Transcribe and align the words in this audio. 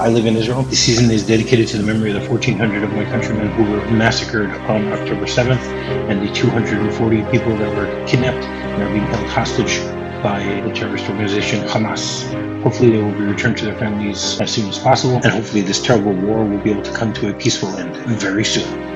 I 0.00 0.08
live 0.08 0.26
in 0.26 0.36
Israel. 0.36 0.64
The 0.64 0.74
season 0.74 1.08
is 1.12 1.24
dedicated 1.24 1.68
to 1.68 1.78
the 1.78 1.84
memory 1.84 2.10
of 2.10 2.20
the 2.20 2.28
1,400 2.28 2.82
of 2.82 2.92
my 2.94 3.04
countrymen 3.04 3.48
who 3.50 3.62
were 3.70 3.86
massacred 3.92 4.50
on 4.50 4.92
October 4.92 5.24
7th 5.24 5.62
and 6.10 6.20
the 6.20 6.32
240 6.34 7.22
people 7.30 7.56
that 7.56 7.76
were 7.76 7.86
kidnapped 8.04 8.44
and 8.44 8.82
are 8.82 8.88
being 8.88 9.06
held 9.06 9.28
hostage 9.28 9.78
by 10.20 10.42
the 10.66 10.74
terrorist 10.74 11.08
organization 11.08 11.64
Hamas. 11.68 12.24
Hopefully, 12.64 12.90
they 12.90 12.98
will 13.00 13.12
be 13.12 13.24
returned 13.24 13.56
to 13.58 13.66
their 13.66 13.78
families 13.78 14.40
as 14.40 14.52
soon 14.52 14.68
as 14.68 14.80
possible, 14.80 15.14
and 15.16 15.26
hopefully, 15.26 15.60
this 15.60 15.80
terrible 15.80 16.12
war 16.12 16.44
will 16.44 16.58
be 16.58 16.72
able 16.72 16.82
to 16.82 16.92
come 16.92 17.12
to 17.12 17.30
a 17.30 17.34
peaceful 17.34 17.68
end 17.76 17.94
very 18.18 18.44
soon. 18.44 18.93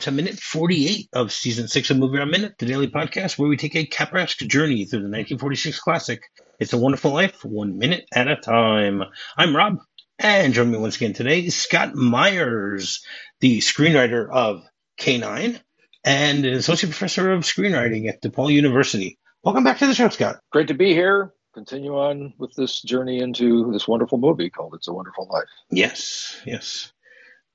To 0.00 0.12
minute 0.12 0.38
48 0.38 1.08
of 1.12 1.32
season 1.32 1.66
six 1.66 1.90
of 1.90 1.96
MovieRob 1.96 2.30
Minute, 2.30 2.54
the 2.58 2.66
daily 2.66 2.86
podcast 2.86 3.36
where 3.36 3.48
we 3.48 3.56
take 3.56 3.74
a 3.74 3.84
Capra-esque 3.84 4.38
journey 4.38 4.84
through 4.84 5.00
the 5.00 5.10
1946 5.10 5.80
classic. 5.80 6.22
It's 6.60 6.72
a 6.72 6.78
Wonderful 6.78 7.12
Life, 7.12 7.44
one 7.44 7.78
minute 7.78 8.06
at 8.14 8.28
a 8.28 8.36
time. 8.36 9.02
I'm 9.36 9.56
Rob, 9.56 9.78
and 10.18 10.54
joining 10.54 10.72
me 10.72 10.78
once 10.78 10.94
again 10.96 11.14
today 11.14 11.40
is 11.40 11.56
Scott 11.56 11.96
Myers, 11.96 13.04
the 13.40 13.58
screenwriter 13.58 14.30
of 14.30 14.62
K9 15.00 15.58
and 16.04 16.44
an 16.44 16.54
associate 16.54 16.90
professor 16.90 17.32
of 17.32 17.42
screenwriting 17.42 18.08
at 18.08 18.22
DePaul 18.22 18.52
University. 18.52 19.18
Welcome 19.42 19.64
back 19.64 19.78
to 19.78 19.86
the 19.88 19.94
show, 19.94 20.10
Scott. 20.10 20.36
Great 20.52 20.68
to 20.68 20.74
be 20.74 20.92
here. 20.92 21.32
Continue 21.54 21.98
on 21.98 22.34
with 22.38 22.54
this 22.54 22.82
journey 22.82 23.18
into 23.18 23.72
this 23.72 23.88
wonderful 23.88 24.18
movie 24.18 24.48
called 24.48 24.74
It's 24.74 24.86
a 24.86 24.92
Wonderful 24.92 25.26
Life. 25.28 25.48
Yes, 25.70 26.40
yes. 26.46 26.92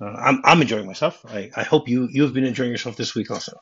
Uh, 0.04 0.16
I'm, 0.18 0.42
I'm 0.44 0.62
enjoying 0.62 0.86
myself. 0.86 1.26
I, 1.26 1.50
I 1.56 1.64
hope 1.64 1.88
you 1.88 2.10
you've 2.12 2.34
been 2.34 2.44
enjoying 2.44 2.72
yourself 2.72 2.98
this 2.98 3.16
week 3.16 3.32
also. 3.32 3.58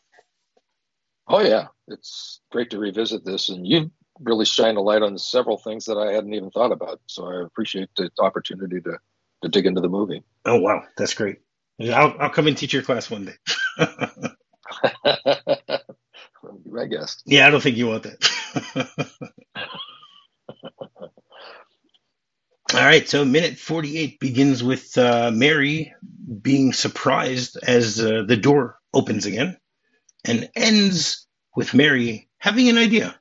Oh 1.28 1.42
yeah, 1.42 1.68
it's 1.88 2.42
great 2.52 2.72
to 2.72 2.80
revisit 2.80 3.24
this, 3.24 3.50
and 3.50 3.68
you 3.68 3.92
really 4.20 4.46
shine 4.46 4.76
a 4.76 4.82
light 4.82 5.04
on 5.04 5.18
several 5.18 5.58
things 5.58 5.86
that 5.86 5.98
I 5.98 6.14
hadn't 6.14 6.34
even 6.34 6.50
thought 6.50 6.72
about. 6.72 7.00
So 7.06 7.28
I 7.28 7.44
appreciate 7.46 7.90
the 7.96 8.10
opportunity 8.20 8.82
to 8.82 8.98
to 9.44 9.50
dig 9.50 9.68
into 9.68 9.82
the 9.82 9.90
movie. 9.90 10.24
Oh 10.46 10.60
wow, 10.60 10.84
that's 10.98 11.14
great. 11.14 11.38
I'll 11.80 12.16
I'll 12.20 12.30
come 12.30 12.48
and 12.48 12.58
teach 12.58 12.74
your 12.74 12.84
class 12.84 13.10
one 13.12 13.26
day. 13.26 13.36
I 16.78 16.86
guess. 16.88 17.22
Yeah, 17.26 17.46
I 17.46 17.52
don't 17.52 17.62
think 17.62 17.78
you 17.78 17.88
want 17.88 18.04
that. 18.04 19.32
All 22.74 22.80
right, 22.80 23.08
so 23.08 23.26
minute 23.26 23.58
48 23.58 24.18
begins 24.22 24.64
with 24.64 24.98
uh, 24.98 25.30
Mary 25.34 25.94
being 26.42 26.72
surprised 26.72 27.58
as 27.62 28.00
uh, 28.00 28.24
the 28.26 28.38
door 28.38 28.78
opens 28.94 29.26
again 29.26 29.58
and 30.24 30.50
ends 30.56 31.28
with 31.54 31.74
Mary 31.74 32.30
having 32.38 32.70
an 32.70 32.78
idea. 32.78 33.20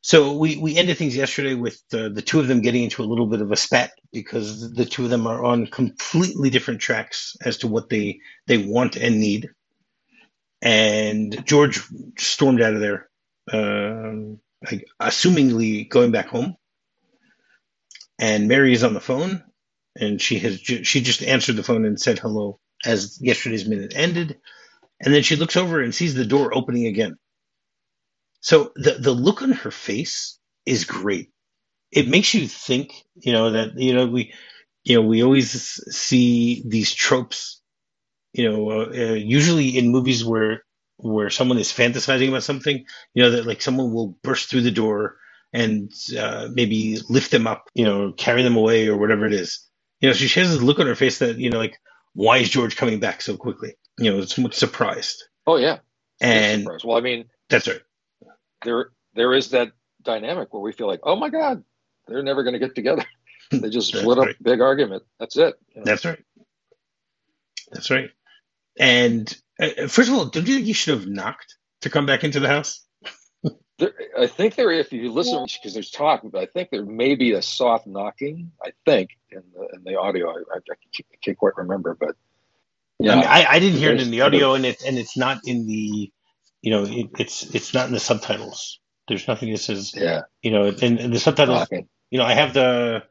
So 0.00 0.38
we, 0.38 0.56
we 0.56 0.78
ended 0.78 0.96
things 0.96 1.14
yesterday 1.14 1.52
with 1.52 1.78
uh, 1.92 2.08
the 2.08 2.22
two 2.22 2.40
of 2.40 2.48
them 2.48 2.62
getting 2.62 2.84
into 2.84 3.02
a 3.02 3.10
little 3.10 3.26
bit 3.26 3.42
of 3.42 3.52
a 3.52 3.56
spat 3.56 3.90
because 4.14 4.72
the 4.72 4.86
two 4.86 5.04
of 5.04 5.10
them 5.10 5.26
are 5.26 5.44
on 5.44 5.66
completely 5.66 6.48
different 6.48 6.80
tracks 6.80 7.36
as 7.44 7.58
to 7.58 7.68
what 7.68 7.90
they, 7.90 8.20
they 8.46 8.56
want 8.56 8.96
and 8.96 9.20
need. 9.20 9.50
And 10.62 11.44
George 11.44 11.82
stormed 12.16 12.62
out 12.62 12.72
of 12.72 12.80
there, 12.80 13.10
um, 13.52 14.40
like, 14.64 14.86
assumingly 15.02 15.86
going 15.86 16.12
back 16.12 16.28
home 16.28 16.56
and 18.20 18.48
Mary 18.48 18.74
is 18.74 18.84
on 18.84 18.94
the 18.94 19.00
phone, 19.00 19.44
and 20.00 20.22
she 20.22 20.40
has 20.40 20.60
ju- 20.60 20.84
she 20.84 21.02
just 21.02 21.24
answered 21.24 21.56
the 21.56 21.64
phone 21.64 21.86
and 21.86 22.00
said 22.00 22.20
hello 22.20 22.60
as 22.86 23.18
yesterday's 23.22 23.68
minute 23.68 23.94
ended, 23.96 24.38
and 25.00 25.14
then 25.14 25.22
she 25.22 25.36
looks 25.36 25.56
over 25.56 25.80
and 25.82 25.94
sees 25.94 26.14
the 26.14 26.26
door 26.26 26.54
opening 26.56 26.86
again. 26.86 27.16
So 28.42 28.72
the 28.76 28.92
the 28.94 29.12
look 29.12 29.42
on 29.42 29.52
her 29.52 29.72
face 29.72 30.38
is 30.66 30.84
great. 30.84 31.30
It 31.92 32.08
makes 32.08 32.34
you 32.34 32.48
think, 32.48 32.92
you 33.16 33.32
know, 33.32 33.52
that 33.52 33.78
you 33.78 33.94
know 33.94 34.06
we, 34.06 34.34
you 34.84 34.96
know, 34.96 35.02
we 35.02 35.24
always 35.24 35.50
see 35.96 36.64
these 36.68 36.94
tropes, 36.94 37.62
you 38.34 38.50
know, 38.50 38.70
uh, 38.70 38.86
uh, 38.86 39.14
usually 39.14 39.78
in 39.78 39.90
movies 39.92 40.24
where 40.24 40.64
where 40.98 41.30
someone 41.30 41.58
is 41.58 41.72
fantasizing 41.72 42.30
about 42.30 42.44
something, 42.44 42.84
you 43.14 43.24
know, 43.24 43.32
that 43.32 43.46
like 43.46 43.62
someone 43.62 43.92
will 43.94 44.16
burst 44.24 44.50
through 44.50 44.62
the 44.62 44.72
door 44.72 45.18
and 45.52 45.92
uh, 46.18 46.48
maybe 46.52 46.98
lift 47.08 47.30
them 47.30 47.46
up, 47.46 47.68
you 47.74 47.84
know, 47.84 48.12
carry 48.12 48.42
them 48.42 48.56
away 48.56 48.88
or 48.88 48.96
whatever 48.96 49.26
it 49.26 49.32
is. 49.32 49.66
You 50.00 50.08
know, 50.08 50.14
she 50.14 50.40
has 50.40 50.52
this 50.52 50.62
look 50.62 50.78
on 50.78 50.86
her 50.86 50.94
face 50.94 51.18
that, 51.18 51.36
you 51.36 51.50
know, 51.50 51.58
like, 51.58 51.78
why 52.14 52.38
is 52.38 52.48
George 52.48 52.76
coming 52.76 53.00
back 53.00 53.22
so 53.22 53.36
quickly? 53.36 53.74
You 53.98 54.12
know, 54.12 54.24
somewhat 54.24 54.54
surprised. 54.54 55.24
Oh 55.46 55.56
yeah. 55.56 55.78
And 56.20 56.68
well, 56.84 56.96
I 56.96 57.00
mean, 57.00 57.26
that's 57.48 57.68
right. 57.68 57.80
There, 58.64 58.90
there 59.14 59.34
is 59.34 59.50
that 59.50 59.72
dynamic 60.02 60.52
where 60.52 60.62
we 60.62 60.72
feel 60.72 60.86
like, 60.86 61.00
oh 61.02 61.16
my 61.16 61.30
God, 61.30 61.64
they're 62.06 62.22
never 62.22 62.42
going 62.42 62.54
to 62.54 62.58
get 62.58 62.74
together. 62.74 63.04
they 63.50 63.70
just 63.70 63.88
split 63.88 64.18
up, 64.18 64.26
right. 64.26 64.42
big 64.42 64.60
argument. 64.60 65.02
That's 65.18 65.36
it. 65.36 65.54
You 65.74 65.80
know? 65.80 65.84
That's 65.84 66.04
right. 66.04 66.22
That's 67.72 67.90
right. 67.90 68.10
And 68.78 69.32
uh, 69.60 69.86
first 69.88 70.08
of 70.08 70.14
all, 70.14 70.26
don't 70.26 70.46
you 70.46 70.54
think 70.54 70.66
you 70.66 70.74
should 70.74 70.98
have 70.98 71.08
knocked 71.08 71.56
to 71.82 71.90
come 71.90 72.06
back 72.06 72.24
into 72.24 72.40
the 72.40 72.48
house? 72.48 72.84
There, 73.80 73.94
I 74.18 74.26
think 74.26 74.56
there, 74.56 74.70
if 74.70 74.92
you 74.92 75.10
listen, 75.10 75.44
because 75.44 75.72
there's 75.72 75.90
talk, 75.90 76.20
but 76.22 76.38
I 76.40 76.46
think 76.46 76.68
there 76.70 76.84
may 76.84 77.14
be 77.14 77.32
a 77.32 77.40
soft 77.40 77.86
knocking. 77.86 78.52
I 78.62 78.72
think 78.84 79.10
in 79.30 79.42
the, 79.54 79.68
in 79.74 79.84
the 79.84 79.98
audio, 79.98 80.30
I, 80.30 80.42
I, 80.54 80.58
I 80.58 80.74
can't 81.22 81.38
quite 81.38 81.56
remember, 81.56 81.96
but 81.98 82.14
yeah, 82.98 83.12
I, 83.12 83.16
mean, 83.16 83.24
I, 83.24 83.46
I 83.52 83.58
didn't 83.58 83.78
hear 83.78 83.92
it 83.92 84.02
in 84.02 84.10
the 84.10 84.20
audio, 84.20 84.52
and 84.52 84.66
it's 84.66 84.84
and 84.84 84.98
it's 84.98 85.16
not 85.16 85.38
in 85.46 85.66
the, 85.66 86.12
you 86.60 86.70
know, 86.70 86.84
it, 86.84 87.08
it's 87.18 87.54
it's 87.54 87.72
not 87.72 87.86
in 87.86 87.94
the 87.94 88.00
subtitles. 88.00 88.78
There's 89.08 89.26
nothing 89.26 89.50
that 89.52 89.58
says, 89.58 89.94
yeah, 89.96 90.22
you 90.42 90.50
know, 90.50 90.66
and, 90.66 91.00
and 91.00 91.12
the 91.12 91.18
subtitles, 91.18 91.60
knocking. 91.60 91.88
you 92.10 92.18
know, 92.18 92.26
I 92.26 92.34
have 92.34 92.52
the, 92.52 93.04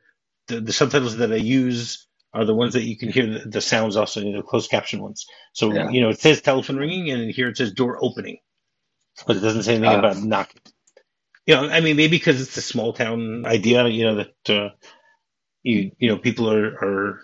the 0.48 0.62
the 0.62 0.74
subtitles 0.74 1.18
that 1.18 1.32
I 1.32 1.38
use 1.38 2.06
are 2.32 2.46
the 2.46 2.54
ones 2.54 2.74
that 2.74 2.84
you 2.84 2.96
can 2.96 3.12
hear 3.12 3.26
the, 3.26 3.50
the 3.50 3.62
sounds 3.62 3.96
also, 3.96 4.22
you 4.22 4.32
know, 4.32 4.44
closed 4.44 4.70
caption 4.70 5.02
ones. 5.02 5.26
So 5.54 5.74
yeah. 5.74 5.90
you 5.90 6.02
know, 6.02 6.10
it 6.10 6.20
says 6.20 6.42
telephone 6.42 6.78
ringing, 6.78 7.10
and 7.10 7.32
here 7.32 7.50
it 7.50 7.58
says 7.58 7.72
door 7.72 7.98
opening 8.00 8.38
but 9.26 9.38
it 9.38 9.42
doesn't 9.42 9.64
say 9.64 9.76
anything 9.76 9.96
uh, 9.96 10.00
about 10.00 10.18
knocking. 10.18 10.62
You 11.46 11.56
know, 11.56 11.70
I 11.70 11.80
mean, 11.80 11.98
maybe 11.98 12.18
because 12.18 12.42
it's 12.42 12.58
a 12.58 12.62
small 12.62 12.94
town 12.94 13.46
idea, 13.46 13.88
you 13.88 14.06
know, 14.06 14.16
that 14.16 14.50
uh, 14.50 14.70
you 15.64 15.92
you 15.98 16.10
know 16.10 16.18
people 16.18 16.52
are 16.52 16.68
are 16.68 17.22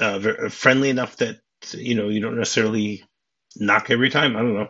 uh, 0.00 0.48
friendly 0.48 0.90
enough 0.90 1.16
that 1.16 1.36
you 1.72 1.94
know 1.94 2.08
you 2.08 2.20
don't 2.20 2.38
necessarily 2.38 3.04
knock 3.56 3.90
every 3.90 4.10
time. 4.10 4.36
I 4.36 4.40
don't 4.40 4.54
know. 4.54 4.68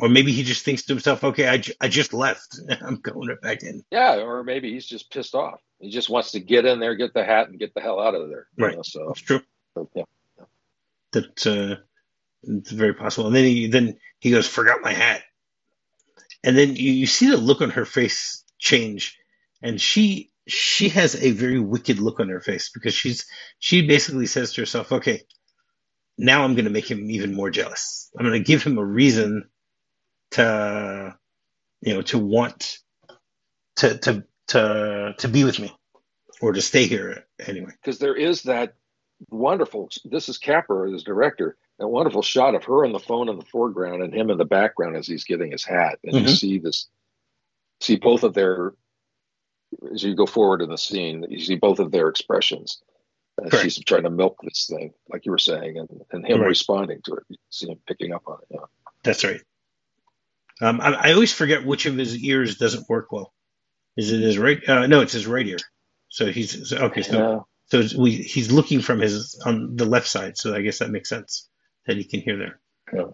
Or 0.00 0.08
maybe 0.08 0.32
he 0.32 0.42
just 0.42 0.64
thinks 0.64 0.82
to 0.84 0.92
himself, 0.92 1.22
okay, 1.22 1.48
I, 1.48 1.62
I 1.80 1.86
just 1.86 2.12
left. 2.12 2.58
I'm 2.82 2.96
going 2.96 3.28
right 3.28 3.40
back 3.40 3.62
in. 3.62 3.84
Yeah, 3.92 4.16
or 4.16 4.42
maybe 4.42 4.72
he's 4.72 4.86
just 4.86 5.08
pissed 5.12 5.36
off. 5.36 5.60
He 5.78 5.90
just 5.90 6.10
wants 6.10 6.32
to 6.32 6.40
get 6.40 6.64
in 6.64 6.80
there, 6.80 6.96
get 6.96 7.14
the 7.14 7.24
hat, 7.24 7.48
and 7.48 7.60
get 7.60 7.74
the 7.74 7.80
hell 7.80 8.00
out 8.00 8.16
of 8.16 8.28
there. 8.28 8.48
Right. 8.58 8.74
Know, 8.74 8.82
so 8.82 9.04
that's 9.06 9.20
true. 9.20 9.40
So, 9.74 9.88
yeah. 9.94 10.02
That 11.12 11.46
uh, 11.46 11.76
it's 12.42 12.72
very 12.72 12.94
possible. 12.94 13.28
And 13.28 13.36
then 13.36 13.44
he 13.44 13.68
then 13.68 13.98
he 14.18 14.32
goes, 14.32 14.48
forgot 14.48 14.82
my 14.82 14.92
hat 14.92 15.22
and 16.44 16.58
then 16.58 16.76
you, 16.76 16.92
you 16.92 17.06
see 17.06 17.30
the 17.30 17.38
look 17.38 17.62
on 17.62 17.72
her 17.72 17.86
face 17.86 18.44
change, 18.60 19.18
and 19.62 19.80
she 19.80 20.32
she 20.48 20.90
has 20.90 21.16
a 21.22 21.32
very 21.32 21.60
wicked 21.60 22.00
look 22.00 22.20
on 22.20 22.30
her 22.30 22.40
face 22.40 22.70
because 22.74 22.94
she's 22.94 23.26
she 23.60 23.86
basically 23.88 24.26
says 24.26 24.54
to 24.54 24.62
herself, 24.62 24.92
okay, 24.92 25.22
now 26.18 26.44
I'm 26.44 26.54
going 26.54 26.66
to 26.66 26.70
make 26.72 26.90
him 26.90 27.10
even 27.10 27.34
more 27.34 27.50
jealous. 27.50 28.10
I'm 28.18 28.26
going 28.26 28.40
to 28.42 28.46
give 28.46 28.62
him 28.64 28.78
a 28.78 28.84
reason 28.84 29.50
to 30.32 31.16
you 31.82 31.94
know 31.94 32.02
to 32.02 32.18
want 32.18 32.78
to 33.76 33.98
to 33.98 34.24
to 34.48 35.14
to 35.18 35.28
be 35.28 35.44
with 35.44 35.60
me 35.60 35.72
or 36.42 36.52
to 36.52 36.62
stay 36.62 36.86
here 36.86 37.26
anyway. 37.46 37.72
Because 37.82 37.98
there 37.98 38.16
is 38.16 38.44
that 38.44 38.74
wonderful. 39.30 39.90
This 40.04 40.28
is 40.28 40.38
Capra, 40.38 40.92
as 40.92 41.04
director 41.04 41.56
a 41.80 41.88
wonderful 41.88 42.22
shot 42.22 42.54
of 42.54 42.64
her 42.64 42.84
on 42.84 42.92
the 42.92 42.98
phone 42.98 43.28
in 43.28 43.36
the 43.36 43.44
foreground 43.44 44.02
and 44.02 44.14
him 44.14 44.30
in 44.30 44.38
the 44.38 44.44
background 44.44 44.96
as 44.96 45.06
he's 45.06 45.24
getting 45.24 45.52
his 45.52 45.64
hat, 45.64 45.98
and 46.04 46.14
mm-hmm. 46.14 46.26
you 46.26 46.32
see 46.32 46.58
this, 46.58 46.86
see 47.80 47.96
both 47.96 48.22
of 48.22 48.34
their, 48.34 48.74
as 49.92 50.02
you 50.02 50.14
go 50.14 50.26
forward 50.26 50.62
in 50.62 50.70
the 50.70 50.78
scene, 50.78 51.26
you 51.28 51.40
see 51.40 51.56
both 51.56 51.80
of 51.80 51.90
their 51.90 52.08
expressions. 52.08 52.82
And 53.36 53.52
she's 53.52 53.82
trying 53.82 54.04
to 54.04 54.10
milk 54.10 54.38
this 54.44 54.70
thing, 54.72 54.94
like 55.08 55.26
you 55.26 55.32
were 55.32 55.38
saying, 55.38 55.76
and, 55.76 55.88
and 56.12 56.24
him 56.24 56.40
right. 56.40 56.46
responding 56.46 57.00
to 57.02 57.14
it. 57.14 57.24
You 57.28 57.36
see 57.50 57.68
him 57.68 57.80
picking 57.84 58.12
up 58.12 58.22
on 58.28 58.38
it. 58.42 58.46
Yeah. 58.50 58.60
That's 59.02 59.24
right. 59.24 59.40
Um, 60.60 60.80
I, 60.80 60.92
I, 60.92 61.12
always 61.14 61.32
forget 61.32 61.66
which 61.66 61.86
of 61.86 61.96
his 61.96 62.16
ears 62.22 62.58
doesn't 62.58 62.88
work 62.88 63.10
well. 63.10 63.32
Is 63.96 64.12
it 64.12 64.20
his 64.20 64.38
right? 64.38 64.60
Uh, 64.68 64.86
no, 64.86 65.00
it's 65.00 65.12
his 65.12 65.26
right 65.26 65.44
ear. 65.44 65.58
So 66.10 66.30
he's 66.30 66.72
okay. 66.72 67.02
So 67.02 67.48
So 67.66 67.82
we 67.98 68.12
he's 68.12 68.52
looking 68.52 68.80
from 68.80 69.00
his 69.00 69.40
on 69.44 69.74
the 69.74 69.84
left 69.84 70.06
side. 70.06 70.38
So 70.38 70.54
I 70.54 70.60
guess 70.60 70.78
that 70.78 70.90
makes 70.90 71.08
sense 71.08 71.48
that 71.86 71.96
he 71.96 72.04
can 72.04 72.20
hear 72.20 72.36
there. 72.38 72.60
Yeah. 72.92 73.10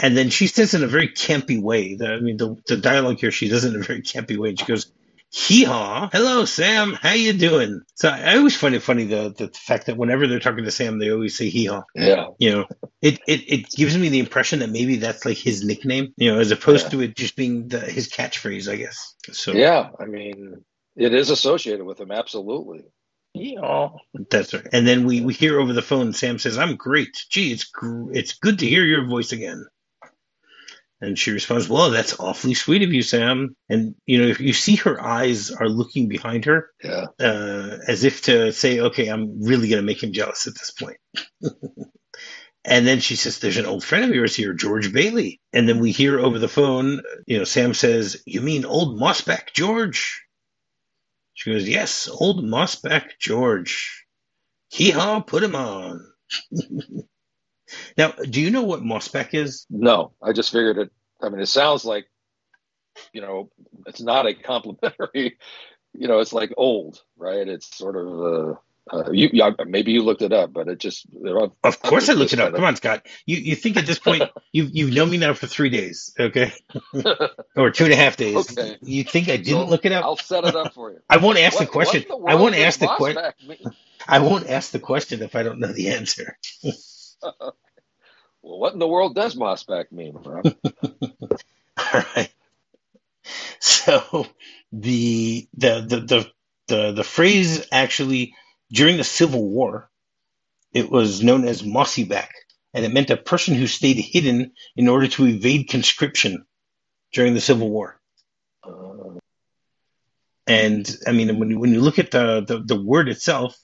And 0.00 0.16
then 0.16 0.30
she 0.30 0.46
says 0.46 0.72
in 0.74 0.82
a 0.82 0.86
very 0.86 1.08
campy 1.08 1.60
way. 1.60 1.96
The, 1.96 2.08
I 2.14 2.20
mean, 2.20 2.36
the, 2.38 2.56
the 2.66 2.76
dialogue 2.76 3.18
here 3.18 3.30
she 3.30 3.48
does 3.48 3.64
it 3.64 3.74
in 3.74 3.80
a 3.80 3.84
very 3.84 4.02
campy 4.02 4.38
way. 4.38 4.50
And 4.50 4.58
she 4.58 4.64
goes, 4.64 4.90
hee 5.30 5.64
haw. 5.64 6.08
Hello, 6.10 6.44
Sam. 6.46 6.94
How 6.94 7.12
you 7.12 7.32
doing? 7.34 7.82
So 7.96 8.08
I 8.08 8.36
always 8.36 8.56
find 8.56 8.74
it 8.74 8.80
funny 8.82 9.04
the 9.04 9.34
the 9.36 9.48
fact 9.48 9.86
that 9.86 9.96
whenever 9.96 10.26
they're 10.26 10.40
talking 10.40 10.64
to 10.64 10.70
Sam, 10.70 10.98
they 10.98 11.10
always 11.10 11.36
say 11.36 11.48
hee 11.50 11.66
haw. 11.66 11.82
Yeah. 11.94 12.28
You 12.38 12.52
know, 12.52 12.66
it, 13.02 13.18
it 13.26 13.40
it 13.52 13.70
gives 13.70 13.98
me 13.98 14.08
the 14.08 14.20
impression 14.20 14.60
that 14.60 14.70
maybe 14.70 14.96
that's 14.96 15.24
like 15.26 15.36
his 15.36 15.64
nickname. 15.64 16.14
You 16.16 16.32
know, 16.32 16.40
as 16.40 16.50
opposed 16.50 16.86
Yeah. 16.86 16.90
to 16.90 17.00
it 17.02 17.16
just 17.16 17.36
being 17.36 17.68
the, 17.68 17.80
his 17.80 18.08
catchphrase, 18.08 18.72
I 18.72 18.76
guess. 18.76 19.16
So 19.32 19.52
Yeah. 19.52 19.90
I 20.00 20.06
mean, 20.06 20.64
it 20.96 21.12
is 21.12 21.30
associated 21.30 21.84
with 21.84 22.00
him. 22.00 22.10
Absolutely. 22.12 22.84
Yeah. 23.34 23.88
that's 24.30 24.54
right. 24.54 24.66
And 24.72 24.86
then 24.86 25.06
we 25.06 25.20
we 25.20 25.34
hear 25.34 25.60
over 25.60 25.72
the 25.72 25.82
phone. 25.82 26.12
Sam 26.12 26.38
says, 26.38 26.56
"I'm 26.58 26.76
great. 26.76 27.16
Gee, 27.30 27.52
it's 27.52 27.64
gr- 27.64 28.12
it's 28.12 28.34
good 28.34 28.60
to 28.60 28.66
hear 28.66 28.84
your 28.84 29.06
voice 29.06 29.32
again." 29.32 29.66
And 31.00 31.18
she 31.18 31.32
responds, 31.32 31.68
"Well, 31.68 31.90
that's 31.90 32.18
awfully 32.20 32.54
sweet 32.54 32.82
of 32.82 32.92
you, 32.92 33.02
Sam." 33.02 33.56
And 33.68 33.94
you 34.06 34.22
know, 34.22 34.28
if 34.28 34.40
you 34.40 34.52
see 34.52 34.76
her 34.76 35.02
eyes 35.02 35.50
are 35.50 35.68
looking 35.68 36.08
behind 36.08 36.44
her, 36.46 36.70
Yeah. 36.82 37.06
uh, 37.20 37.78
as 37.88 38.04
if 38.04 38.22
to 38.22 38.52
say, 38.52 38.80
okay, 38.80 39.08
I'm 39.08 39.42
really 39.42 39.68
going 39.68 39.82
to 39.82 39.86
make 39.86 40.02
him 40.02 40.12
jealous 40.12 40.46
at 40.46 40.54
this 40.54 40.70
point. 40.70 40.96
and 42.64 42.86
then 42.86 43.00
she 43.00 43.16
says, 43.16 43.38
there's 43.40 43.58
an 43.58 43.66
old 43.66 43.84
friend 43.84 44.04
of 44.04 44.14
yours 44.14 44.34
here, 44.34 44.54
George 44.54 44.92
Bailey. 44.92 45.40
And 45.52 45.68
then 45.68 45.80
we 45.80 45.90
hear 45.92 46.18
over 46.20 46.38
the 46.38 46.48
phone, 46.48 47.02
you 47.26 47.38
know, 47.38 47.44
Sam 47.44 47.74
says, 47.74 48.22
you 48.26 48.40
mean 48.40 48.64
old 48.64 48.98
Mossback 48.98 49.52
George? 49.52 50.23
She 51.34 51.52
goes, 51.52 51.68
yes, 51.68 52.08
old 52.08 52.44
Mossback 52.44 53.18
George. 53.18 54.06
Hee 54.70 54.90
haw, 54.90 55.20
put 55.20 55.42
him 55.42 55.54
on. 55.54 56.00
now, 57.98 58.12
do 58.12 58.40
you 58.40 58.50
know 58.50 58.62
what 58.62 58.82
Mossback 58.82 59.34
is? 59.34 59.66
No, 59.68 60.12
I 60.22 60.32
just 60.32 60.52
figured 60.52 60.78
it. 60.78 60.90
I 61.20 61.28
mean, 61.28 61.40
it 61.40 61.46
sounds 61.46 61.84
like, 61.84 62.06
you 63.12 63.20
know, 63.20 63.50
it's 63.86 64.00
not 64.00 64.26
a 64.26 64.34
complimentary. 64.34 65.38
You 65.96 66.08
know, 66.08 66.18
it's 66.18 66.32
like 66.32 66.52
old, 66.56 67.00
right? 67.16 67.46
It's 67.46 67.76
sort 67.78 67.94
of. 67.94 68.08
Uh, 68.08 68.54
uh, 68.92 69.10
you 69.12 69.30
yeah, 69.32 69.50
maybe 69.66 69.92
you 69.92 70.02
looked 70.02 70.22
it 70.22 70.32
up, 70.32 70.52
but 70.52 70.68
it 70.68 70.78
just. 70.78 71.06
Of 71.64 71.80
course, 71.80 72.08
I 72.08 72.12
looked 72.12 72.32
it 72.32 72.40
up. 72.40 72.54
Come 72.54 72.64
on, 72.64 72.76
Scott. 72.76 73.06
You 73.26 73.36
you 73.36 73.56
think 73.56 73.76
at 73.76 73.86
this 73.86 73.98
point 73.98 74.24
you've 74.52 74.70
you've 74.74 74.94
known 74.94 75.10
me 75.10 75.16
now 75.16 75.34
for 75.34 75.46
three 75.46 75.70
days, 75.70 76.14
okay, 76.18 76.52
or 77.56 77.70
two 77.70 77.84
and 77.84 77.92
a 77.92 77.96
half 77.96 78.16
days? 78.16 78.36
Okay. 78.36 78.76
You 78.82 79.04
think 79.04 79.28
I 79.28 79.38
didn't 79.38 79.66
So, 79.66 79.66
look 79.66 79.84
it 79.86 79.92
up? 79.92 80.04
I'll 80.04 80.16
set 80.16 80.44
it 80.44 80.54
up 80.54 80.74
for 80.74 80.92
you. 80.92 81.00
I 81.10 81.16
won't 81.16 81.38
ask 81.38 81.58
the 81.58 81.66
question. 81.66 82.04
the 82.08 82.16
I 82.28 82.34
won't 82.36 82.54
ask 82.56 82.78
the 82.78 82.86
question. 82.86 83.22
I 84.06 84.18
won't 84.20 84.48
ask 84.50 84.70
the 84.70 84.80
question 84.80 85.22
if 85.22 85.34
I 85.34 85.42
don't 85.42 85.60
know 85.60 85.72
the 85.72 85.90
answer. 85.90 86.38
Well, 88.42 88.58
what 88.58 88.72
in 88.74 88.78
the 88.78 88.88
world 88.88 89.14
does 89.14 89.34
Mossback 89.36 89.92
mean, 89.92 90.14
Rob? 90.14 90.46
All 91.78 92.04
right. 92.16 92.32
So 93.60 94.26
the 94.72 95.48
the 95.54 95.80
the 95.80 96.00
the 96.00 96.30
the, 96.68 96.92
the 96.92 97.04
phrase 97.04 97.66
actually 97.72 98.34
during 98.72 98.96
the 98.96 99.04
Civil 99.04 99.48
War, 99.48 99.90
it 100.72 100.90
was 100.90 101.22
known 101.22 101.46
as 101.46 101.62
mossyback, 101.62 102.30
and 102.72 102.84
it 102.84 102.92
meant 102.92 103.10
a 103.10 103.16
person 103.16 103.54
who 103.54 103.66
stayed 103.66 103.98
hidden 103.98 104.52
in 104.76 104.88
order 104.88 105.06
to 105.08 105.26
evade 105.26 105.68
conscription 105.68 106.44
during 107.12 107.34
the 107.34 107.40
Civil 107.40 107.70
War. 107.70 108.00
And 110.46 110.94
I 111.06 111.12
mean, 111.12 111.38
when 111.38 111.50
you, 111.50 111.58
when 111.58 111.72
you 111.72 111.80
look 111.80 111.98
at 111.98 112.10
the, 112.10 112.44
the, 112.46 112.58
the 112.58 112.80
word 112.80 113.08
itself, 113.08 113.56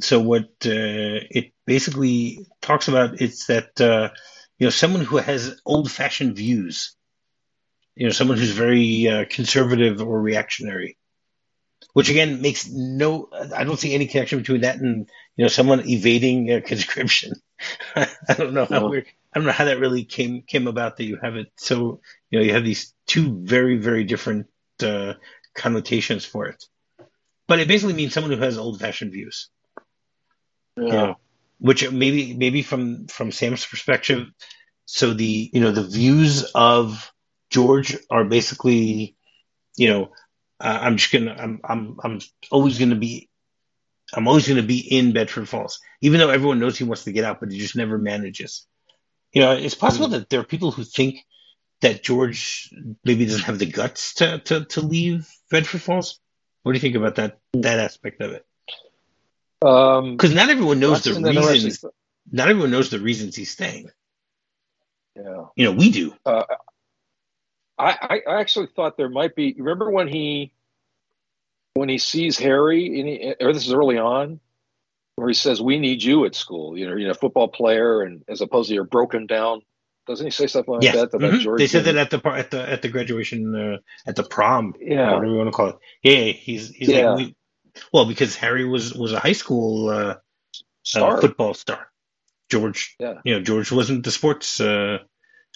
so 0.00 0.20
what 0.20 0.44
uh, 0.64 1.20
it 1.30 1.52
basically 1.66 2.46
talks 2.60 2.88
about 2.88 3.20
it's 3.20 3.46
that 3.46 3.80
uh, 3.80 4.08
you 4.58 4.66
know 4.66 4.70
someone 4.70 5.04
who 5.04 5.18
has 5.18 5.60
old-fashioned 5.64 6.34
views, 6.34 6.96
you 7.94 8.06
know, 8.06 8.12
someone 8.12 8.38
who's 8.38 8.50
very 8.50 9.08
uh, 9.08 9.24
conservative 9.28 10.00
or 10.00 10.20
reactionary, 10.20 10.96
which 11.92 12.08
again 12.10 12.40
makes 12.42 12.68
no. 12.68 13.28
I 13.54 13.64
don't 13.64 13.78
see 13.78 13.94
any 13.94 14.06
connection 14.06 14.38
between 14.38 14.62
that 14.62 14.76
and 14.76 15.08
you 15.36 15.44
know 15.44 15.48
someone 15.48 15.88
evading 15.88 16.50
uh, 16.50 16.60
conscription. 16.64 17.32
I 17.96 18.08
don't 18.36 18.54
know 18.54 18.66
how 18.66 18.80
No. 18.80 18.88
weird. 18.88 19.06
I 19.34 19.38
don't 19.38 19.46
know 19.46 19.52
how 19.52 19.64
that 19.66 19.78
really 19.80 20.04
came 20.04 20.42
came 20.42 20.66
about 20.66 20.96
that 20.96 21.04
you 21.04 21.18
have 21.22 21.36
it. 21.36 21.52
So 21.56 22.00
you 22.30 22.38
know 22.38 22.44
you 22.44 22.52
have 22.54 22.64
these 22.64 22.94
two 23.06 23.40
very 23.44 23.76
very 23.78 24.04
different 24.04 24.46
uh, 24.82 25.14
connotations 25.54 26.24
for 26.24 26.46
it. 26.46 26.64
But 27.48 27.60
it 27.60 27.68
basically 27.68 27.94
means 27.94 28.12
someone 28.14 28.32
who 28.32 28.42
has 28.42 28.58
old 28.58 28.80
fashioned 28.80 29.12
views. 29.12 29.50
yeah. 30.76 30.84
You 30.84 30.92
know, 30.92 31.14
which 31.58 31.90
maybe 31.90 32.34
maybe 32.34 32.62
from 32.62 33.06
from 33.06 33.30
Sam's 33.32 33.64
perspective, 33.66 34.26
so 34.84 35.12
the 35.14 35.50
you 35.52 35.60
know 35.60 35.70
the 35.72 35.84
views 35.86 36.44
of 36.54 37.12
George 37.50 37.96
are 38.10 38.24
basically, 38.24 39.16
you 39.76 39.88
know, 39.88 40.10
uh, 40.62 40.78
I'm 40.80 40.96
just 40.96 41.12
gonna 41.12 41.34
I'm 41.38 41.60
I'm 41.64 41.96
I'm 42.02 42.20
always 42.50 42.78
gonna 42.78 42.94
be 42.94 43.28
I'm 44.14 44.28
always 44.28 44.46
gonna 44.46 44.62
be 44.62 44.78
in 44.78 45.12
Bedford 45.12 45.48
Falls, 45.48 45.80
even 46.00 46.20
though 46.20 46.30
everyone 46.30 46.60
knows 46.60 46.78
he 46.78 46.84
wants 46.84 47.04
to 47.04 47.12
get 47.12 47.24
out, 47.24 47.40
but 47.40 47.50
he 47.50 47.58
just 47.58 47.76
never 47.76 47.98
manages. 47.98 48.66
You 49.32 49.42
know, 49.42 49.52
it's 49.52 49.74
possible 49.74 50.08
that 50.08 50.30
there 50.30 50.40
are 50.40 50.44
people 50.44 50.70
who 50.70 50.84
think 50.84 51.24
that 51.80 52.02
George 52.02 52.72
maybe 53.04 53.26
doesn't 53.26 53.42
have 53.42 53.58
the 53.58 53.66
guts 53.66 54.14
to 54.14 54.38
to, 54.38 54.64
to 54.66 54.80
leave 54.80 55.28
Bedford 55.50 55.82
Falls. 55.82 56.20
What 56.62 56.72
do 56.72 56.76
you 56.76 56.80
think 56.80 56.94
about 56.94 57.16
that 57.16 57.38
that 57.54 57.80
aspect 57.80 58.20
of 58.20 58.32
it? 58.32 58.46
Um, 59.66 60.16
Because 60.16 60.34
not 60.34 60.48
everyone 60.48 60.78
knows 60.78 61.02
the 61.02 61.14
reasons. 61.14 61.84
Not 62.30 62.48
everyone 62.48 62.70
knows 62.70 62.90
the 62.90 63.00
reasons 63.00 63.34
he's 63.34 63.50
staying. 63.50 63.90
Yeah. 65.16 65.46
You 65.56 65.64
know, 65.66 65.72
we 65.72 65.90
do. 65.90 66.14
I, 66.24 66.44
I 67.78 68.20
I 68.26 68.40
actually 68.40 68.68
thought 68.74 68.96
there 68.96 69.08
might 69.08 69.34
be. 69.34 69.54
Remember 69.58 69.90
when 69.90 70.08
he 70.08 70.52
when 71.74 71.88
he 71.88 71.98
sees 71.98 72.38
Harry, 72.38 73.00
and 73.00 73.08
he, 73.08 73.34
or 73.40 73.52
this 73.52 73.66
is 73.66 73.72
early 73.72 73.98
on, 73.98 74.40
where 75.16 75.28
he 75.28 75.34
says, 75.34 75.60
"We 75.60 75.78
need 75.78 76.02
you 76.02 76.24
at 76.26 76.34
school." 76.34 76.76
You 76.76 76.88
know, 76.90 76.96
you 76.96 77.08
know, 77.08 77.14
football 77.14 77.48
player, 77.48 78.02
and 78.02 78.22
as 78.28 78.40
opposed 78.40 78.68
to 78.68 78.74
you're 78.74 78.84
broken 78.84 79.26
down. 79.26 79.62
Doesn't 80.06 80.26
he 80.26 80.30
say 80.32 80.48
something 80.48 80.74
like 80.74 80.82
Yes, 80.82 80.96
that 80.96 81.14
about 81.14 81.34
Mhm. 81.34 81.40
George? 81.40 81.58
they 81.60 81.68
said 81.68 81.84
that 81.84 81.96
at 81.96 82.10
the 82.10 82.20
at 82.28 82.50
the 82.50 82.60
at 82.68 82.82
the 82.82 82.88
graduation 82.88 83.54
uh, 83.54 83.76
at 84.04 84.16
the 84.16 84.24
prom, 84.24 84.74
Yeah. 84.80 85.06
whatever 85.06 85.26
you 85.26 85.36
want 85.36 85.46
to 85.46 85.52
call 85.52 85.68
it. 85.68 85.76
Yeah, 86.02 86.32
he's 86.32 86.70
he's 86.70 86.88
Yeah. 86.88 87.10
like, 87.12 87.18
we, 87.18 87.34
well, 87.92 88.04
because 88.06 88.34
Harry 88.36 88.64
was 88.64 88.92
was 88.94 89.12
a 89.12 89.20
high 89.20 89.32
school 89.32 89.90
uh, 89.90 90.16
Star. 90.82 91.18
uh, 91.18 91.20
football 91.20 91.54
star. 91.54 91.88
George, 92.50 92.96
Yeah. 92.98 93.20
you 93.24 93.34
know, 93.34 93.40
George 93.42 93.70
wasn't 93.70 94.04
the 94.04 94.10
sports 94.10 94.60
uh, 94.60 94.98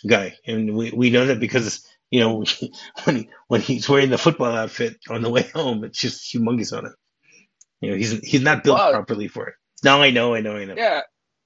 guy, 0.06 0.36
and 0.46 0.76
we, 0.76 0.92
we 0.92 1.10
know 1.10 1.26
that 1.26 1.40
because 1.40 1.84
you 2.10 2.20
know 2.20 2.44
when 3.04 3.16
he 3.16 3.28
when 3.48 3.60
he's 3.60 3.88
wearing 3.88 4.10
the 4.10 4.18
football 4.18 4.52
outfit 4.52 4.96
on 5.08 5.22
the 5.22 5.30
way 5.30 5.42
home, 5.54 5.84
it's 5.84 5.98
just 5.98 6.32
humongous 6.32 6.76
on 6.76 6.86
him. 6.86 6.94
You 7.80 7.90
know, 7.90 7.96
he's 7.96 8.12
he's 8.20 8.42
not 8.42 8.64
built 8.64 8.78
Well- 8.78 8.92
properly 8.92 9.28
for 9.28 9.48
it. 9.48 9.54
Now 9.84 10.00
I 10.00 10.10
know, 10.10 10.34
I 10.34 10.40
know, 10.40 10.56
I 10.56 10.64
know. 10.64 10.74
Yeah. 10.76 11.02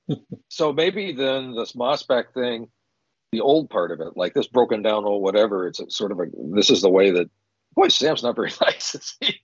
so 0.49 0.73
maybe 0.73 1.13
then 1.13 1.55
this 1.55 1.73
Mossback 1.73 2.33
thing, 2.33 2.69
the 3.33 3.41
old 3.41 3.71
part 3.71 3.91
of 3.91 4.01
it, 4.01 4.17
like 4.17 4.35
this 4.35 4.47
broken 4.47 4.83
down 4.83 5.05
old 5.05 5.23
whatever, 5.23 5.67
it's 5.67 5.81
a 5.81 5.91
sort 5.91 6.13
of 6.13 6.21
a 6.21 6.25
this 6.55 6.71
is 6.71 6.81
the 6.83 6.91
way 6.91 7.11
that 7.11 7.29
boy 7.75 7.89
Sam's 7.89 8.23
not 8.23 8.37
very 8.37 8.53
nice. 8.61 8.95
Is 8.95 9.17
he? 9.21 9.35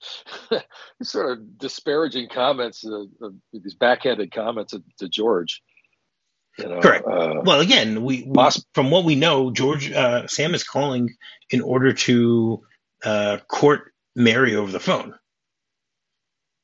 He's 0.99 1.09
sort 1.09 1.37
of 1.37 1.57
disparaging 1.57 2.29
comments, 2.29 2.85
uh, 2.85 3.03
uh, 3.23 3.29
these 3.53 3.75
backhanded 3.75 4.31
comments 4.31 4.71
to, 4.71 4.83
to 4.99 5.09
George. 5.09 5.61
You 6.57 6.69
know, 6.69 6.79
Correct. 6.81 7.05
Uh, 7.07 7.41
Well, 7.43 7.59
again, 7.59 8.03
we, 8.03 8.23
we 8.23 8.49
from 8.73 8.89
what 8.91 9.05
we 9.05 9.15
know, 9.15 9.51
George 9.51 9.91
uh, 9.91 10.27
Sam 10.27 10.55
is 10.55 10.63
calling 10.63 11.09
in 11.51 11.61
order 11.61 11.93
to 11.93 12.63
uh, 13.03 13.37
court 13.47 13.93
Mary 14.15 14.55
over 14.55 14.71
the 14.71 14.79
phone. 14.79 15.13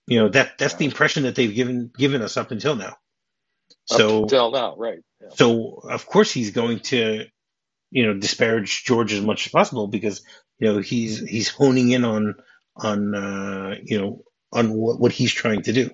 You 0.08 0.20
know 0.20 0.30
that 0.30 0.58
that's 0.58 0.74
the 0.76 0.86
impression 0.86 1.24
that 1.24 1.36
they've 1.36 1.54
given 1.54 1.92
given 1.98 2.22
us 2.22 2.36
up 2.36 2.52
until 2.52 2.76
now. 2.76 2.90
up 2.90 2.98
So 3.86 4.24
until 4.24 4.52
now, 4.52 4.76
right? 4.76 5.00
Yeah. 5.22 5.30
so 5.36 5.82
of 5.90 6.06
course 6.06 6.32
he's 6.32 6.52
going 6.52 6.80
to 6.92 7.26
you 7.92 8.06
know 8.06 8.14
disparage 8.20 8.84
George 8.84 9.14
as 9.14 9.22
much 9.22 9.46
as 9.46 9.52
possible 9.52 9.88
because 9.88 10.22
you 10.60 10.68
know 10.74 10.80
he's 10.80 11.20
he's 11.20 11.50
honing 11.50 11.92
in 11.92 12.04
on 12.04 12.36
on 12.76 13.16
uh, 13.16 13.76
you 13.82 14.02
know 14.02 14.24
on 14.52 14.74
what, 14.74 15.00
what 15.00 15.12
he's 15.14 15.32
trying 15.32 15.62
to 15.64 15.74
do. 15.74 15.92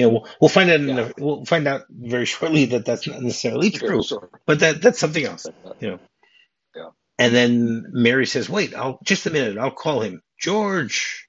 You 0.00 0.06
know, 0.06 0.10
we'll, 0.10 0.28
we'll 0.40 0.48
find 0.50 0.70
out. 0.70 0.80
In 0.80 0.88
Yeah. 0.88 0.98
a, 0.98 1.12
we'll 1.18 1.46
find 1.46 1.68
out 1.68 1.82
very 1.90 2.26
shortly 2.26 2.66
that 2.66 2.86
that's 2.86 3.06
not 3.08 3.22
necessarily 3.22 3.70
true, 3.70 4.02
sort 4.02 4.30
but 4.46 4.60
that 4.60 4.82
that's 4.82 5.00
something 5.00 5.24
else. 5.24 5.46
of- 5.46 6.00
And 7.18 7.34
then 7.34 7.84
Mary 7.92 8.26
says, 8.26 8.48
"Wait, 8.50 8.74
I'll 8.74 9.00
just 9.04 9.26
a 9.26 9.30
minute. 9.30 9.58
I'll 9.58 9.70
call 9.72 10.02
him, 10.02 10.22
George." 10.40 11.28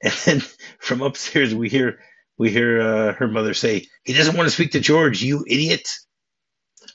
And 0.04 0.14
then 0.26 0.42
from 0.80 1.02
upstairs, 1.02 1.54
we 1.54 1.68
hear 1.70 2.00
we 2.38 2.50
hear 2.50 2.80
uh, 2.82 3.14
her 3.14 3.28
mother 3.28 3.54
say, 3.54 3.86
"He 4.04 4.14
doesn't 4.14 4.36
want 4.36 4.48
to 4.48 4.54
speak 4.54 4.72
to 4.72 4.80
George, 4.80 5.22
you 5.22 5.44
idiot," 5.48 5.90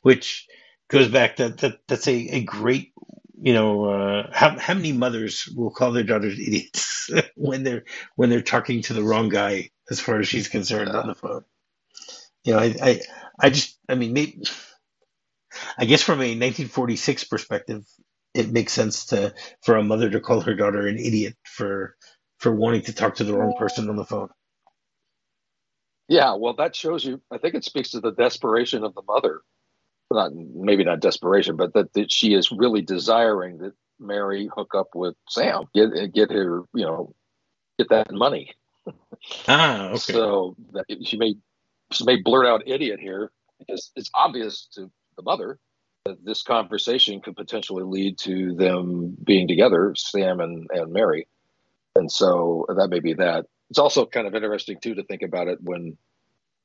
which 0.03 0.47
goes 0.89 1.09
back 1.09 1.37
that 1.37 1.59
that 1.59 1.79
that's 1.87 2.07
a, 2.07 2.15
a 2.15 2.43
great 2.43 2.93
you 3.41 3.53
know, 3.53 3.85
uh, 3.85 4.29
how 4.33 4.57
how 4.59 4.73
many 4.75 4.93
mothers 4.93 5.49
will 5.55 5.71
call 5.71 5.91
their 5.93 6.03
daughters 6.03 6.39
idiots 6.47 7.09
when 7.35 7.63
they're 7.63 7.83
when 8.15 8.29
they're 8.29 8.41
talking 8.41 8.83
to 8.83 8.93
the 8.93 9.03
wrong 9.03 9.29
guy, 9.29 9.71
as 9.93 9.99
far 9.99 10.19
as 10.19 10.27
she's 10.27 10.49
concerned 10.49 10.89
on 10.89 11.07
the 11.07 11.15
phone. 11.15 11.45
You 12.43 12.53
know, 12.53 12.59
I 12.59 12.75
I, 12.81 13.01
I 13.39 13.49
just 13.49 13.79
I 13.87 13.95
mean 13.95 14.11
maybe 14.11 14.43
I 15.77 15.85
guess 15.85 16.01
from 16.01 16.19
a 16.19 16.35
1946 16.35 17.25
perspective, 17.25 17.85
it 18.33 18.51
makes 18.51 18.73
sense 18.73 19.05
to 19.07 19.33
for 19.61 19.77
a 19.77 19.83
mother 19.83 20.09
to 20.09 20.19
call 20.19 20.41
her 20.41 20.55
daughter 20.55 20.87
an 20.87 20.97
idiot 20.97 21.35
for 21.43 21.95
for 22.39 22.53
wanting 22.53 22.81
to 22.83 22.93
talk 22.93 23.15
to 23.15 23.23
the 23.23 23.37
wrong 23.37 23.53
person 23.57 23.89
on 23.89 23.95
the 23.95 24.05
phone. 24.05 24.29
Yeah, 26.09 26.35
well, 26.35 26.53
that 26.55 26.75
shows 26.75 27.05
you. 27.05 27.21
I 27.31 27.37
think 27.37 27.55
it 27.55 27.63
speaks 27.63 27.91
to 27.91 28.01
the 28.01 28.11
desperation 28.11 28.83
of 28.83 28.93
the 28.93 29.03
mother. 29.07 29.41
Not 30.11 30.33
maybe 30.35 30.83
not 30.83 30.99
desperation, 30.99 31.55
but 31.55 31.73
that, 31.73 31.93
that 31.93 32.11
she 32.11 32.33
is 32.33 32.51
really 32.51 32.81
desiring 32.81 33.59
that 33.59 33.73
Mary 33.99 34.49
hook 34.53 34.75
up 34.75 34.89
with 34.95 35.15
Sam, 35.29 35.63
get 35.73 36.13
get 36.13 36.31
her, 36.31 36.63
you 36.73 36.85
know, 36.85 37.15
get 37.79 37.89
that 37.89 38.11
money. 38.11 38.53
Ah, 39.47 39.89
okay. 39.89 40.13
So 40.13 40.55
that 40.73 40.85
she 41.05 41.17
may 41.17 41.35
she 41.91 42.03
may 42.05 42.17
blurt 42.21 42.45
out 42.45 42.67
idiot 42.67 42.99
here 42.99 43.31
because 43.59 43.91
it's 43.95 44.09
obvious 44.13 44.67
to 44.75 44.91
the 45.15 45.23
mother 45.23 45.59
that 46.05 46.23
this 46.25 46.43
conversation 46.43 47.21
could 47.21 47.35
potentially 47.35 47.83
lead 47.83 48.17
to 48.19 48.55
them 48.55 49.15
being 49.23 49.47
together, 49.47 49.93
Sam 49.95 50.41
and, 50.41 50.67
and 50.71 50.91
Mary. 50.91 51.27
And 51.95 52.11
so 52.11 52.65
that 52.67 52.89
may 52.89 52.99
be 52.99 53.13
that. 53.13 53.45
It's 53.69 53.79
also 53.79 54.05
kind 54.05 54.27
of 54.27 54.35
interesting 54.35 54.79
too 54.81 54.95
to 54.95 55.03
think 55.03 55.21
about 55.21 55.47
it 55.47 55.59
when 55.61 55.97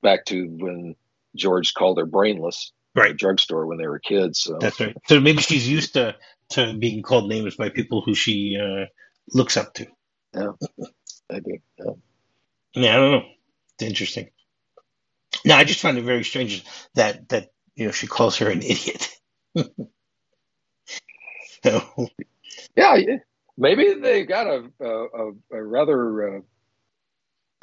back 0.03 0.25
to 0.27 0.45
when 0.45 0.97
George 1.37 1.75
called 1.75 1.99
her 1.99 2.07
brainless 2.07 2.73
right. 2.95 3.11
at 3.11 3.13
the 3.13 3.19
drugstore 3.19 3.67
when 3.67 3.79
they 3.79 3.87
were 3.87 3.99
kids. 3.99 4.41
So. 4.41 4.59
That's 4.61 4.81
right. 4.81 4.97
So 5.07 5.21
maybe 5.21 5.41
she's 5.41 5.69
used 5.69 5.95
to 5.95 6.17
to 6.51 6.75
being 6.75 7.03
called 7.03 7.29
names 7.29 7.57
by 7.57 7.69
people 7.69 8.01
who 8.01 8.15
she 8.15 8.59
uh, 8.61 8.87
looks 9.33 9.57
up 9.57 9.75
to. 9.75 9.87
Yeah, 10.35 10.53
maybe. 11.31 11.61
Yeah. 11.79 11.93
Yeah, 12.75 12.95
I 12.95 12.97
don't 12.97 13.13
know. 13.13 13.25
It's 13.79 13.89
interesting. 13.89 14.31
Now, 15.45 15.59
I 15.59 15.65
just 15.65 15.81
find 15.81 15.99
it 15.99 16.05
very 16.05 16.25
strange 16.25 16.65
that 16.95 17.29
that 17.31 17.51
you 17.77 17.87
know 17.87 17.93
she 17.93 18.07
calls 18.07 18.39
her 18.39 18.51
an 18.51 18.63
idiot. 18.63 19.09
so, 21.65 21.83
yeah, 22.77 22.97
maybe 23.57 23.95
they 23.95 24.25
got 24.25 24.47
a 24.47 24.71
a, 24.81 25.33
a 25.53 25.65
rather 25.65 26.37
uh, 26.37 26.41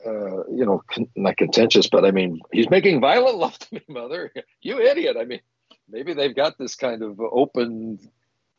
uh, 0.06 0.44
you 0.52 0.66
know 0.66 0.82
con- 0.92 1.10
not 1.16 1.38
contentious, 1.38 1.90
but 1.90 2.06
I 2.06 2.12
mean 2.12 2.42
he's 2.52 2.70
making 2.70 3.02
violent 3.02 3.38
love 3.38 3.58
to 3.60 3.76
me, 3.76 3.82
mother. 3.90 4.32
you 4.62 4.80
idiot. 4.80 5.18
I 5.20 5.26
mean, 5.26 5.42
maybe 5.90 6.14
they've 6.14 6.36
got 6.36 6.58
this 6.58 6.76
kind 6.76 7.04
of 7.04 7.20
open 7.20 8.00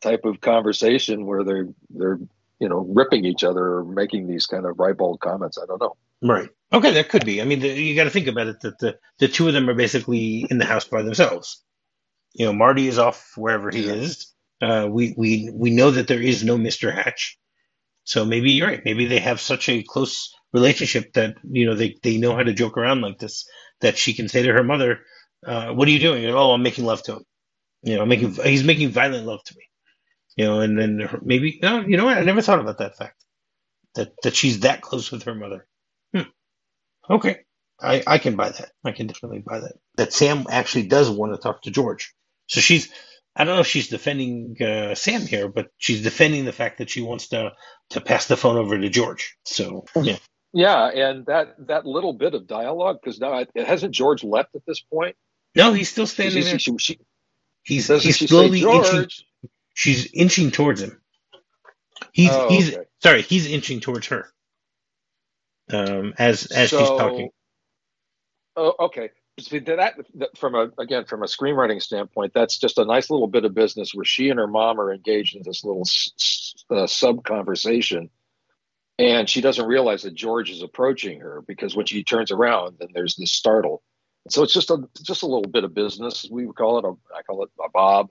type 0.01 0.25
of 0.25 0.41
conversation 0.41 1.25
where 1.25 1.43
they're 1.43 1.67
they're 1.89 2.19
you 2.59 2.69
know 2.69 2.79
ripping 2.89 3.25
each 3.25 3.43
other 3.43 3.63
or 3.77 3.85
making 3.85 4.27
these 4.27 4.47
kind 4.47 4.65
of 4.65 4.79
ribald 4.79 5.19
comments. 5.19 5.57
I 5.61 5.65
don't 5.67 5.81
know. 5.81 5.97
Right. 6.21 6.49
Okay, 6.73 6.93
that 6.93 7.09
could 7.09 7.25
be. 7.25 7.41
I 7.41 7.45
mean, 7.45 7.59
the, 7.61 7.69
you 7.69 7.95
got 7.95 8.05
to 8.05 8.09
think 8.09 8.27
about 8.27 8.47
it 8.47 8.59
that 8.61 8.79
the 8.79 8.97
the 9.19 9.27
two 9.27 9.47
of 9.47 9.53
them 9.53 9.69
are 9.69 9.75
basically 9.75 10.45
in 10.49 10.57
the 10.57 10.65
house 10.65 10.85
by 10.85 11.01
themselves. 11.03 11.63
You 12.33 12.47
know, 12.47 12.53
Marty 12.53 12.87
is 12.87 12.99
off 12.99 13.33
wherever 13.37 13.71
he 13.71 13.87
is. 13.87 14.33
Uh, 14.61 14.87
we 14.89 15.13
we 15.17 15.51
we 15.53 15.71
know 15.71 15.91
that 15.91 16.07
there 16.07 16.21
is 16.21 16.43
no 16.43 16.57
Mister 16.57 16.91
Hatch, 16.91 17.37
so 18.05 18.25
maybe 18.25 18.51
you're 18.51 18.67
right. 18.67 18.81
Maybe 18.85 19.05
they 19.05 19.19
have 19.19 19.41
such 19.41 19.69
a 19.69 19.83
close 19.83 20.33
relationship 20.53 21.13
that 21.13 21.37
you 21.49 21.65
know 21.65 21.75
they 21.75 21.95
they 22.03 22.17
know 22.17 22.35
how 22.35 22.43
to 22.43 22.53
joke 22.53 22.77
around 22.77 23.01
like 23.01 23.19
this. 23.19 23.45
That 23.81 23.97
she 23.97 24.13
can 24.13 24.29
say 24.29 24.43
to 24.43 24.53
her 24.53 24.63
mother, 24.63 24.99
uh, 25.45 25.71
"What 25.73 25.87
are 25.87 25.91
you 25.91 25.99
doing?" 25.99 26.25
oh, 26.27 26.51
I'm 26.53 26.63
making 26.63 26.85
love 26.85 27.03
to 27.03 27.13
him. 27.17 27.25
You 27.83 27.95
know, 27.97 28.03
I'm 28.03 28.09
making 28.09 28.33
he's 28.33 28.63
making 28.63 28.89
violent 28.91 29.25
love 29.27 29.43
to 29.45 29.55
me. 29.57 29.63
You 30.37 30.45
know, 30.45 30.61
and 30.61 30.79
then 30.79 30.99
her, 31.01 31.19
maybe 31.23 31.59
no, 31.61 31.81
you 31.81 31.97
know 31.97 32.05
what? 32.05 32.17
I 32.17 32.23
never 32.23 32.41
thought 32.41 32.59
about 32.59 32.79
that 32.79 32.97
fact. 32.97 33.23
That 33.95 34.13
that 34.23 34.35
she's 34.35 34.61
that 34.61 34.81
close 34.81 35.11
with 35.11 35.23
her 35.23 35.35
mother. 35.35 35.67
Okay. 37.09 37.39
I, 37.79 38.03
I 38.07 38.17
can 38.17 38.35
buy 38.35 38.49
that. 38.49 38.71
I 38.83 38.91
can 38.91 39.07
definitely 39.07 39.39
buy 39.39 39.59
that. 39.59 39.73
That 39.97 40.13
Sam 40.13 40.45
actually 40.49 40.87
does 40.87 41.09
want 41.09 41.33
to 41.33 41.41
talk 41.41 41.61
to 41.63 41.71
George. 41.71 42.13
So 42.47 42.59
she's, 42.59 42.91
I 43.35 43.43
don't 43.43 43.55
know 43.55 43.61
if 43.61 43.67
she's 43.67 43.89
defending 43.89 44.55
uh, 44.61 44.95
Sam 44.95 45.21
here, 45.21 45.47
but 45.47 45.67
she's 45.77 46.01
defending 46.01 46.45
the 46.45 46.51
fact 46.51 46.79
that 46.79 46.89
she 46.89 47.01
wants 47.01 47.29
to 47.29 47.51
to 47.91 48.01
pass 48.01 48.25
the 48.27 48.35
phone 48.35 48.57
over 48.57 48.77
to 48.77 48.89
George. 48.89 49.37
So 49.45 49.85
yeah, 49.95 50.17
yeah, 50.53 50.89
and 50.89 51.25
that 51.27 51.55
that 51.67 51.85
little 51.85 52.13
bit 52.13 52.33
of 52.33 52.47
dialogue 52.47 52.97
because 53.01 53.19
now 53.19 53.37
it, 53.37 53.49
hasn't 53.55 53.93
George 53.93 54.23
left 54.23 54.55
at 54.55 54.65
this 54.65 54.81
point. 54.81 55.15
No, 55.55 55.73
he's 55.73 55.89
still 55.89 56.07
standing 56.07 56.43
she, 56.43 56.49
there. 56.49 56.59
She, 56.59 56.77
she, 56.79 56.99
he's 57.63 57.87
he's 57.87 58.27
slowly 58.27 58.63
inching. 58.63 59.07
She's 59.73 60.11
inching 60.13 60.51
towards 60.51 60.81
him. 60.81 60.99
He's 62.11 62.31
oh, 62.31 62.49
he's 62.49 62.73
okay. 62.73 62.85
sorry, 63.03 63.21
he's 63.21 63.45
inching 63.45 63.81
towards 63.81 64.07
her. 64.07 64.31
Um, 65.71 66.13
as 66.17 66.45
as 66.47 66.69
so, 66.69 66.79
she's 66.79 66.89
talking. 66.89 67.29
Oh, 68.55 68.73
okay 68.79 69.11
that, 69.37 69.95
that 70.15 70.37
from 70.37 70.55
a 70.55 70.69
again 70.79 71.05
from 71.05 71.21
a 71.21 71.27
screenwriting 71.27 71.81
standpoint, 71.81 72.33
that's 72.33 72.57
just 72.57 72.79
a 72.79 72.85
nice 72.85 73.09
little 73.09 73.27
bit 73.27 73.45
of 73.45 73.53
business 73.53 73.93
where 73.93 74.05
she 74.05 74.29
and 74.29 74.39
her 74.39 74.47
mom 74.47 74.79
are 74.79 74.91
engaged 74.91 75.35
in 75.35 75.43
this 75.45 75.63
little 75.63 75.83
uh, 76.71 76.87
sub 76.87 77.23
conversation, 77.23 78.09
and 78.97 79.29
she 79.29 79.41
doesn't 79.41 79.67
realize 79.67 80.03
that 80.03 80.15
George 80.15 80.49
is 80.49 80.63
approaching 80.63 81.19
her 81.19 81.43
because 81.47 81.75
when 81.75 81.85
she 81.85 82.03
turns 82.03 82.31
around, 82.31 82.77
then 82.79 82.89
there's 82.93 83.15
this 83.15 83.31
startle. 83.31 83.83
So 84.29 84.43
it's 84.43 84.53
just 84.53 84.71
a 84.71 84.79
just 85.03 85.21
a 85.21 85.27
little 85.27 85.49
bit 85.49 85.63
of 85.63 85.73
business. 85.73 86.27
We 86.29 86.47
would 86.47 86.55
call 86.55 86.79
it 86.79 86.85
a 86.85 86.93
I 87.15 87.21
call 87.21 87.43
it 87.43 87.49
a 87.63 87.69
bob. 87.69 88.09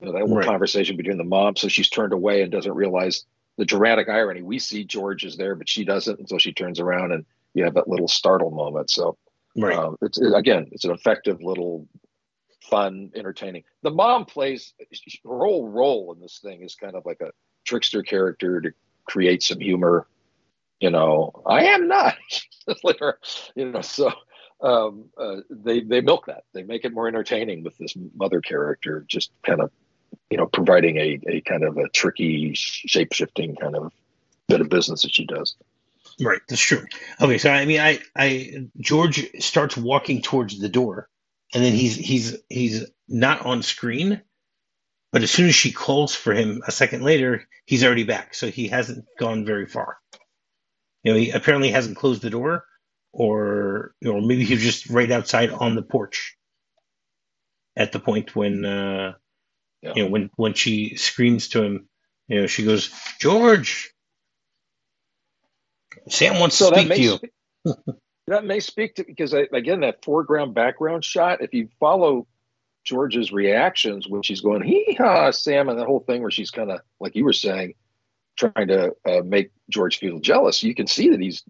You 0.00 0.06
know, 0.06 0.12
that 0.12 0.20
little 0.20 0.36
right. 0.36 0.46
conversation 0.46 0.98
between 0.98 1.16
the 1.16 1.24
mom. 1.24 1.56
So 1.56 1.68
she's 1.68 1.88
turned 1.88 2.12
away 2.12 2.42
and 2.42 2.52
doesn't 2.52 2.74
realize 2.74 3.24
the 3.56 3.64
dramatic 3.64 4.08
irony. 4.08 4.42
We 4.42 4.58
see 4.58 4.84
George 4.84 5.24
is 5.24 5.36
there, 5.36 5.54
but 5.54 5.68
she 5.68 5.84
doesn't 5.84 6.18
until 6.18 6.38
she 6.38 6.52
turns 6.52 6.80
around 6.80 7.12
and 7.12 7.24
you 7.54 7.64
have 7.64 7.74
that 7.74 7.88
little 7.88 8.08
startle 8.08 8.50
moment. 8.50 8.90
So 8.90 9.16
Right. 9.56 9.76
Um, 9.76 9.96
it's 10.02 10.18
it, 10.18 10.34
again, 10.34 10.68
it's 10.72 10.84
an 10.84 10.90
effective 10.90 11.42
little 11.42 11.88
fun, 12.62 13.10
entertaining. 13.14 13.64
The 13.82 13.90
mom 13.90 14.26
plays 14.26 14.74
her 15.24 15.38
whole 15.38 15.68
role 15.68 16.12
in 16.12 16.20
this 16.20 16.38
thing 16.40 16.62
is 16.62 16.74
kind 16.74 16.94
of 16.94 17.06
like 17.06 17.20
a 17.20 17.30
trickster 17.64 18.02
character 18.02 18.60
to 18.60 18.72
create 19.06 19.42
some 19.42 19.60
humor. 19.60 20.06
You 20.80 20.90
know, 20.90 21.32
I 21.46 21.64
am 21.66 21.88
not, 21.88 22.16
you 23.54 23.70
know. 23.70 23.80
So 23.80 24.12
um, 24.60 25.06
uh, 25.16 25.36
they 25.48 25.80
they 25.80 26.02
milk 26.02 26.26
that. 26.26 26.44
They 26.52 26.64
make 26.64 26.84
it 26.84 26.92
more 26.92 27.08
entertaining 27.08 27.64
with 27.64 27.78
this 27.78 27.94
mother 28.14 28.42
character, 28.42 29.06
just 29.08 29.30
kind 29.42 29.62
of, 29.62 29.70
you 30.30 30.36
know, 30.36 30.46
providing 30.46 30.96
a 30.96 31.20
a 31.26 31.40
kind 31.42 31.62
of 31.62 31.76
a 31.76 31.88
tricky, 31.88 32.52
shape 32.54 33.12
shifting 33.12 33.56
kind 33.56 33.76
of 33.76 33.92
bit 34.48 34.60
of 34.60 34.68
business 34.68 35.02
that 35.02 35.14
she 35.14 35.26
does. 35.26 35.54
Right, 36.20 36.40
that's 36.48 36.62
true. 36.62 36.86
Okay, 37.20 37.38
so 37.38 37.50
I 37.50 37.64
mean, 37.66 37.80
I, 37.80 38.00
I 38.16 38.68
George 38.80 39.28
starts 39.40 39.76
walking 39.76 40.22
towards 40.22 40.58
the 40.58 40.68
door, 40.68 41.08
and 41.52 41.62
then 41.62 41.74
he's 41.74 41.94
he's 41.96 42.38
he's 42.48 42.86
not 43.08 43.44
on 43.44 43.62
screen, 43.62 44.22
but 45.12 45.22
as 45.22 45.30
soon 45.30 45.48
as 45.48 45.54
she 45.54 45.72
calls 45.72 46.14
for 46.14 46.32
him 46.32 46.62
a 46.66 46.72
second 46.72 47.02
later, 47.02 47.46
he's 47.66 47.84
already 47.84 48.04
back. 48.04 48.34
So 48.34 48.48
he 48.48 48.68
hasn't 48.68 49.04
gone 49.18 49.44
very 49.44 49.66
far. 49.66 49.98
You 51.02 51.12
know, 51.12 51.18
he 51.18 51.30
apparently 51.30 51.70
hasn't 51.70 51.98
closed 51.98 52.22
the 52.22 52.30
door, 52.30 52.64
or 53.12 53.94
or 54.04 54.20
maybe 54.22 54.44
he's 54.44 54.62
just 54.62 54.88
right 54.88 55.10
outside 55.10 55.50
on 55.50 55.74
the 55.74 55.82
porch 55.82 56.36
at 57.76 57.92
the 57.92 58.00
point 58.00 58.34
when 58.34 58.64
uh, 58.64 59.12
yeah. 59.82 59.92
you 59.94 60.04
know 60.04 60.10
when 60.10 60.30
when 60.36 60.54
she 60.54 60.96
screams 60.96 61.48
to 61.50 61.62
him. 61.62 61.88
You 62.28 62.40
know, 62.40 62.46
she 62.48 62.64
goes, 62.64 62.90
George, 63.20 63.94
Sam 66.08 66.40
wants 66.40 66.56
so 66.56 66.70
to 66.70 66.76
speak 66.76 66.92
to 66.92 67.00
you. 67.00 67.18
Spe- 67.66 67.96
that 68.26 68.44
may 68.44 68.60
speak 68.60 68.96
to 68.96 69.04
because 69.04 69.34
I, 69.34 69.46
again 69.52 69.80
that 69.80 70.04
foreground 70.04 70.54
background 70.54 71.04
shot. 71.04 71.40
If 71.40 71.54
you 71.54 71.68
follow 71.78 72.26
George's 72.84 73.32
reactions 73.32 74.08
when 74.08 74.22
she's 74.22 74.40
going 74.40 74.62
hee 74.62 74.96
ha 74.98 75.30
Sam 75.30 75.68
and 75.68 75.78
the 75.78 75.84
whole 75.84 76.00
thing 76.00 76.22
where 76.22 76.30
she's 76.30 76.50
kind 76.50 76.70
of 76.70 76.80
like 77.00 77.16
you 77.16 77.24
were 77.24 77.32
saying, 77.32 77.74
trying 78.36 78.68
to 78.68 78.94
uh, 79.04 79.22
make 79.24 79.50
George 79.70 79.98
feel 79.98 80.20
jealous, 80.20 80.62
you 80.62 80.74
can 80.74 80.86
see 80.86 81.10
that 81.10 81.20
he's 81.20 81.42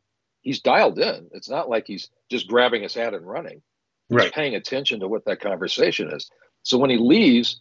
he's 0.43 0.61
dialed 0.61 0.99
in. 0.99 1.29
It's 1.33 1.51
not 1.51 1.69
like 1.69 1.87
he's 1.87 2.09
just 2.31 2.49
grabbing 2.49 2.83
his 2.83 2.95
hat 2.95 3.15
and 3.15 3.27
running. 3.27 3.63
He's 4.09 4.17
right. 4.17 4.33
paying 4.33 4.55
attention 4.55 5.01
to 5.01 5.09
what 5.09 5.25
that 5.25 5.41
conversation 5.41 6.13
is. 6.13 6.31
So 6.63 6.79
when 6.79 6.91
he 6.91 6.99
leaves, 6.99 7.61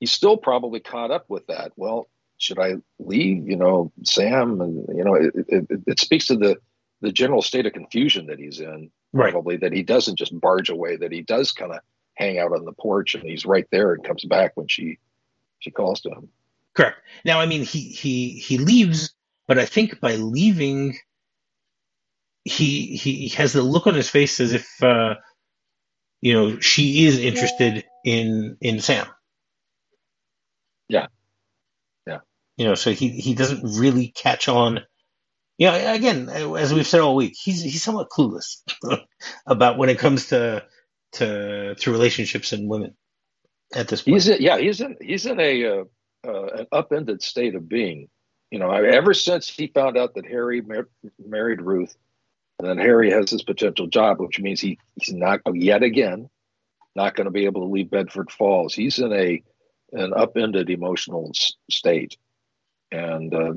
he's 0.00 0.10
still 0.10 0.36
probably 0.36 0.80
caught 0.80 1.10
up 1.10 1.26
with 1.28 1.46
that. 1.46 1.72
Well, 1.76 2.08
should 2.38 2.58
I 2.58 2.76
leave? 2.98 3.46
You 3.46 3.56
know, 3.56 3.92
Sam, 4.02 4.60
and 4.60 4.88
you 4.96 5.04
know, 5.04 5.14
it, 5.14 5.34
it, 5.48 5.82
it, 5.86 6.00
speaks 6.00 6.26
to 6.28 6.36
the 6.36 6.56
the 7.02 7.12
general 7.12 7.42
state 7.42 7.66
of 7.66 7.74
confusion 7.74 8.26
that 8.26 8.38
he's 8.38 8.58
in. 8.58 8.90
Right. 9.12 9.32
Probably 9.32 9.56
that 9.58 9.72
he 9.72 9.82
doesn't 9.82 10.18
just 10.18 10.38
barge 10.40 10.70
away; 10.70 10.96
that 10.96 11.12
he 11.12 11.22
does 11.22 11.52
kind 11.52 11.72
of 11.72 11.80
hang 12.14 12.38
out 12.38 12.52
on 12.52 12.64
the 12.64 12.72
porch, 12.72 13.14
and 13.14 13.22
he's 13.22 13.46
right 13.46 13.66
there 13.70 13.92
and 13.92 14.02
comes 14.02 14.24
back 14.24 14.52
when 14.56 14.66
she 14.66 14.98
she 15.60 15.70
calls 15.70 16.00
to 16.00 16.10
him. 16.10 16.28
Correct. 16.74 16.98
Now, 17.24 17.40
I 17.40 17.46
mean, 17.46 17.62
he 17.62 17.80
he 17.80 18.30
he 18.30 18.58
leaves, 18.58 19.14
but 19.46 19.58
I 19.58 19.66
think 19.66 20.00
by 20.00 20.14
leaving, 20.14 20.96
he 22.44 22.96
he 22.96 23.28
has 23.30 23.52
the 23.52 23.62
look 23.62 23.86
on 23.86 23.94
his 23.94 24.08
face 24.08 24.40
as 24.40 24.54
if 24.54 24.82
uh, 24.82 25.16
you 26.22 26.32
know 26.32 26.60
she 26.60 27.06
is 27.06 27.18
interested 27.18 27.84
in 28.04 28.56
in 28.60 28.80
Sam. 28.80 29.06
Yeah, 30.90 31.08
Yeah. 32.06 32.20
You 32.56 32.66
know, 32.66 32.74
so 32.74 32.92
he 32.92 33.10
he 33.10 33.34
doesn't 33.34 33.78
really 33.80 34.08
catch 34.08 34.48
on. 34.48 34.80
You 35.58 35.68
know, 35.68 35.92
again, 35.94 36.28
as 36.30 36.74
we've 36.74 36.86
said 36.86 37.00
all 37.00 37.16
week, 37.16 37.36
he's 37.40 37.62
he's 37.62 37.82
somewhat 37.82 38.10
clueless 38.10 38.62
about 39.46 39.78
when 39.78 39.90
it 39.90 39.98
comes 39.98 40.28
to 40.28 40.64
to 41.14 41.74
to 41.76 41.92
relationships 41.92 42.52
and 42.52 42.68
women 42.68 42.96
at 43.74 43.88
this 43.88 44.02
point. 44.02 44.14
He's 44.16 44.28
in, 44.28 44.42
yeah, 44.42 44.58
he's 44.58 44.80
in 44.80 44.96
he's 45.00 45.26
in 45.26 45.40
a 45.40 45.66
uh, 45.66 45.84
uh, 46.26 46.46
an 46.46 46.66
upended 46.72 47.22
state 47.22 47.54
of 47.54 47.68
being. 47.68 48.08
You 48.50 48.58
know, 48.58 48.70
ever 48.72 49.14
since 49.14 49.48
he 49.48 49.68
found 49.68 49.96
out 49.98 50.14
that 50.14 50.26
Harry 50.26 50.60
mar- 50.60 50.88
married 51.18 51.62
Ruth, 51.62 51.96
and 52.58 52.68
then 52.68 52.78
Harry 52.78 53.10
has 53.12 53.30
his 53.30 53.42
potential 53.42 53.86
job, 53.88 54.20
which 54.20 54.40
means 54.40 54.60
he, 54.60 54.78
he's 54.96 55.14
not 55.14 55.40
yet 55.54 55.82
again 55.84 56.28
not 56.94 57.14
going 57.14 57.26
to 57.26 57.30
be 57.30 57.46
able 57.46 57.62
to 57.62 57.72
leave 57.72 57.90
Bedford 57.90 58.30
Falls. 58.30 58.74
He's 58.74 58.98
in 58.98 59.12
a 59.12 59.42
an 59.92 60.14
upended 60.14 60.70
emotional 60.70 61.32
s- 61.34 61.54
state, 61.70 62.16
and 62.92 63.34
uh, 63.34 63.54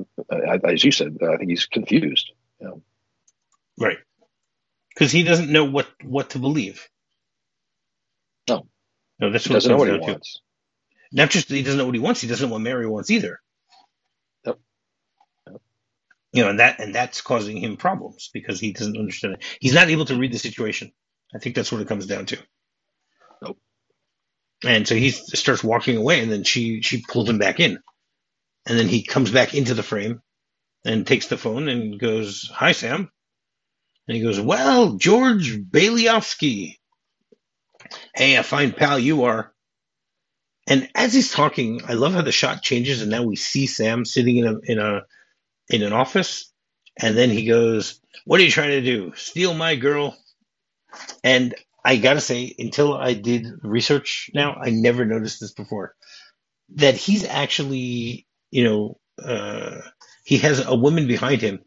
as 0.64 0.84
you 0.84 0.92
said, 0.92 1.18
I 1.22 1.36
think 1.38 1.50
he's 1.50 1.66
confused. 1.66 2.32
You 2.60 2.68
know? 2.68 2.82
Right, 3.78 3.98
because 4.94 5.12
he 5.12 5.24
doesn't 5.24 5.50
know 5.52 5.64
what 5.66 5.88
what 6.04 6.30
to 6.30 6.40
believe. 6.40 6.88
No, 8.48 8.66
no, 9.20 9.32
that's 9.32 9.48
he 9.48 9.50
what 9.50 9.54
doesn't 9.54 9.70
know 9.70 9.78
what 9.78 9.88
he 9.88 9.94
down 9.94 10.00
to. 10.00 10.20
Not 11.12 11.30
just 11.30 11.48
that 11.48 11.56
he 11.56 11.62
doesn't 11.62 11.78
know 11.78 11.86
what 11.86 11.94
he 11.94 12.00
wants; 12.00 12.20
he 12.22 12.28
doesn't 12.28 12.48
know 12.48 12.54
what 12.54 12.62
Mary 12.62 12.86
wants 12.86 13.10
either. 13.10 13.40
Yep. 14.46 14.58
Yep. 15.48 15.62
You 16.32 16.44
know, 16.44 16.50
and 16.50 16.60
that 16.60 16.80
and 16.80 16.94
that's 16.94 17.22
causing 17.22 17.58
him 17.58 17.76
problems 17.78 18.30
because 18.34 18.60
he 18.60 18.72
doesn't 18.72 18.98
understand 18.98 19.34
it. 19.36 19.44
He's 19.60 19.74
not 19.74 19.90
able 19.90 20.06
to 20.06 20.16
read 20.16 20.32
the 20.32 20.38
situation. 20.38 20.92
I 21.34 21.40
think 21.40 21.56
that's 21.56 21.72
what 21.72 21.82
it 21.82 21.88
comes 21.88 22.06
down 22.06 22.26
to. 22.28 22.38
And 24.64 24.88
so 24.88 24.94
he 24.94 25.10
starts 25.10 25.64
walking 25.64 25.96
away, 25.96 26.20
and 26.20 26.32
then 26.32 26.44
she 26.44 26.82
she 26.82 27.02
pulls 27.02 27.28
him 27.28 27.38
back 27.38 27.60
in, 27.60 27.78
and 28.66 28.78
then 28.78 28.88
he 28.88 29.02
comes 29.02 29.30
back 29.30 29.54
into 29.54 29.74
the 29.74 29.82
frame, 29.82 30.22
and 30.84 31.06
takes 31.06 31.26
the 31.28 31.38
phone 31.38 31.68
and 31.68 31.98
goes, 32.00 32.50
"Hi, 32.54 32.72
Sam," 32.72 33.10
and 34.08 34.16
he 34.16 34.22
goes, 34.22 34.40
"Well, 34.40 34.94
George 34.96 35.58
Bailiowski, 35.58 36.78
hey, 38.14 38.36
a 38.36 38.42
fine 38.42 38.72
pal 38.72 38.98
you 38.98 39.24
are." 39.24 39.52
And 40.66 40.88
as 40.94 41.12
he's 41.12 41.32
talking, 41.32 41.82
I 41.86 41.94
love 41.94 42.14
how 42.14 42.22
the 42.22 42.32
shot 42.32 42.62
changes, 42.62 43.02
and 43.02 43.10
now 43.10 43.22
we 43.22 43.36
see 43.36 43.66
Sam 43.66 44.04
sitting 44.04 44.38
in 44.38 44.46
a 44.46 44.58
in 44.64 44.78
a 44.78 45.02
in 45.68 45.82
an 45.82 45.92
office, 45.92 46.52
and 46.98 47.16
then 47.16 47.30
he 47.30 47.46
goes, 47.46 48.00
"What 48.24 48.40
are 48.40 48.44
you 48.44 48.50
trying 48.50 48.70
to 48.70 48.82
do? 48.82 49.12
Steal 49.16 49.54
my 49.54 49.76
girl?" 49.76 50.16
And 51.24 51.54
I 51.84 51.96
gotta 51.98 52.20
say, 52.22 52.54
until 52.58 52.94
I 52.94 53.14
did 53.14 53.46
research, 53.62 54.30
now 54.34 54.54
I 54.54 54.70
never 54.70 55.04
noticed 55.04 55.40
this 55.40 55.52
before, 55.52 55.94
that 56.76 56.96
he's 56.96 57.24
actually, 57.24 58.26
you 58.50 58.64
know, 58.64 59.00
uh, 59.22 59.80
he 60.24 60.38
has 60.38 60.64
a 60.64 60.74
woman 60.74 61.06
behind 61.08 61.42
him, 61.42 61.60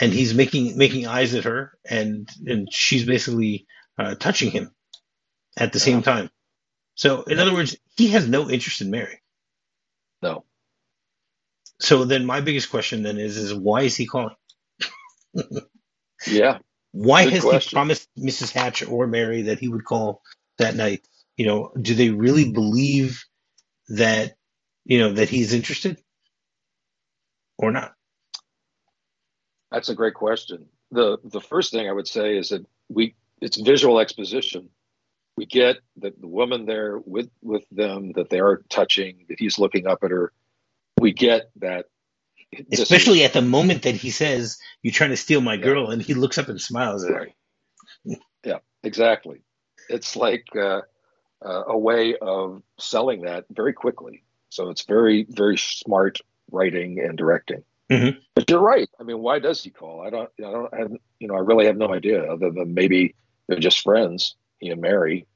and 0.00 0.12
he's 0.12 0.34
making 0.34 0.76
making 0.78 1.06
eyes 1.06 1.34
at 1.34 1.44
her, 1.44 1.72
and 1.88 2.28
and 2.46 2.68
she's 2.72 3.04
basically 3.06 3.66
uh, 3.98 4.14
touching 4.16 4.50
him 4.50 4.70
at 5.58 5.72
the 5.72 5.80
same 5.80 6.02
time. 6.02 6.30
So, 6.96 7.22
in 7.24 7.38
other 7.38 7.54
words, 7.54 7.76
he 7.96 8.08
has 8.08 8.28
no 8.28 8.50
interest 8.50 8.80
in 8.82 8.90
Mary. 8.90 9.20
No. 10.22 10.44
So 11.80 12.04
then, 12.04 12.26
my 12.26 12.40
biggest 12.40 12.70
question 12.70 13.02
then 13.02 13.18
is: 13.18 13.36
is 13.36 13.54
why 13.54 13.82
is 13.82 13.96
he 13.96 14.06
calling? 14.06 14.36
yeah. 16.26 16.58
Why 16.92 17.24
Good 17.24 17.32
has 17.34 17.42
question. 17.42 17.70
he 17.70 17.74
promised 17.74 18.08
Mrs. 18.18 18.52
Hatch 18.52 18.86
or 18.86 19.06
Mary 19.06 19.42
that 19.42 19.58
he 19.58 19.68
would 19.68 19.84
call 19.84 20.22
that 20.58 20.76
night? 20.76 21.06
You 21.36 21.46
know, 21.46 21.72
do 21.80 21.94
they 21.94 22.10
really 22.10 22.52
believe 22.52 23.24
that 23.88 24.36
you 24.84 24.98
know 24.98 25.14
that 25.14 25.28
he's 25.28 25.54
interested 25.54 25.98
or 27.58 27.72
not? 27.72 27.94
That's 29.70 29.88
a 29.88 29.94
great 29.94 30.14
question. 30.14 30.66
the 30.90 31.18
The 31.24 31.40
first 31.40 31.72
thing 31.72 31.88
I 31.88 31.92
would 31.92 32.08
say 32.08 32.36
is 32.36 32.50
that 32.50 32.64
we 32.88 33.14
it's 33.40 33.60
visual 33.60 33.98
exposition. 33.98 34.68
We 35.36 35.46
get 35.46 35.78
that 35.96 36.20
the 36.20 36.28
woman 36.28 36.66
there 36.66 36.98
with 36.98 37.30
with 37.42 37.64
them 37.70 38.12
that 38.12 38.28
they 38.28 38.40
are 38.40 38.62
touching, 38.68 39.24
that 39.28 39.40
he's 39.40 39.58
looking 39.58 39.86
up 39.86 40.04
at 40.04 40.10
her. 40.10 40.32
We 41.00 41.12
get 41.12 41.50
that, 41.56 41.86
Especially 42.72 43.24
at 43.24 43.32
the 43.32 43.42
moment 43.42 43.82
that 43.82 43.94
he 43.94 44.10
says, 44.10 44.58
"You're 44.82 44.92
trying 44.92 45.10
to 45.10 45.16
steal 45.16 45.40
my 45.40 45.54
Yeah. 45.54 45.64
girl," 45.64 45.90
and 45.90 46.02
he 46.02 46.14
looks 46.14 46.38
up 46.38 46.48
and 46.48 46.60
smiles 46.60 47.04
at 47.04 47.10
her. 47.12 47.28
Yeah, 48.44 48.58
exactly. 48.82 49.42
It's 49.88 50.16
like 50.16 50.46
uh, 50.56 50.82
uh, 51.44 51.64
a 51.66 51.78
way 51.78 52.16
of 52.20 52.62
selling 52.78 53.22
that 53.22 53.44
very 53.50 53.72
quickly. 53.72 54.22
So 54.50 54.68
it's 54.68 54.84
very, 54.84 55.26
very 55.28 55.56
smart 55.56 56.18
writing 56.50 57.00
and 57.00 57.16
directing. 57.16 57.64
Mhm. 57.90 58.18
But 58.34 58.48
you're 58.50 58.60
right. 58.60 58.88
I 59.00 59.02
mean, 59.02 59.18
why 59.18 59.38
does 59.38 59.62
he 59.62 59.70
call? 59.70 60.00
I 60.02 60.10
don't. 60.10 60.30
I 60.38 60.42
don't. 60.42 60.74
have 60.74 60.92
you 61.20 61.28
know, 61.28 61.34
I 61.34 61.40
really 61.40 61.66
have 61.66 61.76
no 61.76 61.92
idea. 61.92 62.30
Other 62.30 62.50
than 62.50 62.74
maybe 62.74 63.14
they're 63.46 63.58
just 63.58 63.80
friends, 63.80 64.36
he 64.58 64.70
and 64.70 64.80
Mary, 64.80 65.26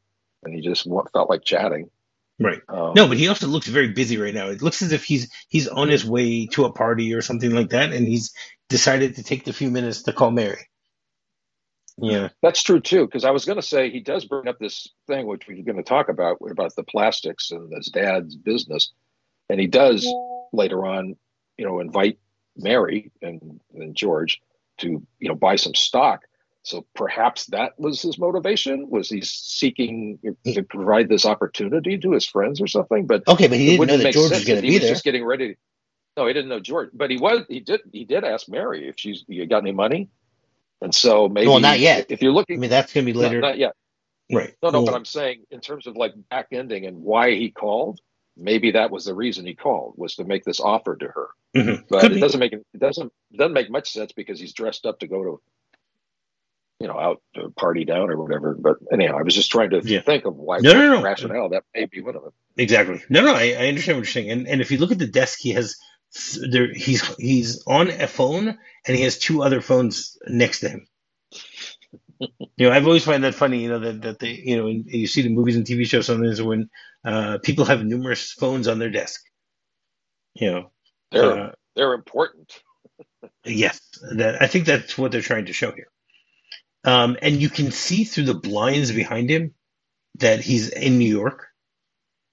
and 0.42 0.54
he 0.54 0.60
just 0.60 0.84
felt 0.84 1.30
like 1.30 1.44
chatting. 1.44 1.90
Right. 2.38 2.60
Um, 2.68 2.92
No, 2.94 3.08
but 3.08 3.16
he 3.16 3.28
also 3.28 3.46
looks 3.46 3.66
very 3.66 3.88
busy 3.88 4.18
right 4.18 4.34
now. 4.34 4.48
It 4.48 4.62
looks 4.62 4.82
as 4.82 4.92
if 4.92 5.04
he's 5.04 5.30
he's 5.48 5.68
on 5.68 5.88
his 5.88 6.04
way 6.04 6.46
to 6.48 6.64
a 6.64 6.72
party 6.72 7.14
or 7.14 7.22
something 7.22 7.50
like 7.50 7.70
that, 7.70 7.92
and 7.92 8.06
he's 8.06 8.34
decided 8.68 9.16
to 9.16 9.22
take 9.22 9.44
the 9.44 9.52
few 9.52 9.70
minutes 9.70 10.02
to 10.02 10.12
call 10.12 10.30
Mary. 10.30 10.68
Yeah. 11.98 12.28
That's 12.42 12.62
true 12.62 12.80
too, 12.80 13.06
because 13.06 13.24
I 13.24 13.30
was 13.30 13.46
going 13.46 13.56
to 13.56 13.62
say 13.62 13.90
he 13.90 14.00
does 14.00 14.26
bring 14.26 14.48
up 14.48 14.58
this 14.58 14.86
thing 15.06 15.26
which 15.26 15.46
we're 15.48 15.62
going 15.62 15.78
to 15.78 15.82
talk 15.82 16.10
about 16.10 16.38
about 16.50 16.74
the 16.76 16.84
plastics 16.84 17.50
and 17.50 17.72
his 17.72 17.86
dad's 17.86 18.36
business, 18.36 18.92
and 19.48 19.58
he 19.58 19.66
does 19.66 20.06
later 20.52 20.84
on, 20.84 21.16
you 21.56 21.66
know, 21.66 21.80
invite 21.80 22.18
Mary 22.56 23.12
and, 23.22 23.60
and 23.74 23.96
George 23.96 24.40
to 24.78 24.88
you 25.18 25.28
know 25.28 25.34
buy 25.34 25.56
some 25.56 25.74
stock. 25.74 26.22
So 26.66 26.84
perhaps 26.96 27.46
that 27.46 27.78
was 27.78 28.02
his 28.02 28.18
motivation. 28.18 28.90
Was 28.90 29.08
he 29.08 29.22
seeking 29.22 30.18
to 30.46 30.64
provide 30.64 31.08
this 31.08 31.24
opportunity 31.24 31.96
to 31.98 32.12
his 32.12 32.26
friends 32.26 32.60
or 32.60 32.66
something? 32.66 33.06
But 33.06 33.22
Okay, 33.28 33.46
but 33.48 33.56
he 33.58 33.66
didn't 33.66 33.86
know 33.86 33.98
that 33.98 34.12
George 34.12 34.32
was 34.32 34.44
going 34.44 34.60
to 34.60 34.66
he 34.66 34.72
be 34.72 34.74
was 34.74 34.82
there. 34.82 34.90
just 34.90 35.04
getting 35.04 35.24
ready. 35.24 35.56
No, 36.16 36.26
he 36.26 36.32
didn't 36.32 36.48
know 36.50 36.60
George, 36.60 36.90
but 36.92 37.10
he 37.10 37.18
was. 37.18 37.42
He 37.48 37.60
did. 37.60 37.82
He 37.92 38.04
did 38.04 38.24
ask 38.24 38.48
Mary 38.48 38.88
if 38.88 38.96
she's. 38.98 39.24
You 39.28 39.46
got 39.46 39.62
any 39.62 39.72
money? 39.72 40.10
And 40.82 40.94
so 40.94 41.28
maybe. 41.28 41.46
Well, 41.48 41.60
not 41.60 41.78
yet. 41.78 42.06
If 42.10 42.22
you're 42.22 42.32
I 42.32 42.34
looking, 42.34 42.60
mean, 42.60 42.70
that's 42.70 42.92
going 42.92 43.06
to 43.06 43.12
be 43.12 43.18
no, 43.18 43.28
later. 43.28 43.40
not 43.40 43.58
yet. 43.58 43.74
right. 44.32 44.54
No, 44.62 44.70
no, 44.70 44.82
Well, 44.82 44.86
but 44.86 44.94
I'm 44.94 45.04
saying 45.04 45.44
in 45.50 45.60
terms 45.60 45.86
of 45.86 45.96
like 45.96 46.14
back 46.30 46.48
ending 46.52 46.86
and 46.86 46.98
why 47.02 47.32
he 47.32 47.50
called, 47.50 48.00
maybe 48.36 48.72
that 48.72 48.90
was 48.90 49.04
the 49.06 49.14
reason 49.14 49.46
he 49.46 49.54
called 49.54 49.94
was 49.96 50.16
to 50.16 50.24
make 50.24 50.44
this 50.44 50.60
offer 50.60 50.96
to 50.96 51.06
her. 51.08 51.28
mhm. 51.56 51.84
But 51.88 52.00
Could 52.02 52.12
it 52.12 52.14
be. 52.16 52.20
doesn't 52.20 52.40
make 52.40 52.52
it 52.54 52.64
doesn't 52.78 53.12
it 53.32 53.36
doesn't 53.38 53.54
make 53.54 53.70
much 53.70 53.90
sense 53.92 54.12
because 54.12 54.40
he's 54.40 54.52
dressed 54.54 54.86
up 54.86 54.98
to 55.00 55.06
go 55.06 55.22
to 55.24 55.40
you 56.80 56.86
know 56.88 56.98
out 56.98 57.22
to 57.34 57.50
party 57.50 57.84
down 57.84 58.10
or 58.10 58.20
whatever. 58.22 58.54
But 58.58 58.76
anyhow, 58.92 59.16
I 59.18 59.22
was 59.22 59.34
just 59.34 59.50
trying 59.50 59.70
to 59.70 59.80
Yeah. 59.84 60.00
think 60.00 60.24
of 60.24 60.36
why 60.36 60.58
No, 60.60 60.72
no, 60.72 60.94
no. 60.96 61.02
rationale 61.02 61.48
that 61.50 61.64
may 61.74 61.86
be 61.86 62.00
one 62.02 62.16
of 62.16 62.22
them. 62.22 62.32
Exactly. 62.56 63.02
No, 63.08 63.22
no, 63.22 63.34
I, 63.34 63.56
I 63.58 63.66
understand 63.68 63.98
what 63.98 64.06
you're 64.06 64.12
saying. 64.12 64.30
And 64.30 64.48
and 64.48 64.60
if 64.60 64.70
you 64.70 64.78
look 64.78 64.92
at 64.92 64.98
the 64.98 65.06
desk, 65.06 65.38
he 65.40 65.52
has 65.52 65.76
there. 66.50 66.72
He's 66.72 67.02
he's 67.16 67.62
on 67.66 67.88
a 67.90 68.06
phone, 68.06 68.48
and 68.48 68.96
he 68.96 69.02
has 69.02 69.18
two 69.18 69.42
other 69.42 69.60
phones 69.60 70.18
next 70.26 70.60
to 70.60 70.68
him. 70.68 70.86
You 72.56 72.68
know, 72.68 72.72
I've 72.72 72.86
always 72.86 73.04
find 73.04 73.24
that 73.24 73.34
funny. 73.34 73.62
You 73.62 73.68
know 73.68 73.78
that 73.80 74.00
that 74.02 74.18
they, 74.18 74.40
you 74.42 74.56
know, 74.56 74.66
you 74.68 75.06
see 75.06 75.20
the 75.20 75.28
movies 75.28 75.56
and 75.56 75.66
TV 75.66 75.86
shows 75.86 76.06
sometimes 76.06 76.40
when 76.40 76.70
uh, 77.04 77.36
people 77.42 77.66
have 77.66 77.84
numerous 77.84 78.32
phones 78.32 78.68
on 78.68 78.78
their 78.78 78.88
desk. 78.90 79.20
You 80.34 80.50
know, 80.50 80.72
They're 81.12 81.38
uh, 81.48 81.52
they're 81.74 81.92
important. 81.92 82.50
Yes, 83.44 83.78
that 84.16 84.40
I 84.42 84.46
think 84.46 84.64
that's 84.64 84.96
what 84.96 85.12
they're 85.12 85.20
trying 85.20 85.46
to 85.46 85.52
show 85.52 85.72
here. 85.72 85.88
Um, 86.86 87.16
and 87.20 87.42
you 87.42 87.50
can 87.50 87.72
see 87.72 88.04
through 88.04 88.24
the 88.24 88.34
blinds 88.34 88.92
behind 88.92 89.28
him 89.28 89.54
that 90.20 90.40
he's 90.40 90.68
in 90.68 90.98
New 90.98 91.08
York. 91.08 91.48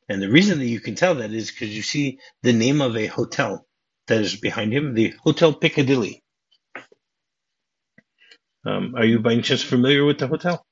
And 0.07 0.21
the 0.21 0.29
reason 0.29 0.59
that 0.59 0.67
you 0.67 0.79
can 0.79 0.93
tell 0.93 1.15
that 1.15 1.31
is 1.31 1.49
because 1.49 1.75
you 1.75 1.81
see 1.81 2.19
the 2.43 2.53
name 2.53 2.79
of 2.79 2.95
a 2.95 3.07
hotel 3.07 3.65
that 4.07 4.21
is 4.21 4.35
behind 4.35 4.71
him, 4.71 4.93
the 4.93 5.13
Hotel 5.23 5.53
Piccadilly. 5.53 6.23
Um, 8.65 8.93
are 8.95 9.05
you 9.05 9.19
by 9.19 9.33
any 9.33 9.41
chance 9.41 9.63
familiar 9.63 10.05
with 10.05 10.19
the 10.19 10.27
hotel? 10.27 10.65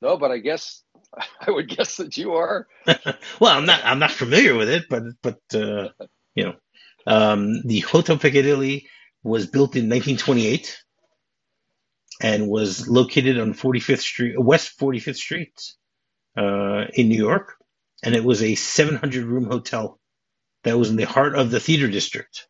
No, 0.00 0.16
but 0.18 0.32
I 0.32 0.38
guess 0.38 0.82
I 1.40 1.50
would 1.50 1.68
guess 1.68 1.98
that 1.98 2.16
you 2.16 2.34
are. 2.34 2.66
well, 2.86 3.56
I'm 3.56 3.64
not. 3.64 3.80
I'm 3.84 3.98
not 3.98 4.10
familiar 4.10 4.54
with 4.54 4.68
it, 4.68 4.84
but 4.90 5.04
but 5.22 5.38
uh, 5.54 5.88
you 6.34 6.44
know, 6.44 6.54
um, 7.06 7.62
the 7.64 7.80
Hotel 7.80 8.18
Piccadilly 8.18 8.88
was 9.22 9.46
built 9.46 9.76
in 9.76 9.88
1928 9.88 10.81
and 12.22 12.48
was 12.48 12.88
located 12.88 13.38
on 13.38 13.52
45th 13.52 14.00
Street, 14.00 14.40
West 14.40 14.78
45th 14.78 15.16
Street, 15.16 15.72
uh, 16.36 16.84
in 16.94 17.08
New 17.08 17.18
York, 17.18 17.56
and 18.02 18.14
it 18.14 18.24
was 18.24 18.42
a 18.42 18.54
700 18.54 19.24
room 19.24 19.44
hotel 19.44 19.98
that 20.64 20.78
was 20.78 20.88
in 20.88 20.96
the 20.96 21.04
heart 21.04 21.34
of 21.34 21.50
the 21.50 21.60
theater 21.60 21.88
district. 21.88 22.46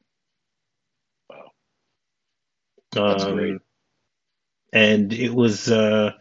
Wow. 1.30 1.50
That's 2.92 3.24
great. 3.24 3.58
And 4.74 5.12
it 5.12 5.34
was 5.34 5.70
uh, 5.70 6.12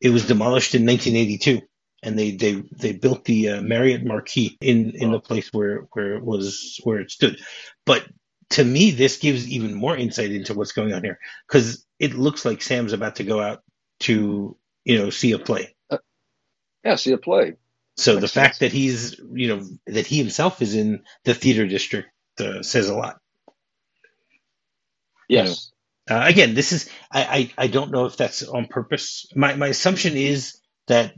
it 0.00 0.10
was 0.10 0.26
demolished 0.26 0.74
in 0.74 0.86
1982. 0.86 1.62
and 2.02 2.18
they 2.18 2.32
they 2.32 2.62
they 2.72 2.92
built 2.92 3.24
the 3.24 3.50
uh, 3.50 3.62
Marriott 3.62 4.04
Marquis 4.04 4.56
in 4.60 4.92
in 4.94 5.12
the 5.12 5.20
place 5.20 5.52
where 5.52 5.88
where 5.92 6.16
it 6.16 6.24
was 6.24 6.80
where 6.84 7.00
it 7.00 7.10
stood. 7.10 7.40
But 7.84 8.06
to 8.50 8.64
me, 8.64 8.90
this 8.90 9.18
gives 9.18 9.48
even 9.48 9.74
more 9.74 9.96
insight 9.96 10.32
into 10.32 10.54
what's 10.54 10.72
going 10.72 10.92
on 10.92 11.04
here 11.04 11.18
because 11.48 11.86
it 12.00 12.14
looks 12.14 12.44
like 12.44 12.62
Sam's 12.62 12.92
about 12.92 13.16
to 13.16 13.24
go 13.24 13.40
out 13.40 13.62
to 14.00 14.56
you 14.84 14.98
know 14.98 15.10
see 15.10 15.32
a 15.32 15.38
play. 15.38 15.76
Uh, 15.88 15.98
yeah, 16.84 16.96
see 16.96 17.12
a 17.12 17.18
play. 17.18 17.54
So 17.96 18.14
Makes 18.14 18.22
the 18.22 18.28
fact 18.28 18.56
sense. 18.56 18.58
that 18.58 18.76
he's 18.76 19.20
you 19.32 19.48
know 19.48 19.68
that 19.86 20.06
he 20.06 20.18
himself 20.18 20.62
is 20.62 20.74
in 20.74 21.04
the 21.24 21.34
theater 21.34 21.66
district 21.66 22.08
uh, 22.40 22.62
says 22.62 22.88
a 22.88 22.94
lot. 22.94 23.20
Yes. 25.28 25.70
You 26.08 26.14
know, 26.14 26.20
uh, 26.22 26.26
again, 26.26 26.54
this 26.54 26.72
is 26.72 26.90
I, 27.12 27.52
I 27.58 27.64
I 27.64 27.66
don't 27.68 27.92
know 27.92 28.06
if 28.06 28.16
that's 28.16 28.42
on 28.42 28.66
purpose. 28.66 29.26
My 29.36 29.54
my 29.54 29.68
assumption 29.68 30.16
is 30.16 30.60
that 30.88 31.14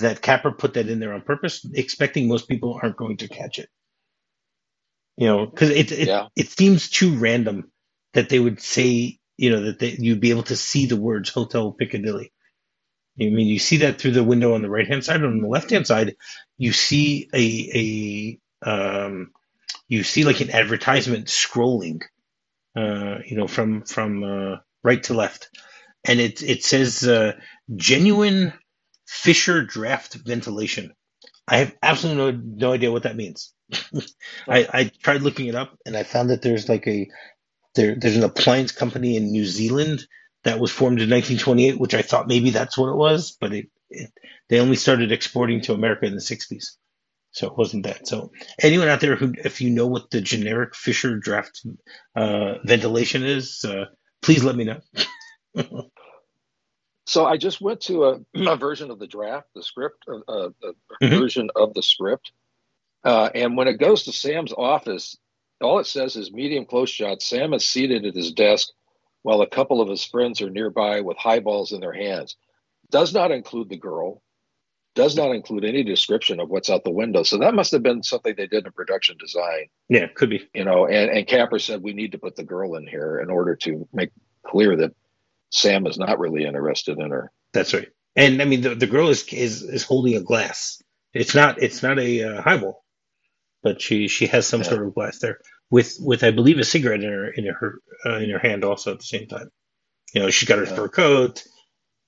that 0.00 0.22
Capra 0.22 0.52
put 0.52 0.74
that 0.74 0.88
in 0.88 1.00
there 1.00 1.14
on 1.14 1.22
purpose, 1.22 1.66
expecting 1.74 2.28
most 2.28 2.48
people 2.48 2.78
aren't 2.80 2.96
going 2.96 3.16
to 3.18 3.28
catch 3.28 3.58
it. 3.58 3.68
You 5.16 5.26
know, 5.26 5.46
because 5.46 5.70
it 5.70 5.90
it, 5.90 6.08
yeah. 6.08 6.28
it 6.36 6.50
seems 6.50 6.90
too 6.90 7.16
random 7.16 7.72
that 8.12 8.28
they 8.28 8.38
would 8.38 8.60
say, 8.60 9.18
you 9.36 9.50
know, 9.50 9.64
that 9.64 9.78
they, 9.78 9.96
you'd 9.98 10.20
be 10.20 10.30
able 10.30 10.44
to 10.44 10.56
see 10.56 10.86
the 10.86 10.96
words 10.96 11.30
Hotel 11.30 11.72
Piccadilly. 11.72 12.32
I 13.20 13.24
mean, 13.24 13.46
you 13.46 13.58
see 13.58 13.78
that 13.78 13.98
through 13.98 14.12
the 14.12 14.24
window 14.24 14.54
on 14.54 14.62
the 14.62 14.70
right 14.70 14.86
hand 14.86 15.04
side. 15.04 15.24
On 15.24 15.40
the 15.40 15.48
left 15.48 15.70
hand 15.70 15.86
side, 15.86 16.16
you 16.58 16.72
see 16.72 17.28
a 17.32 18.38
a 18.64 18.70
um, 18.70 19.32
you 19.88 20.02
see 20.02 20.24
like 20.24 20.40
an 20.40 20.50
advertisement 20.50 21.26
scrolling, 21.26 22.02
uh, 22.76 23.18
you 23.24 23.36
know, 23.36 23.46
from 23.46 23.82
from 23.82 24.22
uh, 24.22 24.56
right 24.82 25.02
to 25.04 25.14
left, 25.14 25.48
and 26.04 26.20
it 26.20 26.42
it 26.42 26.62
says 26.62 27.06
uh, 27.08 27.32
genuine 27.74 28.52
Fisher 29.06 29.64
draft 29.64 30.14
ventilation. 30.14 30.92
I 31.48 31.58
have 31.58 31.76
absolutely 31.82 32.32
no, 32.32 32.40
no 32.68 32.72
idea 32.72 32.90
what 32.90 33.04
that 33.04 33.16
means. 33.16 33.52
I, 34.48 34.68
I 34.72 34.90
tried 35.02 35.22
looking 35.22 35.46
it 35.46 35.54
up 35.54 35.76
and 35.86 35.96
I 35.96 36.02
found 36.02 36.30
that 36.30 36.42
there's 36.42 36.68
like 36.68 36.86
a 36.86 37.08
there 37.76 37.94
there's 37.94 38.16
an 38.16 38.24
appliance 38.24 38.72
company 38.72 39.16
in 39.16 39.30
New 39.30 39.44
Zealand 39.44 40.06
that 40.44 40.60
was 40.60 40.70
formed 40.70 41.00
in 41.00 41.10
1928, 41.10 41.80
which 41.80 41.94
I 41.94 42.02
thought 42.02 42.28
maybe 42.28 42.50
that's 42.50 42.76
what 42.78 42.90
it 42.90 42.96
was, 42.96 43.36
but 43.40 43.52
it, 43.52 43.68
it 43.90 44.10
they 44.48 44.60
only 44.60 44.76
started 44.76 45.12
exporting 45.12 45.60
to 45.62 45.74
America 45.74 46.06
in 46.06 46.14
the 46.14 46.20
60s, 46.20 46.76
so 47.30 47.46
it 47.46 47.56
wasn't 47.56 47.84
that. 47.84 48.06
So 48.08 48.32
anyone 48.60 48.88
out 48.88 49.00
there 49.00 49.16
who, 49.16 49.34
if 49.44 49.60
you 49.60 49.70
know 49.70 49.86
what 49.86 50.10
the 50.10 50.20
generic 50.20 50.74
Fischer 50.74 51.16
draft 51.18 51.64
uh, 52.14 52.54
ventilation 52.64 53.24
is, 53.24 53.64
uh, 53.64 53.86
please 54.22 54.42
let 54.42 54.56
me 54.56 54.64
know. 54.64 54.80
So 57.06 57.24
I 57.24 57.36
just 57.36 57.60
went 57.60 57.82
to 57.82 58.04
a, 58.04 58.20
a 58.34 58.56
version 58.56 58.90
of 58.90 58.98
the 58.98 59.06
draft, 59.06 59.46
the 59.54 59.62
script, 59.62 60.04
uh, 60.08 60.16
uh, 60.28 60.48
the 60.60 60.74
mm-hmm. 61.00 61.18
version 61.18 61.50
of 61.54 61.72
the 61.72 61.82
script. 61.82 62.32
Uh, 63.04 63.30
and 63.32 63.56
when 63.56 63.68
it 63.68 63.78
goes 63.78 64.04
to 64.04 64.12
Sam's 64.12 64.52
office, 64.52 65.16
all 65.60 65.78
it 65.78 65.86
says 65.86 66.16
is 66.16 66.32
medium 66.32 66.66
close 66.66 66.90
shot. 66.90 67.22
Sam 67.22 67.54
is 67.54 67.66
seated 67.66 68.04
at 68.04 68.14
his 68.14 68.32
desk 68.32 68.68
while 69.22 69.40
a 69.40 69.48
couple 69.48 69.80
of 69.80 69.88
his 69.88 70.04
friends 70.04 70.40
are 70.40 70.50
nearby 70.50 71.00
with 71.00 71.16
highballs 71.16 71.72
in 71.72 71.80
their 71.80 71.92
hands. 71.92 72.36
Does 72.90 73.12
not 73.12 73.32
include 73.32 73.68
the 73.68 73.76
girl, 73.76 74.22
does 74.94 75.16
not 75.16 75.32
include 75.32 75.64
any 75.64 75.82
description 75.84 76.40
of 76.40 76.48
what's 76.48 76.70
out 76.70 76.84
the 76.84 76.90
window. 76.90 77.22
So 77.22 77.38
that 77.38 77.54
must 77.54 77.72
have 77.72 77.82
been 77.82 78.02
something 78.02 78.34
they 78.36 78.46
did 78.46 78.66
in 78.66 78.72
production 78.72 79.16
design. 79.18 79.66
Yeah, 79.88 80.06
could 80.08 80.30
be. 80.30 80.48
You 80.54 80.64
know, 80.64 80.86
and, 80.86 81.10
and 81.10 81.26
Capra 81.26 81.60
said 81.60 81.82
we 81.82 81.92
need 81.92 82.12
to 82.12 82.18
put 82.18 82.36
the 82.36 82.44
girl 82.44 82.76
in 82.76 82.86
here 82.86 83.20
in 83.20 83.30
order 83.30 83.56
to 83.56 83.86
make 83.92 84.10
clear 84.44 84.76
that 84.76 84.94
Sam 85.50 85.86
is 85.86 85.98
not 85.98 86.18
really 86.18 86.44
interested 86.44 86.98
in 86.98 87.10
her. 87.10 87.30
That's 87.52 87.74
right. 87.74 87.88
And 88.16 88.40
I 88.40 88.46
mean, 88.46 88.62
the, 88.62 88.74
the 88.74 88.86
girl 88.86 89.08
is, 89.08 89.24
is 89.32 89.62
is 89.62 89.84
holding 89.84 90.16
a 90.16 90.22
glass. 90.22 90.82
It's 91.12 91.34
not 91.34 91.62
it's 91.62 91.82
not 91.82 91.98
a 91.98 92.22
uh, 92.22 92.42
highball, 92.42 92.84
but 93.66 93.82
she 93.82 94.06
she 94.06 94.28
has 94.28 94.46
some 94.46 94.60
yeah. 94.60 94.68
sort 94.68 94.86
of 94.86 94.94
glass 94.94 95.18
there 95.18 95.40
with 95.70 95.96
with 95.98 96.22
I 96.22 96.30
believe 96.30 96.60
a 96.60 96.64
cigarette 96.64 97.02
in 97.02 97.10
her 97.10 97.28
in 97.28 97.46
her 97.46 97.80
uh, 98.06 98.18
in 98.18 98.30
her 98.30 98.38
hand 98.38 98.62
also 98.62 98.92
at 98.92 99.00
the 99.00 99.04
same 99.04 99.26
time. 99.26 99.50
You 100.14 100.22
know, 100.22 100.30
she's 100.30 100.48
got 100.48 100.58
her 100.58 100.66
yeah. 100.66 100.76
fur 100.76 100.88
coat. 100.88 101.44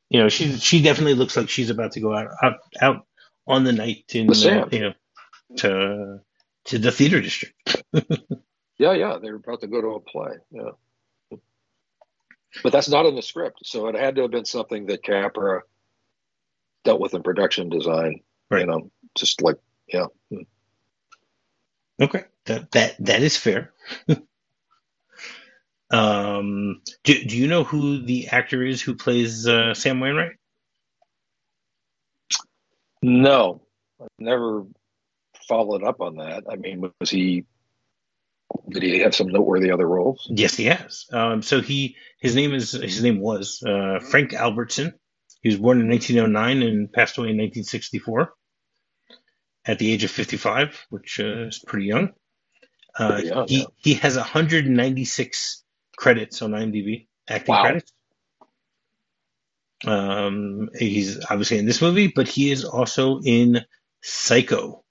You 0.09 0.21
know, 0.21 0.29
she 0.29 0.53
she 0.53 0.81
definitely 0.81 1.15
looks 1.15 1.37
like 1.37 1.49
she's 1.49 1.71
about 1.71 1.93
to 1.93 2.01
go 2.01 2.15
out 2.15 2.29
out, 2.41 2.59
out 2.81 3.07
on 3.49 3.65
the 3.65 3.73
night 3.73 4.05
in 4.15 4.31
uh, 4.31 4.69
you 4.71 4.81
know 4.81 4.93
to 5.57 6.21
to 6.67 6.79
the 6.79 6.93
theater 6.93 7.21
district. 7.21 7.83
yeah, 8.79 8.93
yeah, 8.93 9.19
they're 9.21 9.35
about 9.35 9.63
to 9.63 9.67
go 9.67 9.81
to 9.81 9.89
a 9.89 10.01
play. 10.01 10.37
Yeah 10.53 10.71
but 12.63 12.73
that's 12.73 12.89
not 12.89 13.07
in 13.07 13.15
the 13.15 13.23
script. 13.23 13.61
So 13.65 13.89
it 13.89 13.95
had 13.95 14.17
to 14.17 14.23
have 14.23 14.31
been 14.31 14.45
something 14.45 14.87
that 14.87 15.03
Capra 15.03 15.63
dealt 16.85 17.01
with 17.01 17.15
in 17.15 17.23
production 17.23 17.69
design. 17.69 18.21
Right. 18.51 18.61
You 18.61 18.67
know, 18.67 18.91
just 19.15 19.43
like 19.43 19.57
yeah. 19.87 20.07
Okay, 22.01 22.25
that 22.47 22.71
that 22.73 22.97
that 23.01 23.23
is 23.23 23.37
fair. 23.37 23.73
um, 25.91 26.81
do 27.05 27.25
do 27.25 27.37
you 27.37 27.49
know 27.49 27.65
who 27.65 28.03
the 28.03 28.29
actor 28.29 28.65
is 28.65 28.81
who 28.81 28.95
plays 28.95 29.49
uh, 29.49 29.75
Sam 29.75 30.01
Wainwright? 30.01 30.37
No, 33.03 33.63
I've 34.01 34.09
never 34.19 34.65
followed 35.49 35.83
up 35.83 36.01
on 36.01 36.17
that. 36.17 36.45
I 36.51 36.57
mean, 36.57 36.93
was 37.01 37.11
he 37.11 37.47
did 38.69 38.83
he 38.83 39.01
have 39.01 39.15
some 39.15 39.29
noteworthy 39.29 39.73
other 39.73 39.87
roles? 39.87 40.27
Yes, 40.31 40.55
he 40.55 40.67
has. 40.67 41.07
Um, 41.13 41.43
so 41.43 41.61
he 41.61 41.97
his 42.21 42.37
name 42.37 42.55
is 42.55 42.73
his 42.73 43.03
name 43.03 43.21
was 43.21 43.63
uh, 43.63 43.99
Frank 44.01 44.35
Albertson. 44.35 44.95
He 45.43 45.49
was 45.49 45.59
born 45.59 45.81
in 45.81 45.89
1909 45.89 46.63
and 46.63 46.93
passed 46.93 47.19
away 47.19 47.31
in 47.31 47.37
1964 47.37 48.33
at 49.69 49.79
the 49.79 49.93
age 49.93 50.03
of 50.03 50.11
55, 50.11 50.87
which 50.89 51.21
uh, 51.21 51.47
is 51.47 51.59
pretty 51.65 51.87
young. 51.87 52.11
Uh, 52.99 53.13
pretty 53.13 53.29
young 53.29 53.47
he 53.47 53.59
yeah. 53.59 53.67
he 53.77 53.95
has 53.95 54.17
196 54.17 55.65
credits 55.97 56.43
on 56.43 56.53
IMDb, 56.53 57.07
acting 57.29 57.55
wow. 57.55 57.63
credits. 57.63 57.93
Um, 59.87 60.71
he's 60.77 61.25
obviously 61.31 61.59
in 61.59 61.67
this 61.67 61.81
movie, 61.81 62.11
but 62.15 62.27
he 62.27 62.51
is 62.51 62.65
also 62.65 63.21
in 63.21 63.61
Psycho. 64.03 64.83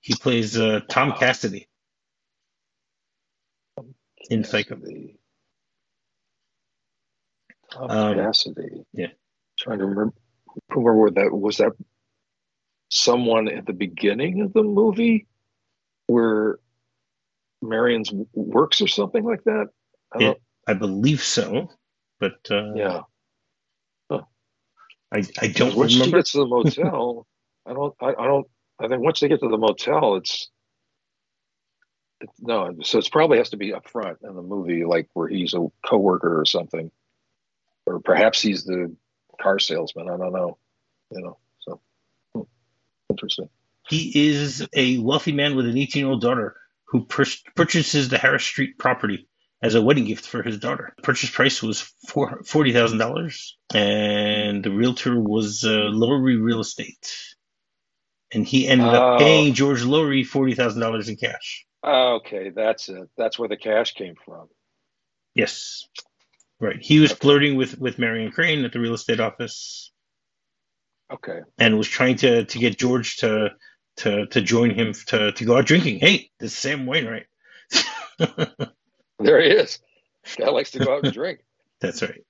He 0.00 0.14
plays 0.14 0.58
uh, 0.58 0.80
Tom 0.88 1.10
wow. 1.10 1.18
Cassidy 1.18 1.68
in 4.30 4.44
Psycho. 4.44 4.76
Tom 7.72 7.90
um, 7.90 8.14
Cassidy. 8.16 8.84
Yeah. 8.92 9.08
Trying 9.58 9.78
to 9.78 9.86
remember, 9.86 10.14
remember 10.70 11.10
that 11.10 11.32
was 11.32 11.58
that 11.58 11.72
someone 12.88 13.48
at 13.48 13.66
the 13.66 13.72
beginning 13.72 14.42
of 14.42 14.52
the 14.52 14.62
movie 14.62 15.26
where 16.06 16.58
Marion's 17.62 18.12
works 18.32 18.80
or 18.80 18.88
something 18.88 19.24
like 19.24 19.44
that. 19.44 19.68
I 20.12 20.18
yeah, 20.20 20.34
I 20.66 20.74
believe 20.74 21.22
so, 21.22 21.70
but 22.20 22.38
uh, 22.50 22.74
yeah, 22.74 23.00
huh. 24.10 24.22
I 25.12 25.24
I 25.40 25.48
don't 25.48 25.76
once 25.76 25.94
remember. 25.94 26.04
she 26.04 26.10
gets 26.12 26.32
to 26.32 26.38
the 26.38 26.46
motel, 26.46 27.26
I 27.66 27.72
don't 27.72 27.94
I, 28.00 28.08
I 28.10 28.26
don't 28.26 28.46
I 28.78 28.88
think 28.88 29.02
once 29.02 29.20
they 29.20 29.28
get 29.28 29.40
to 29.40 29.48
the 29.48 29.58
motel, 29.58 30.16
it's 30.16 30.50
no, 32.40 32.74
so 32.82 32.98
it 32.98 33.08
probably 33.10 33.38
has 33.38 33.50
to 33.50 33.56
be 33.56 33.74
up 33.74 33.88
front 33.88 34.18
in 34.22 34.34
the 34.34 34.42
movie, 34.42 34.84
like 34.84 35.08
where 35.12 35.28
he's 35.28 35.54
a 35.54 35.66
coworker 35.84 36.40
or 36.40 36.46
something, 36.46 36.90
or 37.84 38.00
perhaps 38.00 38.40
he's 38.40 38.64
the 38.64 38.94
car 39.40 39.58
salesman. 39.58 40.08
I 40.08 40.16
don't 40.16 40.32
know. 40.32 40.58
You 41.10 41.20
know, 41.22 41.38
interesting. 43.10 43.48
He 43.88 44.28
is 44.28 44.66
a 44.74 44.98
wealthy 44.98 45.32
man 45.32 45.54
with 45.54 45.66
an 45.66 45.78
18 45.78 46.00
year 46.00 46.10
old 46.10 46.20
daughter 46.20 46.56
who 46.86 47.04
pur- 47.04 47.24
purchases 47.54 48.08
the 48.08 48.18
Harris 48.18 48.44
Street 48.44 48.78
property 48.78 49.28
as 49.62 49.74
a 49.74 49.82
wedding 49.82 50.04
gift 50.04 50.26
for 50.26 50.42
his 50.42 50.58
daughter. 50.58 50.92
The 50.96 51.02
purchase 51.02 51.30
price 51.30 51.62
was 51.62 51.80
forty 52.44 52.72
thousand 52.72 52.98
dollars, 52.98 53.56
and 53.74 54.62
the 54.64 54.70
realtor 54.70 55.18
was 55.18 55.64
uh, 55.64 55.88
Lowry 55.90 56.36
Real 56.36 56.60
Estate, 56.60 57.16
and 58.32 58.46
he 58.46 58.68
ended 58.68 58.88
up 58.88 59.14
oh. 59.14 59.18
paying 59.18 59.54
George 59.54 59.82
Lowry 59.82 60.24
forty 60.24 60.54
thousand 60.54 60.80
dollars 60.80 61.08
in 61.08 61.16
cash. 61.16 61.66
Okay, 61.84 62.50
that's 62.50 62.88
it. 62.88 63.08
That's 63.16 63.38
where 63.38 63.48
the 63.48 63.56
cash 63.56 63.94
came 63.94 64.14
from. 64.24 64.48
Yes, 65.34 65.86
right. 66.60 66.78
He 66.80 67.00
was 67.00 67.12
okay. 67.12 67.20
flirting 67.20 67.56
with 67.56 67.78
with 67.78 67.98
Marion 67.98 68.32
Crane 68.32 68.64
at 68.64 68.72
the 68.72 68.80
real 68.80 68.94
estate 68.94 69.20
office. 69.20 69.92
Okay, 71.12 71.40
and 71.58 71.78
was 71.78 71.88
trying 71.88 72.16
to 72.16 72.44
to 72.44 72.58
get 72.58 72.78
George 72.78 73.18
to 73.18 73.50
to 73.98 74.26
to 74.26 74.40
join 74.40 74.70
him 74.70 74.92
to 75.06 75.32
to 75.32 75.44
go 75.44 75.56
out 75.56 75.66
drinking. 75.66 76.00
Hey, 76.00 76.30
this 76.38 76.52
is 76.52 76.58
Sam 76.58 76.86
Wainwright. 76.86 77.26
there 79.18 79.40
he 79.40 79.50
is. 79.50 79.78
Guy 80.36 80.48
likes 80.50 80.72
to 80.72 80.80
go 80.80 80.96
out 80.96 81.04
and 81.04 81.12
drink. 81.12 81.40
That's 81.80 82.02
right. 82.02 82.24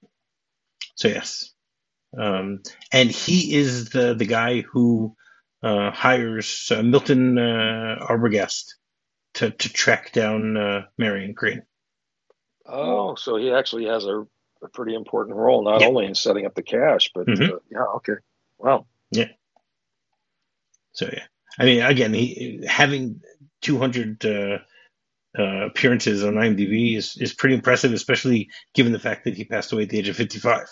So 0.96 1.08
yes, 1.08 1.52
um, 2.18 2.62
and 2.92 3.10
he 3.10 3.54
is 3.54 3.90
the 3.90 4.14
the 4.14 4.26
guy 4.26 4.60
who 4.60 5.16
uh, 5.62 5.90
hires 5.90 6.70
uh, 6.74 6.82
Milton 6.82 7.38
uh, 7.38 8.06
Arbogast 8.08 8.74
to, 9.34 9.50
to 9.50 9.72
track 9.72 10.12
down 10.12 10.56
uh, 10.56 10.82
Marion 10.98 11.34
Crane. 11.34 11.62
Oh, 12.66 13.14
so 13.14 13.36
he 13.36 13.52
actually 13.52 13.86
has 13.86 14.06
a, 14.06 14.26
a 14.62 14.68
pretty 14.72 14.94
important 14.94 15.36
role, 15.36 15.62
not 15.62 15.82
only 15.82 16.06
in 16.06 16.14
setting 16.14 16.46
up 16.46 16.54
the 16.54 16.62
cash, 16.62 17.10
but 17.14 17.26
mm-hmm. 17.26 17.54
uh, 17.54 17.58
yeah, 17.70 17.84
okay, 17.96 18.14
wow, 18.58 18.86
yeah. 19.10 19.28
So 20.92 21.08
yeah, 21.12 21.24
I 21.58 21.64
mean, 21.64 21.82
again, 21.82 22.14
he 22.14 22.64
having 22.66 23.20
200 23.62 24.24
uh, 24.24 24.58
uh, 25.38 25.66
appearances 25.66 26.24
on 26.24 26.34
IMDb 26.34 26.96
is 26.96 27.16
is 27.18 27.34
pretty 27.34 27.54
impressive, 27.54 27.92
especially 27.92 28.50
given 28.74 28.92
the 28.92 28.98
fact 28.98 29.24
that 29.24 29.34
he 29.34 29.44
passed 29.44 29.72
away 29.72 29.82
at 29.82 29.90
the 29.90 29.98
age 29.98 30.08
of 30.08 30.16
55. 30.16 30.66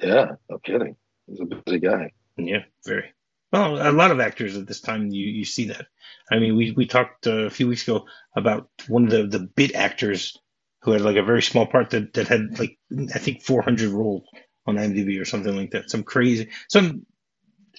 Yeah, 0.00 0.32
no 0.50 0.58
kidding. 0.58 0.96
He's 1.26 1.40
a 1.40 1.44
busy 1.44 1.78
guy. 1.78 2.12
Yeah, 2.36 2.64
very. 2.84 3.12
Well, 3.52 3.88
a 3.88 3.92
lot 3.92 4.10
of 4.10 4.18
actors 4.18 4.56
at 4.56 4.66
this 4.66 4.80
time 4.80 5.10
you, 5.10 5.26
you 5.26 5.44
see 5.44 5.66
that. 5.68 5.86
I 6.30 6.40
mean, 6.40 6.56
we, 6.56 6.72
we 6.72 6.86
talked 6.86 7.28
uh, 7.28 7.44
a 7.44 7.50
few 7.50 7.68
weeks 7.68 7.84
ago 7.84 8.06
about 8.36 8.68
one 8.88 9.04
of 9.04 9.10
the, 9.10 9.38
the 9.38 9.46
bit 9.46 9.76
actors 9.76 10.36
who 10.82 10.90
had 10.90 11.02
like 11.02 11.16
a 11.16 11.22
very 11.22 11.42
small 11.42 11.66
part 11.66 11.90
that, 11.90 12.12
that 12.14 12.26
had 12.26 12.58
like 12.58 12.78
I 13.14 13.18
think 13.18 13.42
400 13.42 13.90
roles 13.90 14.24
on 14.66 14.76
IMDb 14.76 15.20
or 15.20 15.24
something 15.24 15.54
like 15.56 15.72
that. 15.72 15.90
Some 15.90 16.02
crazy, 16.02 16.50
some 16.68 17.06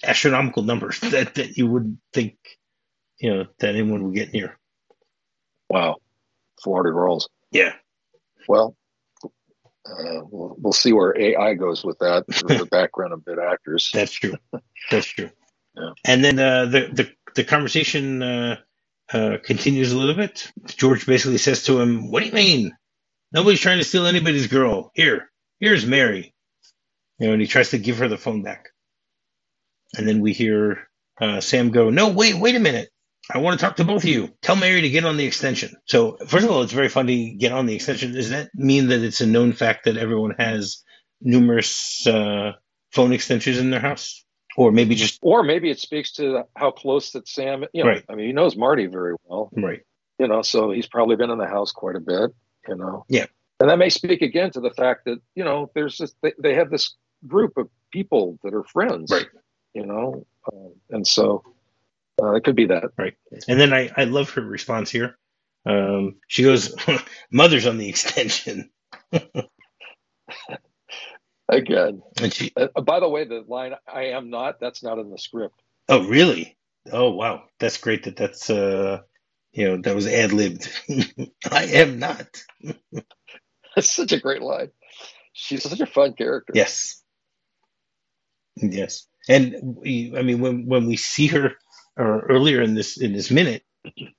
astronomical 0.04 0.62
numbers 0.62 1.00
that, 1.00 1.34
that 1.34 1.56
you 1.56 1.66
wouldn't 1.66 1.98
think 2.12 2.36
you 3.18 3.34
know 3.34 3.44
that 3.58 3.74
anyone 3.74 4.04
would 4.04 4.14
get 4.14 4.32
near. 4.32 4.58
Wow, 5.68 5.96
400 6.62 6.92
roles. 6.94 7.28
Yeah. 7.50 7.72
Well, 8.48 8.76
uh, 9.24 10.20
we'll, 10.30 10.56
we'll 10.58 10.72
see 10.72 10.92
where 10.92 11.18
AI 11.18 11.54
goes 11.54 11.84
with 11.84 11.98
that 12.00 12.24
for 12.32 12.48
the 12.54 12.66
background 12.66 13.12
of 13.12 13.24
bit 13.24 13.38
actors. 13.38 13.90
That's 13.92 14.12
true. 14.12 14.34
That's 14.90 15.06
true. 15.06 15.30
Yeah. 15.76 15.90
And 16.04 16.24
then 16.24 16.38
uh, 16.38 16.66
the, 16.66 16.88
the 16.92 17.12
the 17.34 17.44
conversation 17.44 18.22
uh, 18.22 18.56
uh, 19.12 19.36
continues 19.42 19.92
a 19.92 19.98
little 19.98 20.14
bit. 20.14 20.50
George 20.66 21.06
basically 21.06 21.38
says 21.38 21.64
to 21.64 21.80
him, 21.80 22.10
"What 22.10 22.20
do 22.20 22.26
you 22.26 22.32
mean? 22.32 22.76
Nobody's 23.32 23.60
trying 23.60 23.78
to 23.78 23.84
steal 23.84 24.06
anybody's 24.06 24.46
girl. 24.46 24.90
Here, 24.94 25.30
here's 25.60 25.86
Mary." 25.86 26.34
You 27.18 27.28
know, 27.28 27.32
and 27.32 27.40
he 27.40 27.48
tries 27.48 27.70
to 27.70 27.78
give 27.78 27.98
her 27.98 28.08
the 28.08 28.18
phone 28.18 28.42
back. 28.42 28.68
And 29.96 30.06
then 30.06 30.20
we 30.20 30.32
hear 30.32 30.88
uh, 31.20 31.40
Sam 31.40 31.70
go, 31.70 31.90
"No, 31.90 32.08
wait, 32.08 32.34
wait 32.34 32.56
a 32.56 32.60
minute. 32.60 32.90
I 33.32 33.38
want 33.38 33.58
to 33.58 33.64
talk 33.64 33.76
to 33.76 33.84
both 33.84 34.04
of 34.04 34.08
you. 34.08 34.30
Tell 34.42 34.56
Mary 34.56 34.82
to 34.82 34.90
get 34.90 35.04
on 35.04 35.16
the 35.16 35.26
extension." 35.26 35.74
So, 35.86 36.18
first 36.26 36.44
of 36.44 36.50
all, 36.50 36.62
it's 36.62 36.72
very 36.72 36.88
funny 36.88 37.34
get 37.34 37.52
on 37.52 37.66
the 37.66 37.74
extension. 37.74 38.12
Does 38.12 38.30
that 38.30 38.50
mean 38.54 38.88
that 38.88 39.00
it's 39.00 39.20
a 39.20 39.26
known 39.26 39.52
fact 39.52 39.84
that 39.84 39.96
everyone 39.96 40.34
has 40.38 40.82
numerous 41.20 42.06
uh, 42.06 42.52
phone 42.92 43.12
extensions 43.12 43.58
in 43.58 43.70
their 43.70 43.80
house? 43.80 44.26
or 44.56 44.72
maybe 44.72 44.94
just 44.94 45.18
or 45.22 45.42
maybe 45.42 45.70
it 45.70 45.78
speaks 45.78 46.12
to 46.12 46.44
how 46.56 46.70
close 46.70 47.12
that 47.12 47.28
Sam. 47.28 47.64
You 47.72 47.84
know, 47.84 47.90
right. 47.90 48.04
I 48.08 48.14
mean, 48.14 48.26
he 48.26 48.32
knows 48.32 48.56
Marty 48.56 48.86
very 48.86 49.14
well, 49.24 49.50
right? 49.52 49.82
You 50.18 50.28
know, 50.28 50.42
so 50.42 50.70
he's 50.70 50.86
probably 50.86 51.16
been 51.16 51.30
in 51.30 51.38
the 51.38 51.46
house 51.46 51.72
quite 51.72 51.96
a 51.96 52.00
bit. 52.00 52.30
You 52.66 52.76
know, 52.76 53.04
yeah, 53.08 53.26
and 53.60 53.70
that 53.70 53.78
may 53.78 53.90
speak 53.90 54.22
again 54.22 54.50
to 54.52 54.60
the 54.60 54.70
fact 54.70 55.04
that 55.04 55.18
you 55.34 55.44
know 55.44 55.70
there's 55.74 55.98
this 55.98 56.14
they, 56.22 56.32
they 56.42 56.54
have 56.54 56.70
this 56.70 56.96
group 57.26 57.56
of 57.56 57.68
people 57.92 58.38
that 58.42 58.54
are 58.54 58.64
friends, 58.64 59.10
right? 59.10 59.26
You 59.74 59.86
know, 59.86 60.26
um, 60.52 60.72
and 60.90 61.06
so 61.06 61.42
uh, 62.22 62.32
it 62.34 62.44
could 62.44 62.56
be 62.56 62.66
that, 62.66 62.84
right? 62.96 63.14
And 63.48 63.60
then 63.60 63.72
I 63.72 63.90
I 63.96 64.04
love 64.04 64.30
her 64.30 64.42
response 64.42 64.90
here. 64.90 65.18
Um, 65.64 66.16
she 66.28 66.42
goes, 66.42 66.74
"Mother's 67.30 67.66
on 67.66 67.78
the 67.78 67.88
extension." 67.88 68.70
Again. 71.48 72.02
And 72.20 72.32
she, 72.32 72.52
uh, 72.56 72.80
by 72.80 72.98
the 73.00 73.08
way, 73.08 73.24
the 73.24 73.44
line 73.46 73.74
"I 73.86 74.06
am 74.06 74.30
not" 74.30 74.60
that's 74.60 74.82
not 74.82 74.98
in 74.98 75.10
the 75.10 75.18
script. 75.18 75.62
Oh, 75.88 76.08
really? 76.08 76.56
Oh, 76.90 77.10
wow. 77.10 77.44
That's 77.60 77.78
great. 77.78 78.04
That 78.04 78.16
that's 78.16 78.50
uh, 78.50 79.02
you 79.52 79.68
know, 79.68 79.76
that 79.82 79.94
was 79.94 80.06
ad 80.06 80.32
libbed. 80.32 80.68
I 81.50 81.64
am 81.64 81.98
not. 81.98 82.26
that's 83.74 83.92
such 83.92 84.12
a 84.12 84.20
great 84.20 84.42
line. 84.42 84.70
She's 85.32 85.62
such 85.62 85.80
a 85.80 85.86
fun 85.86 86.14
character. 86.14 86.52
Yes. 86.54 87.02
Yes. 88.56 89.06
And 89.28 89.56
we, 89.62 90.14
I 90.16 90.22
mean, 90.22 90.40
when 90.40 90.66
when 90.66 90.86
we 90.86 90.96
see 90.96 91.28
her 91.28 91.52
uh, 91.98 92.04
earlier 92.30 92.62
in 92.62 92.74
this 92.74 93.00
in 93.00 93.12
this 93.12 93.30
minute, 93.30 93.64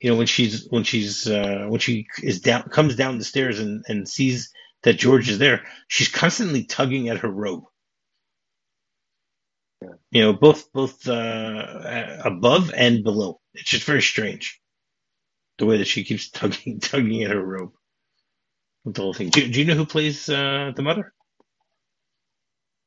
you 0.01 0.11
know, 0.11 0.17
when 0.17 0.27
she's 0.27 0.67
when 0.69 0.83
she's 0.83 1.29
uh, 1.29 1.65
when 1.69 1.79
she 1.79 2.07
is 2.23 2.41
down 2.41 2.63
comes 2.69 2.95
down 2.95 3.17
the 3.19 3.25
stairs 3.25 3.59
and 3.59 3.83
and 3.87 4.07
sees 4.09 4.51
that 4.83 4.95
George 4.95 5.29
is 5.29 5.39
there, 5.39 5.65
she's 5.87 6.09
constantly 6.09 6.65
tugging 6.65 7.09
at 7.09 7.19
her 7.19 7.31
robe. 7.31 7.63
Yeah. 9.81 9.89
You 10.11 10.21
know, 10.23 10.33
both 10.33 10.71
both 10.73 11.07
uh, 11.07 12.17
above 12.25 12.71
and 12.75 13.03
below. 13.03 13.41
It's 13.55 13.69
just 13.71 13.85
very 13.85 14.01
strange 14.03 14.61
the 15.59 15.65
way 15.67 15.77
that 15.79 15.87
she 15.87 16.05
keeps 16.05 16.31
tugging 16.31 16.79
tugging 16.81 17.23
at 17.23 17.31
her 17.31 17.43
robe. 17.45 17.73
The 18.85 19.01
whole 19.01 19.13
thing. 19.13 19.29
Do, 19.29 19.47
do 19.47 19.59
you 19.59 19.65
know 19.65 19.75
who 19.75 19.85
plays 19.85 20.29
uh, 20.29 20.71
the 20.75 20.83
mother? 20.83 21.13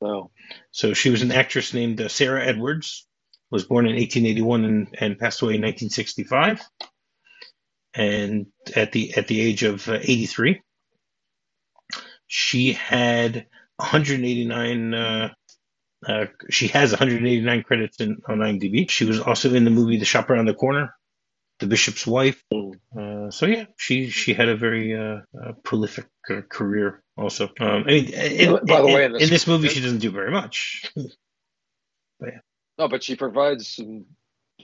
No. 0.00 0.30
So 0.70 0.94
she 0.94 1.10
was 1.10 1.22
an 1.22 1.32
actress 1.32 1.74
named 1.74 2.00
uh, 2.00 2.08
Sara 2.08 2.44
Edwards. 2.44 3.06
Was 3.50 3.64
born 3.64 3.86
in 3.86 3.96
1881 3.96 4.64
and, 4.64 4.96
and 5.00 5.18
passed 5.18 5.42
away 5.42 5.54
in 5.54 5.62
1965. 5.62 6.62
And 7.94 8.46
at 8.76 8.92
the 8.92 9.16
at 9.16 9.26
the 9.26 9.40
age 9.40 9.64
of 9.64 9.88
uh, 9.88 9.98
83, 10.00 10.62
she 12.28 12.72
had 12.74 13.46
189. 13.76 14.94
Uh, 14.94 15.34
uh, 16.06 16.26
she 16.48 16.68
has 16.68 16.92
189 16.92 17.62
credits 17.64 18.00
in, 18.00 18.18
on 18.28 18.38
IMDb. 18.38 18.88
She 18.88 19.04
was 19.04 19.20
also 19.20 19.52
in 19.52 19.64
the 19.64 19.70
movie 19.70 19.98
The 19.98 20.04
Shop 20.04 20.30
Around 20.30 20.46
the 20.46 20.54
Corner, 20.54 20.94
The 21.60 21.66
Bishop's 21.66 22.06
Wife. 22.06 22.42
Uh, 22.52 23.30
so 23.30 23.46
yeah, 23.46 23.66
she 23.76 24.10
she 24.10 24.34
had 24.34 24.48
a 24.48 24.56
very 24.56 24.94
uh, 24.94 25.20
uh, 25.38 25.52
prolific 25.62 26.06
uh, 26.28 26.40
career. 26.48 27.02
Also, 27.16 27.50
um, 27.60 27.84
I 27.86 27.90
mean, 27.90 28.04
in, 28.06 28.58
by 28.66 28.80
the 28.80 28.86
in, 28.86 28.94
way, 28.94 29.04
in, 29.04 29.12
in 29.12 29.18
this, 29.18 29.30
this 29.30 29.46
movie, 29.46 29.68
she 29.68 29.80
doesn't 29.80 29.98
do 29.98 30.10
very 30.10 30.30
much. 30.30 30.90
but 30.96 31.06
yeah. 32.22 32.38
No, 32.78 32.88
but 32.88 33.02
she 33.02 33.16
provides 33.16 33.68
some 33.68 34.06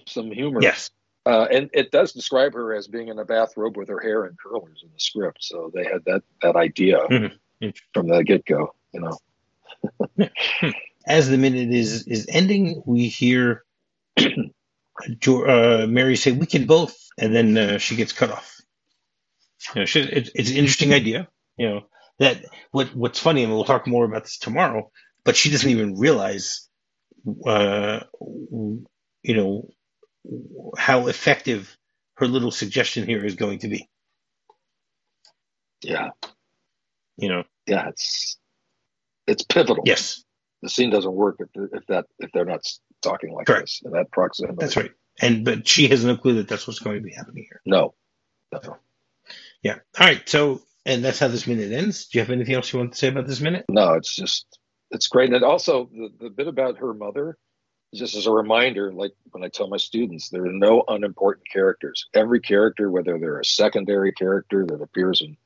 some 0.06 0.30
humor. 0.30 0.60
Yes. 0.62 0.90
Uh, 1.24 1.46
and 1.50 1.70
it 1.72 1.90
does 1.90 2.12
describe 2.12 2.54
her 2.54 2.72
as 2.72 2.86
being 2.86 3.08
in 3.08 3.18
a 3.18 3.24
bathrobe 3.24 3.76
with 3.76 3.88
her 3.88 4.00
hair 4.00 4.26
in 4.26 4.36
curlers 4.40 4.82
in 4.84 4.90
the 4.92 5.00
script. 5.00 5.42
So 5.42 5.70
they 5.74 5.84
had 5.84 6.04
that 6.06 6.22
that 6.40 6.56
idea. 6.56 6.98
Mm-hmm 6.98 7.34
from 7.92 8.08
the 8.08 8.22
get 8.24 8.44
go, 8.44 8.74
you 8.92 9.00
know. 9.00 9.18
As 11.06 11.28
the 11.28 11.38
minute 11.38 11.70
is 11.70 12.06
is 12.06 12.26
ending, 12.28 12.82
we 12.84 13.08
hear 13.08 13.64
uh, 15.48 15.86
Mary 15.86 16.16
say, 16.16 16.32
"We 16.32 16.46
can 16.46 16.66
both," 16.66 16.96
and 17.18 17.34
then 17.34 17.56
uh, 17.56 17.78
she 17.78 17.96
gets 17.96 18.12
cut 18.12 18.30
off. 18.30 18.60
You 19.74 19.82
know, 19.82 19.84
she, 19.86 20.00
it, 20.00 20.30
it's 20.34 20.50
an 20.50 20.56
interesting 20.56 20.92
idea. 20.92 21.28
You 21.56 21.68
know 21.68 21.80
that 22.18 22.44
what 22.70 22.94
what's 22.94 23.18
funny, 23.18 23.42
and 23.42 23.52
we'll 23.52 23.64
talk 23.64 23.86
more 23.86 24.04
about 24.04 24.24
this 24.24 24.38
tomorrow. 24.38 24.90
But 25.24 25.36
she 25.36 25.50
doesn't 25.50 25.68
even 25.68 25.98
realize, 25.98 26.68
uh, 27.46 28.00
you 28.20 29.34
know, 29.34 29.68
how 30.78 31.08
effective 31.08 31.76
her 32.14 32.28
little 32.28 32.50
suggestion 32.50 33.06
here 33.06 33.24
is 33.24 33.34
going 33.34 33.60
to 33.60 33.68
be. 33.68 33.88
Yeah, 35.82 36.10
you 37.16 37.28
know. 37.28 37.44
Yeah, 37.66 37.88
it's 37.88 38.38
it's 39.26 39.42
pivotal. 39.42 39.82
Yes, 39.84 40.24
the 40.62 40.68
scene 40.68 40.90
doesn't 40.90 41.12
work 41.12 41.36
if, 41.40 41.48
if 41.72 41.86
that 41.88 42.06
if 42.18 42.30
they're 42.32 42.44
not 42.44 42.64
talking 43.02 43.32
like 43.32 43.46
Correct. 43.46 43.62
this 43.62 43.82
in 43.84 43.92
that 43.92 44.10
proximity. 44.10 44.56
That's 44.58 44.76
right. 44.76 44.92
And 45.20 45.44
but 45.44 45.66
she 45.66 45.88
has 45.88 46.04
no 46.04 46.16
clue 46.16 46.34
that 46.34 46.48
that's 46.48 46.66
what's 46.66 46.78
going 46.78 46.96
to 46.96 47.02
be 47.02 47.12
happening 47.12 47.46
here. 47.48 47.60
No. 47.64 47.94
no. 48.52 48.76
Yeah. 49.62 49.78
All 49.98 50.06
right. 50.06 50.26
So 50.28 50.62
and 50.84 51.04
that's 51.04 51.18
how 51.18 51.28
this 51.28 51.46
minute 51.46 51.72
ends. 51.72 52.06
Do 52.06 52.18
you 52.18 52.22
have 52.22 52.30
anything 52.30 52.54
else 52.54 52.72
you 52.72 52.78
want 52.78 52.92
to 52.92 52.98
say 52.98 53.08
about 53.08 53.26
this 53.26 53.40
minute? 53.40 53.64
No, 53.68 53.94
it's 53.94 54.14
just 54.14 54.58
it's 54.90 55.08
great. 55.08 55.32
And 55.32 55.44
also 55.44 55.90
the, 55.92 56.10
the 56.20 56.30
bit 56.30 56.46
about 56.46 56.78
her 56.78 56.94
mother, 56.94 57.36
just 57.94 58.14
as 58.14 58.26
a 58.26 58.30
reminder, 58.30 58.92
like 58.92 59.12
when 59.32 59.42
I 59.42 59.48
tell 59.48 59.68
my 59.68 59.78
students, 59.78 60.28
there 60.28 60.44
are 60.44 60.52
no 60.52 60.84
unimportant 60.86 61.48
characters. 61.50 62.06
Every 62.14 62.40
character, 62.40 62.90
whether 62.90 63.18
they're 63.18 63.40
a 63.40 63.44
secondary 63.44 64.12
character 64.12 64.64
that 64.66 64.80
appears 64.80 65.22
in 65.22 65.36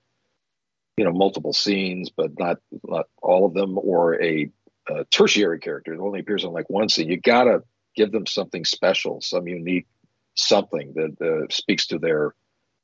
you 0.96 1.04
know 1.04 1.12
multiple 1.12 1.54
scenes, 1.54 2.10
but 2.10 2.38
not 2.38 2.58
not 2.84 3.06
all 3.22 3.46
of 3.46 3.54
them, 3.54 3.78
or 3.78 4.22
a, 4.22 4.50
a 4.88 5.04
tertiary 5.06 5.58
character 5.58 5.94
that 5.96 6.02
only 6.02 6.20
appears 6.20 6.44
in 6.44 6.50
like 6.50 6.70
one 6.70 6.88
scene. 6.88 7.08
You 7.08 7.20
gotta 7.20 7.62
give 7.94 8.12
them 8.12 8.26
something 8.26 8.64
special, 8.64 9.20
some 9.20 9.48
unique 9.48 9.86
something 10.34 10.94
that 10.94 11.20
uh, 11.20 11.46
speaks 11.50 11.86
to 11.88 11.98
their 11.98 12.34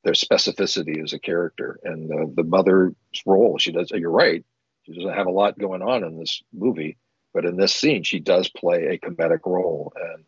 their 0.03 0.13
specificity 0.13 1.03
as 1.03 1.13
a 1.13 1.19
character. 1.19 1.79
And 1.83 2.11
uh, 2.11 2.31
the 2.33 2.43
mother's 2.43 2.93
role, 3.25 3.57
she 3.57 3.71
does. 3.71 3.91
You're 3.91 4.09
right. 4.11 4.45
She 4.83 4.93
doesn't 4.93 5.13
have 5.13 5.27
a 5.27 5.31
lot 5.31 5.59
going 5.59 5.81
on 5.81 6.03
in 6.03 6.17
this 6.17 6.41
movie, 6.53 6.97
but 7.33 7.45
in 7.45 7.57
this 7.57 7.75
scene, 7.75 8.03
she 8.03 8.19
does 8.19 8.47
play 8.47 8.85
a 8.85 8.99
comedic 8.99 9.45
role, 9.45 9.91
and 9.95 10.23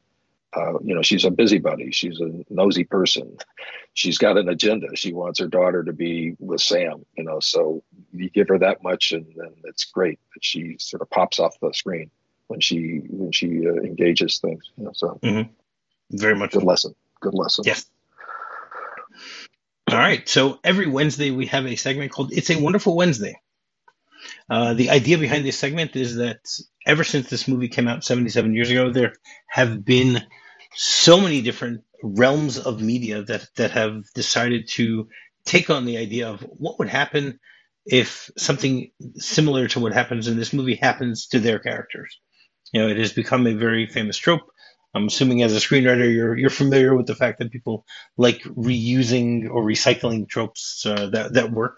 uh, 0.55 0.79
you 0.83 0.95
know, 0.95 1.01
she's 1.01 1.25
a 1.25 1.31
busybody. 1.31 1.91
She's 1.91 2.19
a 2.19 2.43
nosy 2.49 2.83
person. 2.83 3.37
She's 3.93 4.17
got 4.17 4.37
an 4.37 4.49
agenda. 4.49 4.95
She 4.95 5.13
wants 5.13 5.39
her 5.39 5.47
daughter 5.47 5.83
to 5.83 5.93
be 5.93 6.35
with 6.39 6.61
Sam. 6.61 7.05
You 7.15 7.23
know, 7.23 7.39
so 7.39 7.83
you 8.13 8.29
give 8.29 8.47
her 8.47 8.57
that 8.59 8.81
much, 8.81 9.11
and 9.11 9.25
then 9.35 9.53
it's 9.65 9.85
great 9.85 10.19
that 10.33 10.43
she 10.43 10.77
sort 10.79 11.01
of 11.01 11.09
pops 11.09 11.39
off 11.39 11.59
the 11.59 11.71
screen 11.73 12.09
when 12.47 12.59
she 12.61 13.01
when 13.09 13.31
she 13.31 13.67
uh, 13.67 13.73
engages 13.73 14.39
things. 14.39 14.63
You 14.75 14.85
know, 14.85 14.91
so 14.93 15.19
mm-hmm. 15.21 15.51
very 16.17 16.35
much 16.35 16.51
good 16.51 16.63
lesson. 16.63 16.95
Good 17.19 17.35
lesson. 17.35 17.65
Yes. 17.67 17.85
All 19.87 19.97
right. 19.97 20.27
So 20.27 20.59
every 20.63 20.87
Wednesday 20.87 21.31
we 21.31 21.47
have 21.47 21.65
a 21.67 21.75
segment 21.75 22.11
called 22.11 22.33
"It's 22.33 22.49
a 22.49 22.59
Wonderful 22.59 22.95
Wednesday." 22.95 23.39
Uh, 24.49 24.73
the 24.73 24.89
idea 24.89 25.17
behind 25.17 25.45
this 25.45 25.57
segment 25.57 25.95
is 25.95 26.15
that 26.15 26.39
ever 26.89 27.03
since 27.03 27.29
this 27.29 27.47
movie 27.47 27.67
came 27.67 27.87
out 27.87 28.03
77 28.03 28.55
years 28.55 28.71
ago, 28.71 28.91
there 28.91 29.13
have 29.47 29.85
been 29.85 30.21
so 30.73 31.21
many 31.21 31.41
different 31.41 31.83
realms 32.01 32.57
of 32.57 32.81
media 32.81 33.21
that 33.23 33.47
that 33.57 33.71
have 33.71 34.03
decided 34.15 34.67
to 34.69 35.07
take 35.45 35.69
on 35.69 35.85
the 35.85 35.97
idea 35.97 36.29
of 36.29 36.41
what 36.41 36.79
would 36.79 36.89
happen 36.89 37.39
if 37.85 38.29
something 38.37 38.91
similar 39.15 39.67
to 39.67 39.79
what 39.79 39.93
happens 39.93 40.27
in 40.27 40.37
this 40.37 40.51
movie 40.51 40.75
happens 40.75 41.27
to 41.27 41.39
their 41.39 41.59
characters. 41.59 42.19
You 42.73 42.81
know, 42.81 42.87
it 42.87 42.97
has 42.97 43.13
become 43.13 43.45
a 43.45 43.53
very 43.53 43.87
famous 43.87 44.17
trope. 44.17 44.47
I'm 44.93 45.07
assuming 45.07 45.43
as 45.43 45.55
a 45.55 45.59
screenwriter, 45.59 46.11
you're 46.11 46.35
you're 46.35 46.49
familiar 46.49 46.95
with 46.95 47.05
the 47.05 47.15
fact 47.15 47.37
that 47.37 47.51
people 47.51 47.85
like 48.17 48.41
reusing 48.43 49.47
or 49.49 49.63
recycling 49.63 50.27
tropes 50.27 50.83
uh, 50.87 51.09
that 51.11 51.33
that 51.33 51.51
work, 51.51 51.77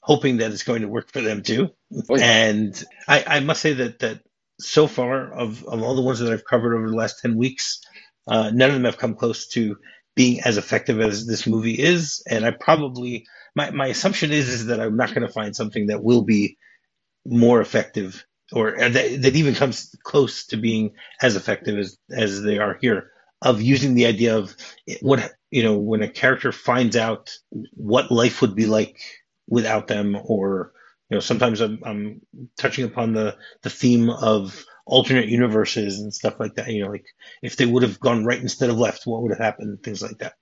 hoping 0.00 0.36
that 0.36 0.52
it's 0.52 0.62
going 0.62 0.82
to 0.82 0.88
work 0.88 1.10
for 1.10 1.20
them 1.20 1.42
too. 1.42 1.70
Oh. 2.08 2.16
And 2.16 2.72
I, 3.08 3.24
I 3.26 3.40
must 3.40 3.60
say 3.60 3.72
that 3.74 3.98
that 3.98 4.20
so 4.60 4.86
far 4.86 5.32
of, 5.32 5.64
of 5.64 5.82
all 5.82 5.94
the 5.96 6.02
ones 6.02 6.20
that 6.20 6.32
I've 6.32 6.44
covered 6.44 6.76
over 6.76 6.88
the 6.88 6.96
last 6.96 7.20
ten 7.20 7.36
weeks, 7.36 7.80
uh, 8.28 8.50
none 8.52 8.70
of 8.70 8.74
them 8.74 8.84
have 8.84 8.98
come 8.98 9.14
close 9.14 9.48
to 9.48 9.76
being 10.16 10.40
as 10.42 10.56
effective 10.58 11.00
as 11.00 11.26
this 11.26 11.46
movie 11.46 11.74
is. 11.74 12.22
And 12.28 12.44
I 12.44 12.52
probably 12.52 13.26
my, 13.56 13.70
my 13.70 13.88
assumption 13.88 14.32
is 14.32 14.48
is 14.48 14.66
that 14.66 14.80
I'm 14.80 14.96
not 14.96 15.14
going 15.14 15.26
to 15.26 15.32
find 15.32 15.54
something 15.54 15.86
that 15.88 16.02
will 16.02 16.22
be 16.22 16.56
more 17.26 17.62
effective 17.62 18.26
or 18.52 18.76
that, 18.78 19.22
that 19.22 19.36
even 19.36 19.54
comes 19.56 19.94
close 20.04 20.46
to 20.48 20.58
being 20.58 20.92
as 21.22 21.36
effective 21.36 21.78
as 21.78 21.98
as 22.12 22.42
they 22.42 22.58
are 22.58 22.78
here 22.80 23.12
of 23.42 23.62
using 23.62 23.94
the 23.94 24.06
idea 24.06 24.38
of 24.38 24.56
what 25.02 25.32
you 25.52 25.64
know 25.64 25.78
when 25.78 26.02
a 26.02 26.10
character 26.10 26.52
finds 26.52 26.96
out 26.96 27.32
what 27.74 28.12
life 28.12 28.42
would 28.42 28.56
be 28.56 28.66
like 28.66 28.98
without 29.48 29.88
them 29.88 30.18
or 30.24 30.73
you 31.10 31.16
know 31.16 31.20
sometimes 31.20 31.60
I'm, 31.60 31.80
I'm 31.84 32.20
touching 32.58 32.84
upon 32.84 33.12
the 33.14 33.36
the 33.62 33.70
theme 33.70 34.10
of 34.10 34.64
alternate 34.86 35.28
universes 35.28 36.00
and 36.00 36.12
stuff 36.12 36.38
like 36.38 36.54
that 36.56 36.68
you 36.68 36.84
know 36.84 36.90
like 36.90 37.06
if 37.42 37.56
they 37.56 37.66
would 37.66 37.82
have 37.82 38.00
gone 38.00 38.24
right 38.24 38.40
instead 38.40 38.70
of 38.70 38.78
left 38.78 39.06
what 39.06 39.22
would 39.22 39.32
have 39.32 39.40
happened 39.40 39.82
things 39.82 40.02
like 40.02 40.18
that 40.18 40.34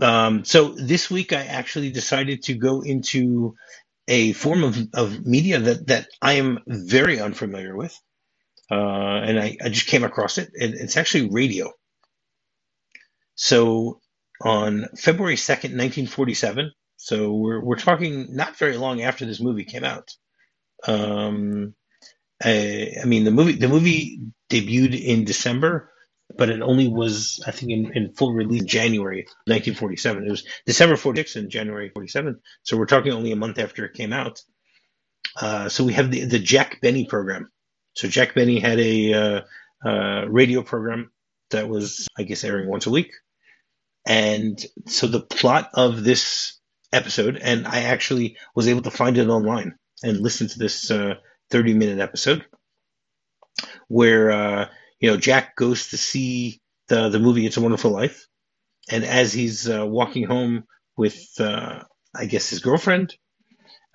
um, 0.00 0.44
so 0.44 0.70
this 0.70 1.10
week 1.10 1.32
i 1.32 1.44
actually 1.44 1.90
decided 1.90 2.42
to 2.44 2.54
go 2.54 2.82
into 2.82 3.54
a 4.08 4.32
form 4.32 4.64
of, 4.64 4.76
of 4.94 5.26
media 5.26 5.58
that, 5.58 5.86
that 5.86 6.08
I 6.20 6.34
am 6.34 6.60
very 6.66 7.20
unfamiliar 7.20 7.76
with. 7.76 7.98
Uh, 8.70 8.74
and 8.74 9.38
I, 9.38 9.56
I 9.62 9.68
just 9.68 9.86
came 9.86 10.04
across 10.04 10.38
it. 10.38 10.50
And 10.58 10.74
it's 10.74 10.96
actually 10.96 11.30
radio. 11.30 11.72
So 13.34 14.00
on 14.40 14.88
February 14.96 15.36
2nd, 15.36 15.76
1947, 15.76 16.72
so 17.02 17.32
we're, 17.32 17.60
we're 17.60 17.76
talking 17.76 18.34
not 18.34 18.56
very 18.56 18.76
long 18.76 19.02
after 19.02 19.26
this 19.26 19.40
movie 19.40 19.64
came 19.64 19.84
out. 19.84 20.14
Um, 20.86 21.74
I, 22.42 22.92
I 23.02 23.04
mean, 23.06 23.24
the 23.24 23.30
movie, 23.30 23.54
the 23.54 23.68
movie 23.68 24.20
debuted 24.50 25.00
in 25.00 25.24
December 25.24 25.92
but 26.36 26.50
it 26.50 26.62
only 26.62 26.88
was, 26.88 27.42
I 27.46 27.50
think, 27.50 27.72
in, 27.72 27.92
in 27.94 28.12
full 28.12 28.32
release 28.32 28.64
January 28.64 29.26
1947. 29.46 30.26
It 30.26 30.30
was 30.30 30.46
December 30.66 30.96
46 30.96 31.36
and 31.36 31.50
January 31.50 31.90
47. 31.90 32.40
So 32.62 32.76
we're 32.76 32.86
talking 32.86 33.12
only 33.12 33.32
a 33.32 33.36
month 33.36 33.58
after 33.58 33.84
it 33.84 33.94
came 33.94 34.12
out. 34.12 34.40
Uh, 35.40 35.68
so 35.68 35.84
we 35.84 35.94
have 35.94 36.10
the, 36.10 36.24
the 36.24 36.38
Jack 36.38 36.80
Benny 36.80 37.06
program. 37.06 37.50
So 37.94 38.08
Jack 38.08 38.34
Benny 38.34 38.60
had 38.60 38.78
a 38.78 39.12
uh, 39.14 39.40
uh, 39.84 40.26
radio 40.28 40.62
program 40.62 41.10
that 41.50 41.68
was, 41.68 42.08
I 42.18 42.22
guess, 42.22 42.44
airing 42.44 42.68
once 42.68 42.86
a 42.86 42.90
week. 42.90 43.12
And 44.06 44.58
so 44.86 45.06
the 45.06 45.20
plot 45.20 45.70
of 45.74 46.02
this 46.02 46.58
episode, 46.92 47.36
and 47.36 47.66
I 47.66 47.82
actually 47.82 48.36
was 48.54 48.68
able 48.68 48.82
to 48.82 48.90
find 48.90 49.18
it 49.18 49.28
online 49.28 49.76
and 50.02 50.20
listen 50.20 50.48
to 50.48 50.58
this 50.58 50.90
uh, 50.90 51.14
30 51.50 51.74
minute 51.74 52.00
episode 52.00 52.44
where 53.88 54.30
uh, 54.30 54.68
you 55.02 55.10
know, 55.10 55.16
Jack 55.16 55.56
goes 55.56 55.88
to 55.88 55.98
see 55.98 56.60
the 56.88 57.08
the 57.08 57.18
movie 57.18 57.44
It's 57.44 57.56
a 57.56 57.60
Wonderful 57.60 57.90
Life, 57.90 58.28
and 58.88 59.04
as 59.04 59.32
he's 59.32 59.68
uh, 59.68 59.84
walking 59.84 60.24
home 60.24 60.64
with, 60.96 61.20
uh, 61.40 61.82
I 62.14 62.26
guess, 62.26 62.50
his 62.50 62.60
girlfriend, 62.60 63.14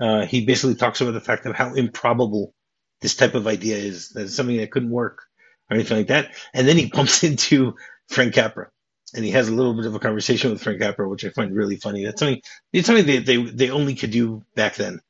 uh, 0.01 0.25
he 0.25 0.45
basically 0.45 0.75
talks 0.75 0.99
about 0.99 1.13
the 1.13 1.21
fact 1.21 1.45
of 1.45 1.55
how 1.55 1.73
improbable 1.73 2.53
this 2.99 3.15
type 3.15 3.35
of 3.35 3.47
idea 3.47 3.77
is. 3.77 4.09
That 4.09 4.23
it's 4.23 4.35
something 4.35 4.57
that 4.57 4.69
couldn't 4.69 4.89
work 4.89 5.23
or 5.71 5.75
anything 5.75 5.97
like 5.97 6.07
that. 6.07 6.35
And 6.53 6.67
then 6.67 6.77
he 6.77 6.87
bumps 6.87 7.23
into 7.29 7.75
Frank 8.09 8.33
Capra, 8.33 8.69
and 9.17 9.25
he 9.25 9.31
has 9.31 9.49
a 9.49 9.53
little 9.53 9.73
bit 9.73 9.87
of 9.87 9.95
a 9.95 9.99
conversation 9.99 10.51
with 10.51 10.61
Frank 10.61 10.79
Capra, 10.79 11.09
which 11.09 11.25
I 11.25 11.29
find 11.29 11.53
really 11.53 11.75
funny. 11.75 12.05
That's 12.05 12.19
something 12.19 12.41
it's 12.71 12.85
something 12.85 13.05
they, 13.05 13.17
they 13.17 13.43
they 13.43 13.69
only 13.71 13.95
could 13.95 14.11
do 14.11 14.43
back 14.55 14.75
then. 14.75 15.01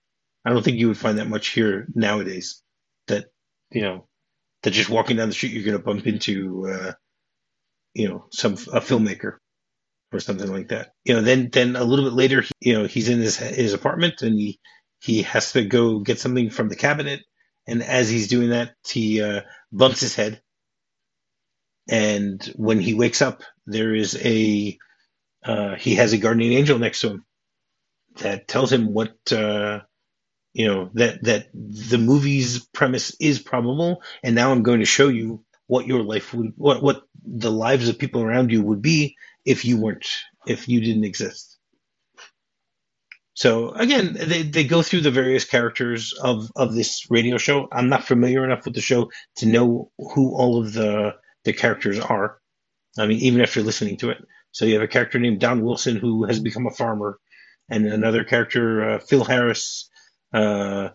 I 0.46 0.52
don't 0.52 0.64
think 0.64 0.78
you 0.78 0.88
would 0.88 0.98
find 0.98 1.18
that 1.18 1.30
much 1.30 1.50
here 1.50 1.88
nowadays. 1.94 2.64
That 3.08 3.26
you 3.70 3.82
know 3.82 4.08
that 4.64 4.72
just 4.72 4.90
walking 4.90 5.18
down 5.18 5.28
the 5.28 5.36
street 5.36 5.52
you're 5.52 5.66
going 5.66 5.78
to 5.78 5.84
bump 5.84 6.08
into, 6.08 6.68
uh, 6.68 6.94
you 7.94 8.08
know, 8.08 8.26
some 8.32 8.54
a 8.54 8.80
filmmaker 8.80 9.38
or 10.14 10.20
something 10.22 10.52
like 10.52 10.70
that. 10.70 10.94
You 11.04 11.16
know, 11.16 11.22
then 11.22 11.50
then 11.52 11.76
a 11.76 11.84
little 11.84 12.06
bit 12.06 12.14
later, 12.14 12.46
you 12.62 12.74
know, 12.74 12.86
he's 12.86 13.10
in 13.10 13.20
his 13.20 13.36
his 13.36 13.74
apartment 13.74 14.22
and 14.22 14.40
he 14.40 14.60
he 15.02 15.24
has 15.24 15.52
to 15.52 15.66
go 15.66 16.00
get 16.00 16.20
something 16.20 16.50
from 16.50 16.70
the 16.70 16.78
cabinet, 16.78 17.24
and 17.68 17.84
as 17.84 18.10
he's 18.10 18.30
doing 18.30 18.52
that, 18.52 18.74
he 18.88 19.22
uh, 19.22 19.42
bumps 19.72 20.00
his 20.00 20.16
head, 20.16 20.42
and 21.90 22.44
when 22.56 22.80
he 22.80 22.94
wakes 22.94 23.22
up, 23.22 23.44
there 23.66 23.94
is 23.96 24.18
a 24.24 24.78
uh, 25.44 25.76
he 25.76 25.96
has 25.96 26.14
a 26.14 26.18
guardian 26.18 26.54
angel 26.54 26.80
next 26.80 27.02
to 27.02 27.10
him 27.10 27.26
that 28.18 28.48
tells 28.48 28.72
him 28.72 28.94
what 28.94 29.16
uh, 29.32 29.82
you 30.54 30.68
know 30.68 30.90
that 30.94 31.24
that 31.24 31.48
the 31.54 31.98
movie's 31.98 32.66
premise 32.68 33.16
is 33.20 33.40
probable. 33.40 34.02
And 34.24 34.36
now 34.36 34.52
i'm 34.52 34.64
going 34.64 34.80
to 34.80 34.86
show 34.86 35.08
you 35.08 35.44
what 35.68 35.88
your 35.88 36.04
life 36.04 36.34
would 36.34 36.54
what 36.56 36.82
what 36.82 37.04
the 37.24 37.52
lives 37.52 37.90
of 37.90 38.00
people 38.00 38.22
around 38.22 38.52
you 38.52 38.62
would 38.64 38.82
be 38.82 39.16
if 39.46 39.66
you 39.66 39.80
weren't 39.80 40.08
if 40.46 40.68
you 40.68 40.82
didn't 40.82 41.06
exist. 41.06 41.58
So 43.34 43.70
again 43.70 44.14
they, 44.14 44.42
they 44.42 44.64
go 44.64 44.82
through 44.82 45.02
the 45.02 45.12
various 45.12 45.46
characters 45.46 46.14
of 46.14 46.50
of 46.56 46.74
this 46.74 47.08
radio 47.10 47.38
show. 47.38 47.68
I'm 47.72 47.90
not 47.90 48.04
familiar 48.04 48.44
enough 48.44 48.66
with 48.66 48.74
the 48.74 48.82
show 48.82 49.12
to 49.38 49.46
know 49.46 49.92
who 49.98 50.36
all 50.36 50.62
of 50.62 50.74
the 50.74 51.16
the 51.48 51.54
characters 51.54 52.00
are. 52.00 52.40
I 53.00 53.08
mean 53.08 53.20
even 53.20 53.42
after 53.42 53.62
listening 53.64 53.98
to 53.98 54.12
it. 54.12 54.20
So 54.52 54.66
you 54.66 54.76
have 54.76 54.84
a 54.84 54.88
character 54.88 55.20
named 55.20 55.40
don 55.40 55.64
wilson 55.64 55.98
who 55.98 56.26
has 56.26 56.40
become 56.40 56.68
a 56.68 56.72
farmer 56.72 57.20
and 57.70 57.86
another 57.86 58.24
character 58.24 58.66
uh, 58.90 59.00
phil 59.00 59.24
harris 59.24 59.90
uh, 60.34 60.90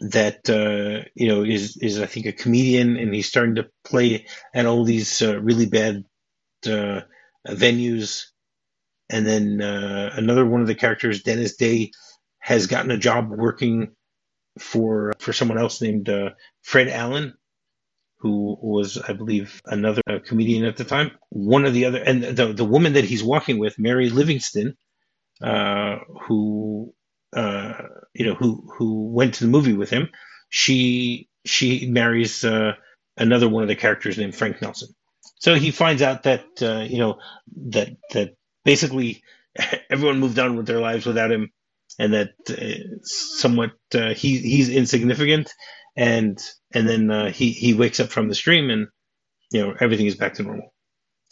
that 0.00 0.50
uh, 0.50 1.08
you 1.14 1.28
know 1.28 1.44
is 1.44 1.76
is 1.76 2.00
I 2.00 2.06
think 2.06 2.26
a 2.26 2.32
comedian, 2.32 2.96
and 2.96 3.14
he's 3.14 3.28
starting 3.28 3.56
to 3.56 3.68
play 3.84 4.26
at 4.54 4.66
all 4.66 4.84
these 4.84 5.22
uh, 5.22 5.40
really 5.40 5.66
bad 5.66 6.04
uh, 6.66 7.02
venues. 7.48 8.26
And 9.10 9.26
then 9.26 9.60
uh, 9.60 10.10
another 10.14 10.46
one 10.46 10.62
of 10.62 10.66
the 10.66 10.74
characters, 10.74 11.22
Dennis 11.22 11.56
Day, 11.56 11.92
has 12.38 12.66
gotten 12.66 12.90
a 12.90 12.98
job 12.98 13.30
working 13.30 13.92
for 14.58 15.12
for 15.20 15.32
someone 15.32 15.58
else 15.58 15.80
named 15.80 16.10
Fred 16.62 16.88
Allen, 16.88 17.34
who 18.22 18.56
was, 18.62 18.98
I 18.98 19.12
believe, 19.14 19.60
another 19.66 20.02
comedian 20.26 20.64
at 20.64 20.76
the 20.78 20.84
time. 20.84 21.12
One 21.30 21.64
of 21.66 21.74
the 21.74 21.86
other, 21.86 22.02
and 22.02 22.22
the 22.22 22.52
the 22.52 22.64
woman 22.64 22.94
that 22.94 23.04
he's 23.04 23.24
walking 23.24 23.58
with, 23.58 23.78
Mary 23.78 24.10
Livingston, 24.10 24.76
uh, 25.42 25.98
who 26.26 26.94
uh, 27.34 27.74
you 28.14 28.26
know, 28.26 28.34
who 28.34 28.68
who 28.78 29.08
went 29.12 29.34
to 29.34 29.44
the 29.44 29.50
movie 29.50 29.72
with 29.74 29.90
him, 29.90 30.10
she 30.50 31.28
she 31.44 31.86
marries 31.86 32.44
uh, 32.44 32.72
another 33.16 33.48
one 33.48 33.62
of 33.62 33.68
the 33.68 33.76
characters 33.76 34.18
named 34.18 34.34
Frank 34.36 34.62
Nelson. 34.62 34.88
So 35.40 35.54
he 35.54 35.70
finds 35.70 36.02
out 36.02 36.24
that 36.24 36.44
uh, 36.62 36.86
you 36.88 36.98
know 36.98 37.18
that 37.70 37.90
that 38.12 38.36
basically 38.64 39.22
everyone 39.90 40.20
moved 40.20 40.38
on 40.38 40.56
with 40.56 40.66
their 40.66 40.80
lives 40.80 41.06
without 41.06 41.32
him, 41.32 41.50
and 41.98 42.14
that 42.14 42.30
uh, 42.50 42.98
somewhat 43.02 43.72
uh, 43.94 44.14
he 44.14 44.38
he's 44.38 44.68
insignificant, 44.68 45.52
and 45.96 46.38
and 46.74 46.88
then 46.88 47.10
uh, 47.10 47.30
he 47.30 47.50
he 47.50 47.74
wakes 47.74 48.00
up 48.00 48.10
from 48.10 48.28
the 48.28 48.34
stream 48.34 48.70
and 48.70 48.88
you 49.50 49.62
know 49.62 49.74
everything 49.78 50.06
is 50.06 50.16
back 50.16 50.34
to 50.34 50.42
normal. 50.42 50.72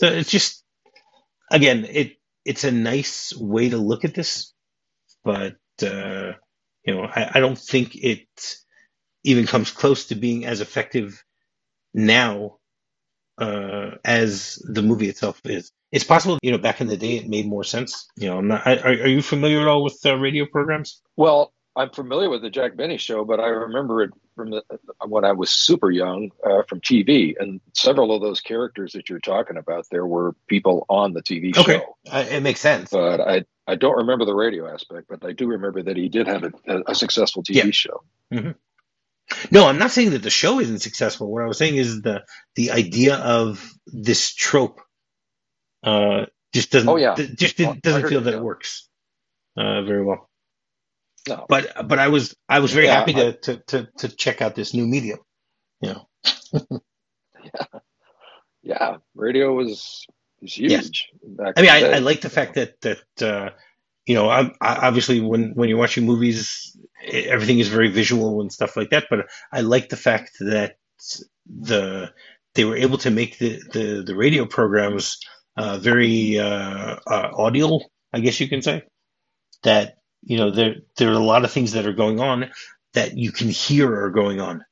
So 0.00 0.06
it's 0.06 0.30
just 0.30 0.64
again 1.50 1.86
it 1.88 2.16
it's 2.44 2.64
a 2.64 2.72
nice 2.72 3.34
way 3.36 3.68
to 3.68 3.76
look 3.76 4.04
at 4.04 4.14
this, 4.14 4.52
but 5.24 5.56
uh, 5.82 6.32
you 6.84 6.94
know, 6.94 7.04
I, 7.04 7.30
I, 7.34 7.40
don't 7.40 7.58
think 7.58 7.94
it 7.94 8.26
even 9.24 9.46
comes 9.46 9.70
close 9.70 10.06
to 10.06 10.14
being 10.14 10.46
as 10.46 10.60
effective 10.60 11.22
now 11.92 12.58
uh, 13.38 13.92
as 14.04 14.62
the 14.64 14.82
movie 14.82 15.08
itself 15.08 15.40
is. 15.44 15.70
It's 15.92 16.04
possible, 16.04 16.38
you 16.42 16.52
know, 16.52 16.58
back 16.58 16.80
in 16.80 16.86
the 16.86 16.96
day 16.96 17.16
it 17.16 17.28
made 17.28 17.46
more 17.46 17.64
sense. 17.64 18.06
You 18.16 18.28
know, 18.28 18.40
not. 18.40 18.66
Are, 18.66 18.86
are 18.86 19.08
you 19.08 19.22
familiar 19.22 19.60
at 19.60 19.68
all 19.68 19.82
with 19.82 19.98
uh, 20.04 20.16
radio 20.16 20.46
programs? 20.46 21.02
Well, 21.16 21.52
I'm 21.76 21.90
familiar 21.90 22.28
with 22.28 22.42
the 22.42 22.50
Jack 22.50 22.76
Benny 22.76 22.98
show, 22.98 23.24
but 23.24 23.38
I 23.38 23.46
remember 23.46 24.02
it 24.02 24.10
from 24.34 24.50
the, 24.50 24.64
when 25.06 25.24
I 25.24 25.32
was 25.32 25.50
super 25.50 25.90
young 25.90 26.30
uh, 26.44 26.62
from 26.68 26.80
TV, 26.80 27.34
and 27.38 27.60
several 27.74 28.14
of 28.14 28.20
those 28.20 28.40
characters 28.40 28.92
that 28.94 29.08
you're 29.08 29.20
talking 29.20 29.56
about 29.56 29.86
there 29.90 30.06
were 30.06 30.34
people 30.48 30.84
on 30.88 31.12
the 31.12 31.22
TV 31.22 31.56
okay. 31.56 31.78
show. 31.78 31.96
Uh, 32.10 32.24
it 32.28 32.42
makes 32.42 32.60
sense. 32.60 32.90
But 32.90 33.20
I 33.20 33.44
I 33.66 33.76
don't 33.76 33.98
remember 33.98 34.24
the 34.24 34.34
radio 34.34 34.72
aspect, 34.72 35.06
but 35.08 35.24
I 35.24 35.32
do 35.32 35.46
remember 35.46 35.82
that 35.82 35.96
he 35.96 36.08
did 36.08 36.26
have 36.26 36.44
a, 36.44 36.82
a 36.88 36.94
successful 36.94 37.44
TV 37.44 37.64
yeah. 37.64 37.70
show. 37.70 38.02
Mm-hmm. 38.32 38.50
No, 39.52 39.66
I'm 39.66 39.78
not 39.78 39.92
saying 39.92 40.10
that 40.10 40.22
the 40.22 40.30
show 40.30 40.58
isn't 40.58 40.80
successful. 40.80 41.30
What 41.30 41.44
I 41.44 41.46
was 41.46 41.58
saying 41.58 41.76
is 41.76 42.02
the 42.02 42.24
the 42.56 42.72
idea 42.72 43.14
of 43.16 43.72
this 43.86 44.34
trope 44.34 44.80
uh, 45.84 46.26
just 46.52 46.72
doesn't. 46.72 46.88
Oh, 46.88 46.96
yeah. 46.96 47.14
just 47.14 47.58
doesn't 47.58 48.08
feel 48.08 48.22
that 48.22 48.34
it 48.34 48.42
works 48.42 48.88
uh, 49.56 49.82
very 49.82 50.04
well. 50.04 50.29
No. 51.28 51.46
But 51.48 51.88
but 51.88 51.98
I 51.98 52.08
was 52.08 52.34
I 52.48 52.60
was 52.60 52.72
very 52.72 52.86
Yeah, 52.86 52.94
happy 52.94 53.12
to, 53.14 53.28
I- 53.28 53.32
to, 53.42 53.56
to 53.68 53.88
to 53.98 54.08
check 54.08 54.42
out 54.42 54.54
this 54.54 54.74
new 54.74 54.86
medium. 54.86 55.18
You 55.80 55.94
know. 55.94 56.08
Yeah, 57.42 57.64
yeah, 58.62 58.96
radio 59.14 59.52
was 59.54 60.06
was 60.40 60.56
Yes. 60.66 60.84
huge. 60.84 61.08
back 61.22 61.54
I 61.56 61.62
mean, 61.62 61.70
I, 61.70 61.84
I 61.96 61.98
like 61.98 62.20
the 62.22 62.30
fact 62.30 62.54
that 62.54 62.80
that 62.82 63.22
uh, 63.22 63.50
you 64.06 64.14
know, 64.14 64.28
I'm, 64.30 64.52
I, 64.60 64.86
obviously 64.88 65.20
when 65.20 65.52
when 65.54 65.68
you're 65.68 65.78
watching 65.78 66.06
movies, 66.06 66.76
everything 67.06 67.58
is 67.58 67.68
very 67.68 67.88
visual 67.90 68.40
and 68.40 68.52
stuff 68.52 68.76
like 68.76 68.90
that. 68.90 69.06
But 69.10 69.26
I 69.52 69.60
like 69.62 69.88
the 69.88 69.96
fact 69.96 70.32
that 70.40 70.76
the 71.46 72.12
they 72.54 72.64
were 72.64 72.76
able 72.76 72.98
to 72.98 73.10
make 73.10 73.38
the 73.38 73.60
the, 73.72 74.02
the 74.06 74.16
radio 74.16 74.46
programs 74.46 75.18
uh, 75.56 75.78
very 75.78 76.38
uh, 76.38 76.96
uh, 77.06 77.30
audial, 77.34 77.84
I 78.12 78.20
guess 78.20 78.40
you 78.40 78.48
can 78.48 78.62
say. 78.62 78.82
That 79.62 79.96
you 80.22 80.36
know 80.36 80.50
there 80.50 80.76
there 80.96 81.10
are 81.10 81.14
a 81.14 81.18
lot 81.18 81.44
of 81.44 81.52
things 81.52 81.72
that 81.72 81.86
are 81.86 81.92
going 81.92 82.20
on 82.20 82.50
that 82.94 83.16
you 83.16 83.32
can 83.32 83.48
hear 83.48 84.04
are 84.04 84.10
going 84.10 84.40
on. 84.40 84.64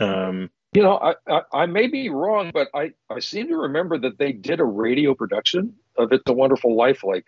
Um, 0.00 0.50
You 0.72 0.82
know, 0.82 0.96
I, 0.98 1.14
I 1.26 1.42
I 1.52 1.66
may 1.66 1.88
be 1.88 2.08
wrong, 2.10 2.52
but 2.54 2.68
I 2.74 2.92
I 3.10 3.18
seem 3.18 3.48
to 3.48 3.56
remember 3.56 3.98
that 3.98 4.18
they 4.18 4.32
did 4.32 4.60
a 4.60 4.64
radio 4.64 5.14
production 5.14 5.74
of 5.96 6.12
"It's 6.12 6.28
a 6.28 6.32
Wonderful 6.32 6.76
Life" 6.76 7.02
like 7.02 7.26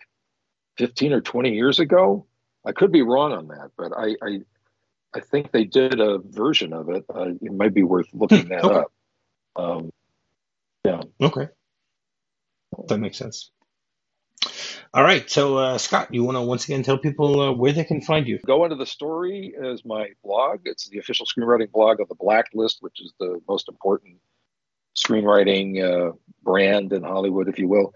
fifteen 0.77 1.11
or 1.13 1.21
twenty 1.21 1.53
years 1.53 1.79
ago. 1.79 2.25
I 2.65 2.71
could 2.71 2.91
be 2.91 3.01
wrong 3.01 3.33
on 3.33 3.47
that, 3.49 3.71
but 3.77 3.91
I 3.91 4.15
I, 4.21 4.39
I 5.13 5.19
think 5.19 5.51
they 5.51 5.65
did 5.65 5.99
a 5.99 6.19
version 6.19 6.71
of 6.71 6.89
it. 6.89 7.03
Uh, 7.13 7.31
it 7.41 7.51
might 7.51 7.73
be 7.73 7.83
worth 7.83 8.07
looking 8.13 8.47
that 8.47 8.63
okay. 8.63 8.75
up. 8.75 8.91
Um, 9.55 9.91
yeah. 10.85 11.01
Okay. 11.21 11.49
That 12.87 12.97
makes 12.97 13.17
sense. 13.17 13.51
All 14.95 15.03
right. 15.03 15.27
So, 15.27 15.57
uh, 15.57 15.77
Scott, 15.79 16.13
you 16.13 16.23
want 16.23 16.37
to 16.37 16.41
once 16.41 16.65
again 16.65 16.83
tell 16.83 16.99
people 16.99 17.39
uh, 17.39 17.51
where 17.51 17.71
they 17.71 17.83
can 17.83 17.99
find 17.99 18.27
you? 18.27 18.37
Go 18.45 18.63
into 18.63 18.75
the 18.75 18.85
story 18.85 19.55
as 19.59 19.83
my 19.83 20.09
blog. 20.23 20.61
It's 20.65 20.87
the 20.87 20.99
official 20.99 21.25
screenwriting 21.25 21.71
blog 21.71 21.99
of 21.99 22.09
the 22.09 22.15
Blacklist, 22.15 22.77
which 22.81 23.01
is 23.01 23.11
the 23.19 23.41
most 23.47 23.69
important 23.69 24.17
screenwriting 24.95 25.81
uh, 25.81 26.13
brand 26.43 26.93
in 26.93 27.01
Hollywood, 27.01 27.49
if 27.49 27.57
you 27.57 27.67
will. 27.67 27.93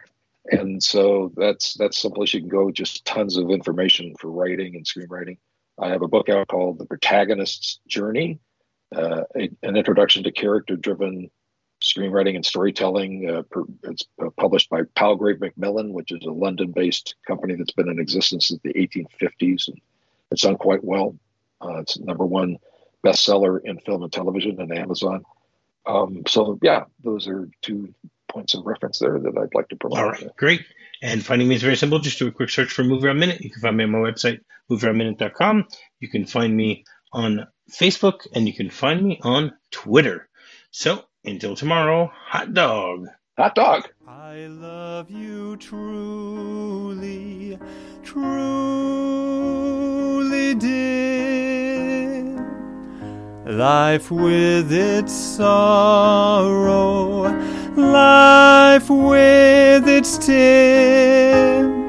And 0.50 0.82
so 0.82 1.32
that's 1.36 1.76
that's 1.76 2.02
someplace 2.02 2.34
you 2.34 2.40
can 2.40 2.50
go. 2.50 2.72
Just 2.72 3.06
tons 3.06 3.38
of 3.38 3.52
information 3.52 4.16
for 4.20 4.32
writing 4.32 4.76
and 4.76 4.86
screenwriting. 4.86 5.38
I 5.80 5.90
have 5.90 6.02
a 6.02 6.08
book 6.08 6.30
out 6.30 6.48
called 6.48 6.80
The 6.80 6.88
Protagonist's 6.88 7.80
Journey, 7.88 8.40
uh, 8.96 9.24
a, 9.36 9.52
an 9.62 9.78
introduction 9.78 10.24
to 10.24 10.32
character-driven 10.32 11.30
screenwriting 11.88 12.36
and 12.36 12.46
storytelling. 12.46 13.30
Uh, 13.30 13.42
per, 13.44 13.64
it's 13.84 14.06
uh, 14.22 14.30
published 14.38 14.70
by 14.70 14.82
Palgrave 14.96 15.40
Macmillan, 15.40 15.94
which 15.94 16.12
is 16.12 16.26
a 16.26 16.32
London-based 16.32 17.16
company 17.28 17.56
that's 17.56 17.72
been 17.72 17.90
in 17.90 18.00
existence 18.00 18.48
since 18.48 18.62
the 18.64 18.74
1850s, 18.74 19.68
and 19.68 19.80
it's 20.32 20.42
done 20.42 20.58
quite 20.58 20.84
well. 20.84 21.16
Uh, 21.62 21.80
it's 21.80 21.98
number 22.00 22.26
one 22.26 22.58
bestseller 23.04 23.60
in 23.64 23.80
film 23.80 24.04
and 24.04 24.12
television 24.12 24.60
and 24.60 24.78
Amazon. 24.78 25.24
Um, 25.86 26.24
so 26.28 26.60
yeah, 26.62 26.84
those 27.04 27.28
are 27.28 27.50
two 27.62 27.94
points 28.28 28.54
of 28.54 28.66
reference 28.66 29.00
there 29.00 29.20
that 29.20 29.38
I'd 29.38 29.56
like 29.56 29.70
to 29.70 29.76
provide. 29.76 30.00
All 30.00 30.10
right. 30.10 30.36
Great. 30.38 30.66
And 31.02 31.26
finding 31.26 31.48
me 31.48 31.56
is 31.56 31.62
very 31.62 31.78
simple. 31.78 32.00
Just 32.00 32.20
do 32.20 32.28
a 32.28 32.32
quick 32.32 32.50
search 32.50 32.72
for 32.72 32.84
MovieRob 32.84 33.18
Minute. 33.18 33.42
You 33.42 33.50
can 33.50 33.62
find 33.62 33.78
me 33.78 33.84
on 33.86 33.92
my 33.92 34.00
website, 34.00 34.40
movierobminute.com. 34.70 35.68
You 36.00 36.10
can 36.10 36.26
find 36.26 36.56
me 36.56 36.84
on 37.14 37.48
Facebook 37.72 38.28
and 38.34 38.48
you 38.48 38.54
can 38.54 38.70
find 38.70 39.02
me 39.04 39.20
on 39.24 39.54
Twitter. 39.72 40.28
So 40.72 41.06
until 41.28 41.56
tomorrow, 41.56 42.12
hot 42.14 42.54
dog. 42.54 43.08
Hot 43.38 43.54
dog. 43.54 43.88
I 44.08 44.48
love 44.48 45.12
you 45.12 45.58
truly, 45.58 47.60
truly, 48.04 48.46
dear. 50.56 52.24
Life 53.46 54.10
with 54.12 54.72
its 54.72 55.14
sorrow, 55.14 57.24
life 57.76 58.90
with 58.90 59.88
its 59.88 60.18
tears. 60.18 61.87